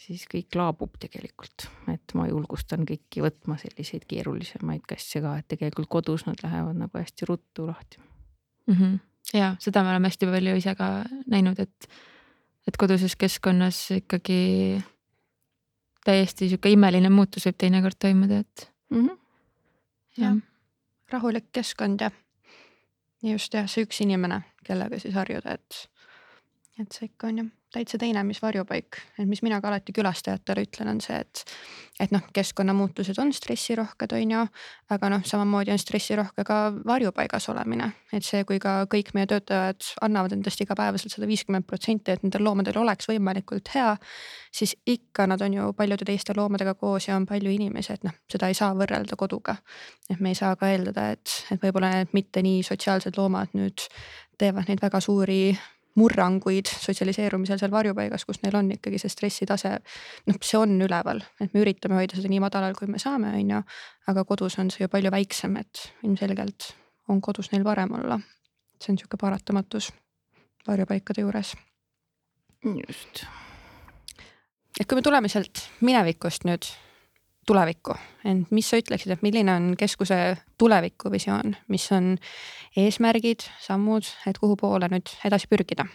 siis 0.00 0.24
kõik 0.32 0.56
laabub 0.56 0.96
tegelikult, 1.02 1.68
et 1.92 2.16
ma 2.18 2.28
julgustan 2.30 2.86
kõiki 2.88 3.24
võtma 3.24 3.58
selliseid 3.60 4.06
keerulisemaid 4.08 4.86
kasse 4.88 5.22
ka, 5.24 5.36
et 5.40 5.48
tegelikult 5.52 5.90
kodus 5.98 6.26
nad 6.28 6.40
lähevad 6.44 6.80
nagu 6.86 7.00
hästi 7.00 7.28
ruttu 7.28 7.68
lahti 7.68 8.00
mm. 8.00 8.74
-hmm. 8.74 8.98
ja 9.36 9.54
seda 9.60 9.84
me 9.84 9.92
oleme 9.92 10.08
hästi 10.08 10.32
palju 10.32 10.56
ise 10.56 10.74
ka 10.74 10.90
näinud, 11.26 11.60
et, 11.60 11.88
et 12.66 12.76
koduses 12.76 13.16
keskkonnas 13.16 13.90
ikkagi 14.00 14.80
täiesti 16.06 16.50
sihuke 16.50 16.70
imeline 16.70 17.10
muutus 17.10 17.48
võib 17.48 17.58
teinekord 17.58 17.98
toimuda, 17.98 18.42
et 18.44 18.68
mm. 18.90 19.08
-hmm. 19.08 19.18
jah, 20.22 20.38
rahulik 21.12 21.50
keskkond 21.52 22.00
ja 22.04 22.10
just 23.22 23.54
jah, 23.54 23.68
see 23.70 23.86
üks 23.86 24.00
inimene, 24.04 24.42
kellega 24.66 25.00
siis 25.02 25.14
harjuda, 25.14 25.58
et, 25.58 25.82
et 26.80 26.92
see 26.92 27.10
ikka 27.10 27.30
on 27.30 27.42
jah 27.42 27.54
täitsa 27.76 27.98
teine, 27.98 28.22
mis 28.24 28.38
varjupaik, 28.42 28.96
et 29.18 29.28
mis 29.28 29.42
mina 29.44 29.58
ka 29.60 29.68
alati 29.68 29.92
külastajatele 29.96 30.64
ütlen, 30.64 30.88
on 30.94 31.00
see, 31.04 31.18
et, 31.18 31.42
et 32.00 32.12
noh, 32.14 32.22
keskkonnamuutused 32.34 33.18
on 33.20 33.32
stressirohked, 33.36 34.14
on 34.16 34.32
ju, 34.32 34.44
aga 34.94 35.10
noh, 35.12 35.24
samamoodi 35.26 35.74
on 35.74 35.80
stressirohke 35.82 36.44
ka 36.46 36.60
varjupaigas 36.86 37.50
olemine, 37.52 37.90
et 38.16 38.24
see, 38.24 38.44
kui 38.48 38.60
ka 38.62 38.78
kõik 38.92 39.12
meie 39.18 39.28
töötajad 39.30 39.90
annavad 40.06 40.36
endast 40.38 40.62
igapäevaselt 40.64 41.16
sada 41.16 41.28
viiskümmend 41.28 41.68
protsenti, 41.68 42.14
et 42.14 42.24
nendel 42.24 42.46
loomadel 42.46 42.80
oleks 42.80 43.10
võimalikult 43.10 43.72
hea, 43.74 43.92
siis 44.54 44.76
ikka 44.86 45.26
nad 45.28 45.42
on 45.44 45.58
ju 45.58 45.70
paljude 45.76 46.08
teiste 46.08 46.36
loomadega 46.36 46.76
koos 46.80 47.10
ja 47.10 47.20
on 47.20 47.28
palju 47.28 47.52
inimesi, 47.52 47.92
et 47.98 48.06
noh, 48.08 48.16
seda 48.32 48.48
ei 48.48 48.56
saa 48.56 48.72
võrrelda 48.78 49.18
koduga. 49.20 49.56
et 50.10 50.20
me 50.20 50.30
ei 50.30 50.38
saa 50.38 50.56
ka 50.56 50.70
eeldada, 50.70 51.10
et, 51.12 51.40
et 51.50 51.62
võib-olla 51.62 51.90
need 51.98 52.14
mitte 52.14 52.42
nii 52.42 52.62
sotsiaalsed 52.62 53.18
loomad 53.18 53.52
nüüd 53.58 53.90
teevad 54.38 54.68
neid 54.68 54.80
väga 54.80 55.00
suuri 55.00 55.56
murranguid 55.96 56.68
sotsialiseerumisel 56.68 57.60
seal 57.60 57.72
varjupaigas, 57.72 58.26
kus 58.28 58.42
neil 58.42 58.56
on 58.58 58.70
ikkagi 58.74 59.00
see 59.00 59.12
stressitase. 59.12 59.76
noh, 60.28 60.40
see 60.44 60.58
on 60.60 60.76
üleval, 60.86 61.22
et 61.40 61.54
me 61.54 61.62
üritame 61.64 61.98
hoida 61.98 62.18
seda 62.18 62.30
nii 62.32 62.42
madalal, 62.44 62.76
kui 62.78 62.88
me 62.90 63.00
saame, 63.02 63.32
on 63.36 63.54
ju. 63.54 63.62
aga 64.12 64.24
kodus 64.28 64.58
on 64.62 64.70
see 64.70 64.84
ju 64.84 64.92
palju 64.92 65.12
väiksem, 65.12 65.56
et 65.60 65.86
ilmselgelt 66.04 66.72
on 67.08 67.20
kodus 67.20 67.52
neil 67.52 67.64
parem 67.64 67.94
olla. 67.96 68.20
see 68.80 68.92
on 68.92 69.00
sihuke 69.00 69.16
paratamatus 69.20 69.92
varjupaikade 70.68 71.24
juures. 71.24 71.54
just. 72.64 73.24
et 74.80 74.86
kui 74.86 74.96
me 74.96 75.02
tuleme 75.02 75.28
sealt 75.32 75.68
minevikust 75.80 76.44
nüüd 76.44 76.68
tulevikku, 77.46 77.94
ent 78.26 78.50
mis 78.54 78.68
sa 78.70 78.80
ütleksid, 78.80 79.14
et 79.14 79.22
milline 79.24 79.52
on 79.54 79.68
keskuse 79.78 80.18
tulevikuvisioon, 80.58 81.54
mis 81.72 81.86
on 81.94 82.14
eesmärgid, 82.76 83.46
sammud, 83.62 84.08
et 84.26 84.40
kuhu 84.42 84.58
poole 84.60 84.90
nüüd 84.92 85.14
edasi 85.26 85.50
pürgida? 85.50 85.86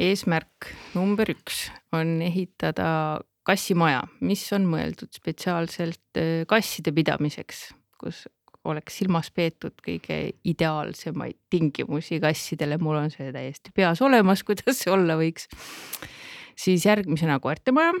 eesmärk 0.00 0.70
number 0.94 1.28
üks 1.28 1.66
on 1.92 2.20
ehitada 2.24 3.20
kassimaja, 3.44 4.04
mis 4.24 4.44
on 4.56 4.68
mõeldud 4.70 5.10
spetsiaalselt 5.12 6.20
äh, 6.20 6.44
kasside 6.48 6.94
pidamiseks, 6.96 7.66
kus 8.00 8.22
oleks 8.70 9.00
silmas 9.00 9.30
peetud 9.34 9.74
kõige 9.84 10.20
ideaalsemaid 10.46 11.38
tingimusi 11.52 12.20
kassidele, 12.22 12.78
mul 12.80 13.00
on 13.00 13.12
see 13.12 13.32
täiesti 13.34 13.74
peas 13.76 14.00
olemas, 14.04 14.44
kuidas 14.46 14.80
see 14.84 14.94
olla 14.94 15.18
võiks. 15.20 15.50
siis 16.56 16.86
järgmisena 16.86 17.40
koertemaja 17.40 17.92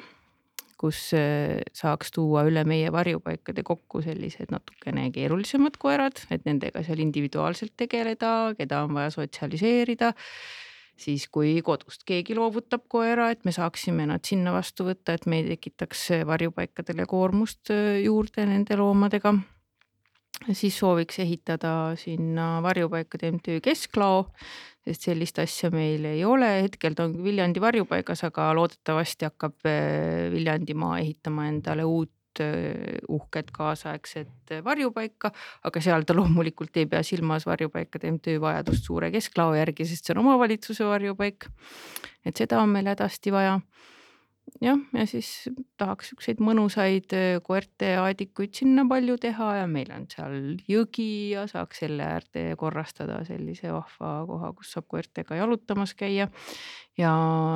kus 0.80 1.10
äh, 1.16 1.60
saaks 1.76 2.14
tuua 2.14 2.46
üle 2.48 2.64
meie 2.68 2.88
varjupaikade 2.92 3.64
kokku 3.66 4.00
sellised 4.04 4.52
natukene 4.54 5.10
keerulisemad 5.14 5.76
koerad, 5.80 6.22
et 6.32 6.46
nendega 6.48 6.82
seal 6.86 7.02
individuaalselt 7.04 7.76
tegeleda, 7.80 8.54
keda 8.58 8.84
on 8.86 8.96
vaja 8.96 9.12
sotsialiseerida. 9.18 10.14
siis, 11.00 11.28
kui 11.32 11.62
kodust 11.64 12.02
keegi 12.04 12.34
loovutab 12.36 12.82
koera, 12.88 13.30
et 13.32 13.44
me 13.48 13.52
saaksime 13.56 14.04
nad 14.06 14.24
sinna 14.24 14.52
vastu 14.52 14.84
võtta, 14.84 15.14
et 15.16 15.24
me 15.26 15.40
ei 15.40 15.46
tekitaks 15.54 16.10
varjupaikadele 16.28 17.06
koormust 17.08 17.72
äh, 17.72 18.02
juurde 18.04 18.46
nende 18.48 18.76
loomadega 18.76 19.36
siis 20.52 20.78
sooviks 20.78 21.18
ehitada 21.20 21.92
sinna 22.00 22.58
varjupaikade 22.64 23.32
MTÜ 23.36 23.60
Kesklao 23.64 24.30
sest 24.86 25.10
sellist 25.10 25.40
asja 25.42 25.70
meil 25.72 26.06
ei 26.08 26.22
ole, 26.24 26.48
hetkel 26.64 26.96
ta 26.96 27.06
on 27.08 27.18
Viljandi 27.24 27.60
varjupaigas, 27.62 28.24
aga 28.28 28.48
loodetavasti 28.56 29.28
hakkab 29.28 29.68
äh, 29.68 30.30
Viljandimaa 30.32 30.98
ehitama 31.02 31.46
endale 31.50 31.84
uut 31.84 32.40
äh, 32.40 32.96
uhket 33.12 33.52
kaasaegset 33.54 34.54
varjupaika, 34.64 35.32
aga 35.68 35.84
seal 35.84 36.06
ta 36.08 36.16
loomulikult 36.16 36.80
ei 36.80 36.88
pea 36.90 37.02
silmas 37.06 37.46
varjupaikade 37.48 38.14
MTÜ 38.16 38.38
vajadust 38.42 38.88
suure 38.88 39.12
kesklao 39.12 39.54
järgi, 39.58 39.88
sest 39.90 40.08
see 40.08 40.16
on 40.16 40.24
omavalitsuse 40.24 40.88
varjupaik. 40.88 41.50
et 42.24 42.36
seda 42.36 42.60
on 42.62 42.72
meil 42.72 42.88
hädasti 42.88 43.32
vaja 43.32 43.58
jah, 44.60 44.78
ja 44.94 45.04
siis 45.08 45.28
tahaks 45.80 46.10
siukseid 46.10 46.40
mõnusaid 46.44 47.14
äh, 47.16 47.38
koerte 47.44 47.92
aedikuid 48.02 48.54
sinna 48.56 48.84
palju 48.88 49.16
teha 49.22 49.50
ja 49.60 49.68
meil 49.70 49.90
on 49.94 50.06
seal 50.10 50.36
jõgi 50.68 51.32
ja 51.34 51.46
saaks 51.50 51.82
selle 51.84 52.06
äärde 52.06 52.44
korrastada 52.60 53.20
sellise 53.28 53.72
vahva 53.74 54.12
koha, 54.28 54.52
kus 54.58 54.74
saab 54.74 54.88
koertega 54.90 55.38
jalutamas 55.38 55.94
käia. 55.94 56.28
ja 56.98 57.12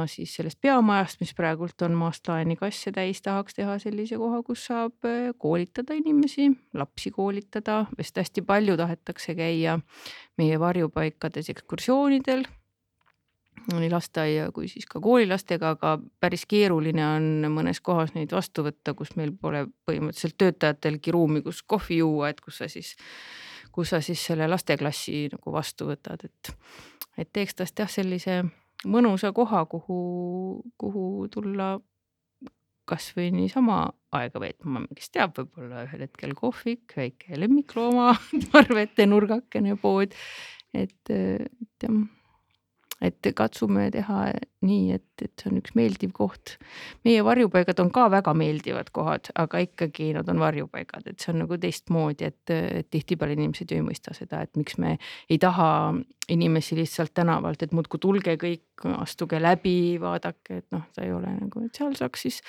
siis 0.09 0.35
sellest 0.39 0.61
peamajast, 0.63 1.21
mis 1.21 1.35
praegult 1.37 1.83
on 1.85 1.97
maast 1.99 2.29
laeni 2.29 2.57
kasse 2.57 2.93
täis, 2.95 3.21
tahaks 3.23 3.59
teha 3.59 3.79
sellise 3.83 4.19
koha, 4.21 4.43
kus 4.47 4.67
saab 4.71 5.09
äh, 5.09 5.33
koolitada 5.39 5.97
inimesi, 5.99 6.51
lapsi 6.75 7.11
koolitada, 7.11 7.85
sest 8.01 8.23
hästi 8.23 8.47
palju 8.47 8.77
tahetakse 8.81 9.35
käia 9.39 9.79
meie 10.39 10.61
varjupaikades 10.61 11.51
ekskursioonidel 11.55 12.47
nii 13.73 13.91
lasteaia 13.93 14.51
kui 14.55 14.69
siis 14.69 14.87
ka 14.91 15.01
koolilastega, 15.03 15.75
aga 15.77 15.95
päris 16.21 16.45
keeruline 16.49 17.05
on 17.05 17.29
mõnes 17.55 17.81
kohas 17.85 18.15
neid 18.17 18.33
vastu 18.35 18.65
võtta, 18.67 18.95
kus 18.97 19.15
meil 19.19 19.33
pole 19.41 19.65
põhimõtteliselt 19.89 20.37
töötajatelgi 20.41 21.15
ruumi, 21.15 21.43
kus 21.45 21.63
kohvi 21.63 22.03
juua, 22.03 22.33
et 22.33 22.43
kus 22.45 22.61
sa 22.61 22.69
siis, 22.71 22.95
kus 23.73 23.95
sa 23.95 24.03
siis 24.05 24.21
selle 24.27 24.49
lasteklassi 24.51 25.29
nagu 25.33 25.55
vastu 25.55 25.89
võtad, 25.89 26.27
et, 26.29 26.53
et 27.19 27.33
teeks 27.33 27.61
tast 27.61 27.81
jah, 27.81 27.91
sellise 27.91 28.43
mõnusa 28.85 29.33
koha, 29.37 29.65
kuhu, 29.71 29.99
kuhu 30.81 31.29
tulla 31.33 31.77
kasvõi 32.85 33.31
niisama 33.33 33.79
aega 34.13 34.43
veetma, 34.43 34.83
kes 34.93 35.09
teab, 35.15 35.39
võib-olla 35.39 35.87
ühel 35.87 36.05
hetkel 36.05 36.35
kohvik, 36.37 36.93
väike 36.99 37.39
lemmiklooma 37.41 38.11
arvete 38.61 39.09
nurgakene 39.09 39.79
pood. 39.81 40.13
et, 40.75 41.01
et 41.09 41.89
jah 41.89 42.05
et 43.05 43.29
katsume 43.37 43.89
teha 43.95 44.21
nii, 44.65 44.95
et, 44.97 45.07
et 45.23 45.33
see 45.41 45.51
on 45.51 45.59
üks 45.61 45.75
meeldiv 45.79 46.15
koht. 46.17 46.57
meie 47.05 47.25
varjupaigad 47.25 47.81
on 47.85 47.91
ka 47.95 48.07
väga 48.13 48.35
meeldivad 48.39 48.91
kohad, 48.95 49.31
aga 49.41 49.61
ikkagi 49.67 50.13
nad 50.17 50.29
on 50.33 50.41
varjupaigad, 50.43 51.09
et 51.11 51.21
see 51.21 51.33
on 51.35 51.43
nagu 51.45 51.59
teistmoodi, 51.61 52.31
et, 52.31 52.55
et 52.55 52.91
tihtipeale 52.91 53.37
inimesed 53.37 53.71
ju 53.71 53.81
ei 53.81 53.87
mõista 53.87 54.15
seda, 54.17 54.43
et 54.45 54.57
miks 54.61 54.79
me 54.83 54.97
ei 55.29 55.39
taha 55.43 55.69
inimesi 56.33 56.79
lihtsalt 56.79 57.15
tänavalt, 57.15 57.63
et 57.63 57.77
muudkui 57.77 58.01
tulge 58.01 58.39
kõik, 58.41 58.87
astuge 58.97 59.41
läbi, 59.43 60.01
vaadake, 60.01 60.63
et 60.63 60.67
noh, 60.75 60.89
ta 60.95 61.05
ei 61.05 61.13
ole 61.13 61.37
nagu, 61.37 61.67
et 61.67 61.77
seal 61.77 61.95
saaks 61.99 62.27
siis 62.29 62.41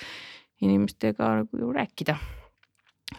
inimestega 0.64 1.34
nagu 1.42 1.72
rääkida 1.76 2.16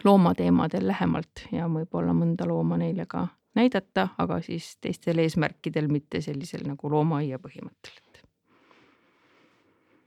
loomateemadel 0.03 0.87
lähemalt 0.87 1.47
ja 1.51 1.67
võib-olla 1.71 2.13
mõnda 2.13 2.47
looma 2.49 2.77
neile 2.79 3.05
ka 3.09 3.27
näidata, 3.57 4.09
aga 4.21 4.41
siis 4.45 4.75
teistel 4.81 5.19
eesmärkidel, 5.25 5.89
mitte 5.91 6.21
sellisel 6.21 6.67
nagu 6.69 6.91
loomaaia 6.91 7.39
põhimõttel 7.41 7.97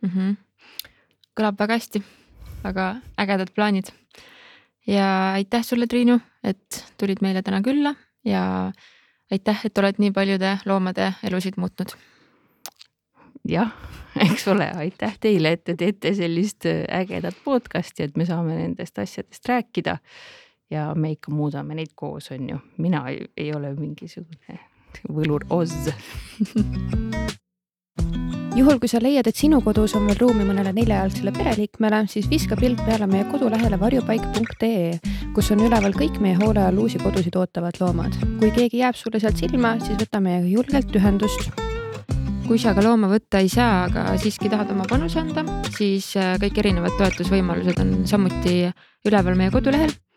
mm. 0.02 0.10
-hmm. 0.10 0.36
kõlab 1.36 1.58
väga 1.58 1.78
hästi, 1.78 2.02
väga 2.64 2.94
ägedad 3.20 3.52
plaanid. 3.54 3.92
ja 4.86 5.32
aitäh 5.32 5.64
sulle, 5.64 5.86
Triinu, 5.86 6.20
et 6.44 6.84
tulid 6.98 7.18
meile 7.22 7.42
täna 7.42 7.62
külla 7.62 7.94
ja 8.24 8.72
aitäh, 9.30 9.60
et 9.64 9.78
oled 9.78 9.98
nii 9.98 10.10
paljude 10.10 10.58
loomade 10.64 11.12
elusid 11.22 11.56
muutnud. 11.56 11.96
jah, 13.48 13.72
eks 14.30 14.48
ole, 14.48 14.70
aitäh 14.76 15.18
teile, 15.20 15.52
et 15.52 15.64
te 15.64 15.74
teete 15.74 16.14
sellist 16.14 16.66
ägedat 16.88 17.36
podcast'i, 17.44 18.02
et 18.02 18.16
me 18.16 18.24
saame 18.24 18.56
nendest 18.56 18.98
asjadest 18.98 19.48
rääkida 19.48 19.98
ja 20.70 20.90
me 20.94 21.14
ikka 21.16 21.32
muudame 21.34 21.74
neid 21.78 21.94
koos, 21.94 22.30
on 22.30 22.48
ju. 22.48 22.58
mina 22.78 23.04
ei, 23.10 23.26
ei 23.36 23.52
ole 23.54 23.74
mingisugune 23.78 24.60
võlur 25.08 25.46
Oz 25.54 25.74
juhul, 28.56 28.80
kui 28.82 28.90
sa 28.90 29.00
leiad, 29.02 29.28
et 29.30 29.38
sinu 29.38 29.60
kodus 29.64 29.94
on 29.98 30.06
veel 30.08 30.18
ruumi 30.20 30.44
mõnele 30.46 30.72
neljajalgsele 30.76 31.32
pereliikmele, 31.36 32.02
siis 32.10 32.28
viska 32.30 32.58
pilk 32.58 32.82
peale 32.86 33.06
meie 33.10 33.24
kodulehele 33.30 33.78
varjupaik.ee, 33.80 34.98
kus 35.36 35.50
on 35.54 35.64
üleval 35.66 35.94
kõik 35.96 36.18
meie 36.22 36.36
hoole 36.40 36.62
all 36.66 36.82
uusi 36.82 37.00
kodusid 37.02 37.38
ootavad 37.40 37.80
loomad. 37.80 38.18
kui 38.42 38.50
keegi 38.54 38.82
jääb 38.82 38.98
sulle 38.98 39.22
sealt 39.22 39.40
silma, 39.40 39.76
siis 39.84 39.98
võta 40.02 40.20
meiega 40.22 40.50
julgelt 40.50 40.94
ühendust. 40.98 41.50
kui 42.46 42.58
sa 42.58 42.74
ka 42.74 42.82
looma 42.82 43.06
võtta 43.06 43.38
ei 43.38 43.48
saa, 43.48 43.84
aga 43.86 44.18
siiski 44.18 44.50
tahad 44.50 44.72
oma 44.74 44.84
panuse 44.90 45.20
anda, 45.22 45.44
siis 45.70 46.16
äh, 46.18 46.34
kõik 46.42 46.58
erinevad 46.58 46.98
toetusvõimalused 46.98 47.78
on 47.78 48.06
samuti 48.10 48.64
üleval 49.06 49.38
meie 49.38 49.54
kodulehel 49.54 49.94
Eh, 49.94 50.09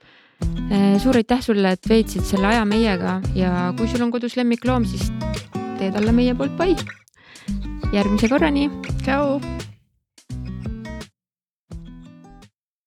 suur 1.04 1.18
aitäh 1.20 1.42
sulle, 1.42 1.74
et 1.76 1.90
veetsid 1.90 2.26
selle 2.28 2.48
aja 2.50 2.64
meiega 2.66 3.20
ja 3.38 3.74
kui 3.78 3.88
sul 3.92 4.06
on 4.06 4.14
kodus 4.14 4.38
lemmikloom, 4.40 4.88
siis 4.90 5.12
tee 5.80 5.92
talle 5.92 6.16
meie 6.16 6.36
poolt 6.36 6.58
pai. 6.58 6.76
järgmise 7.94 8.30
korrani. 8.30 8.70
tšau. 9.04 9.40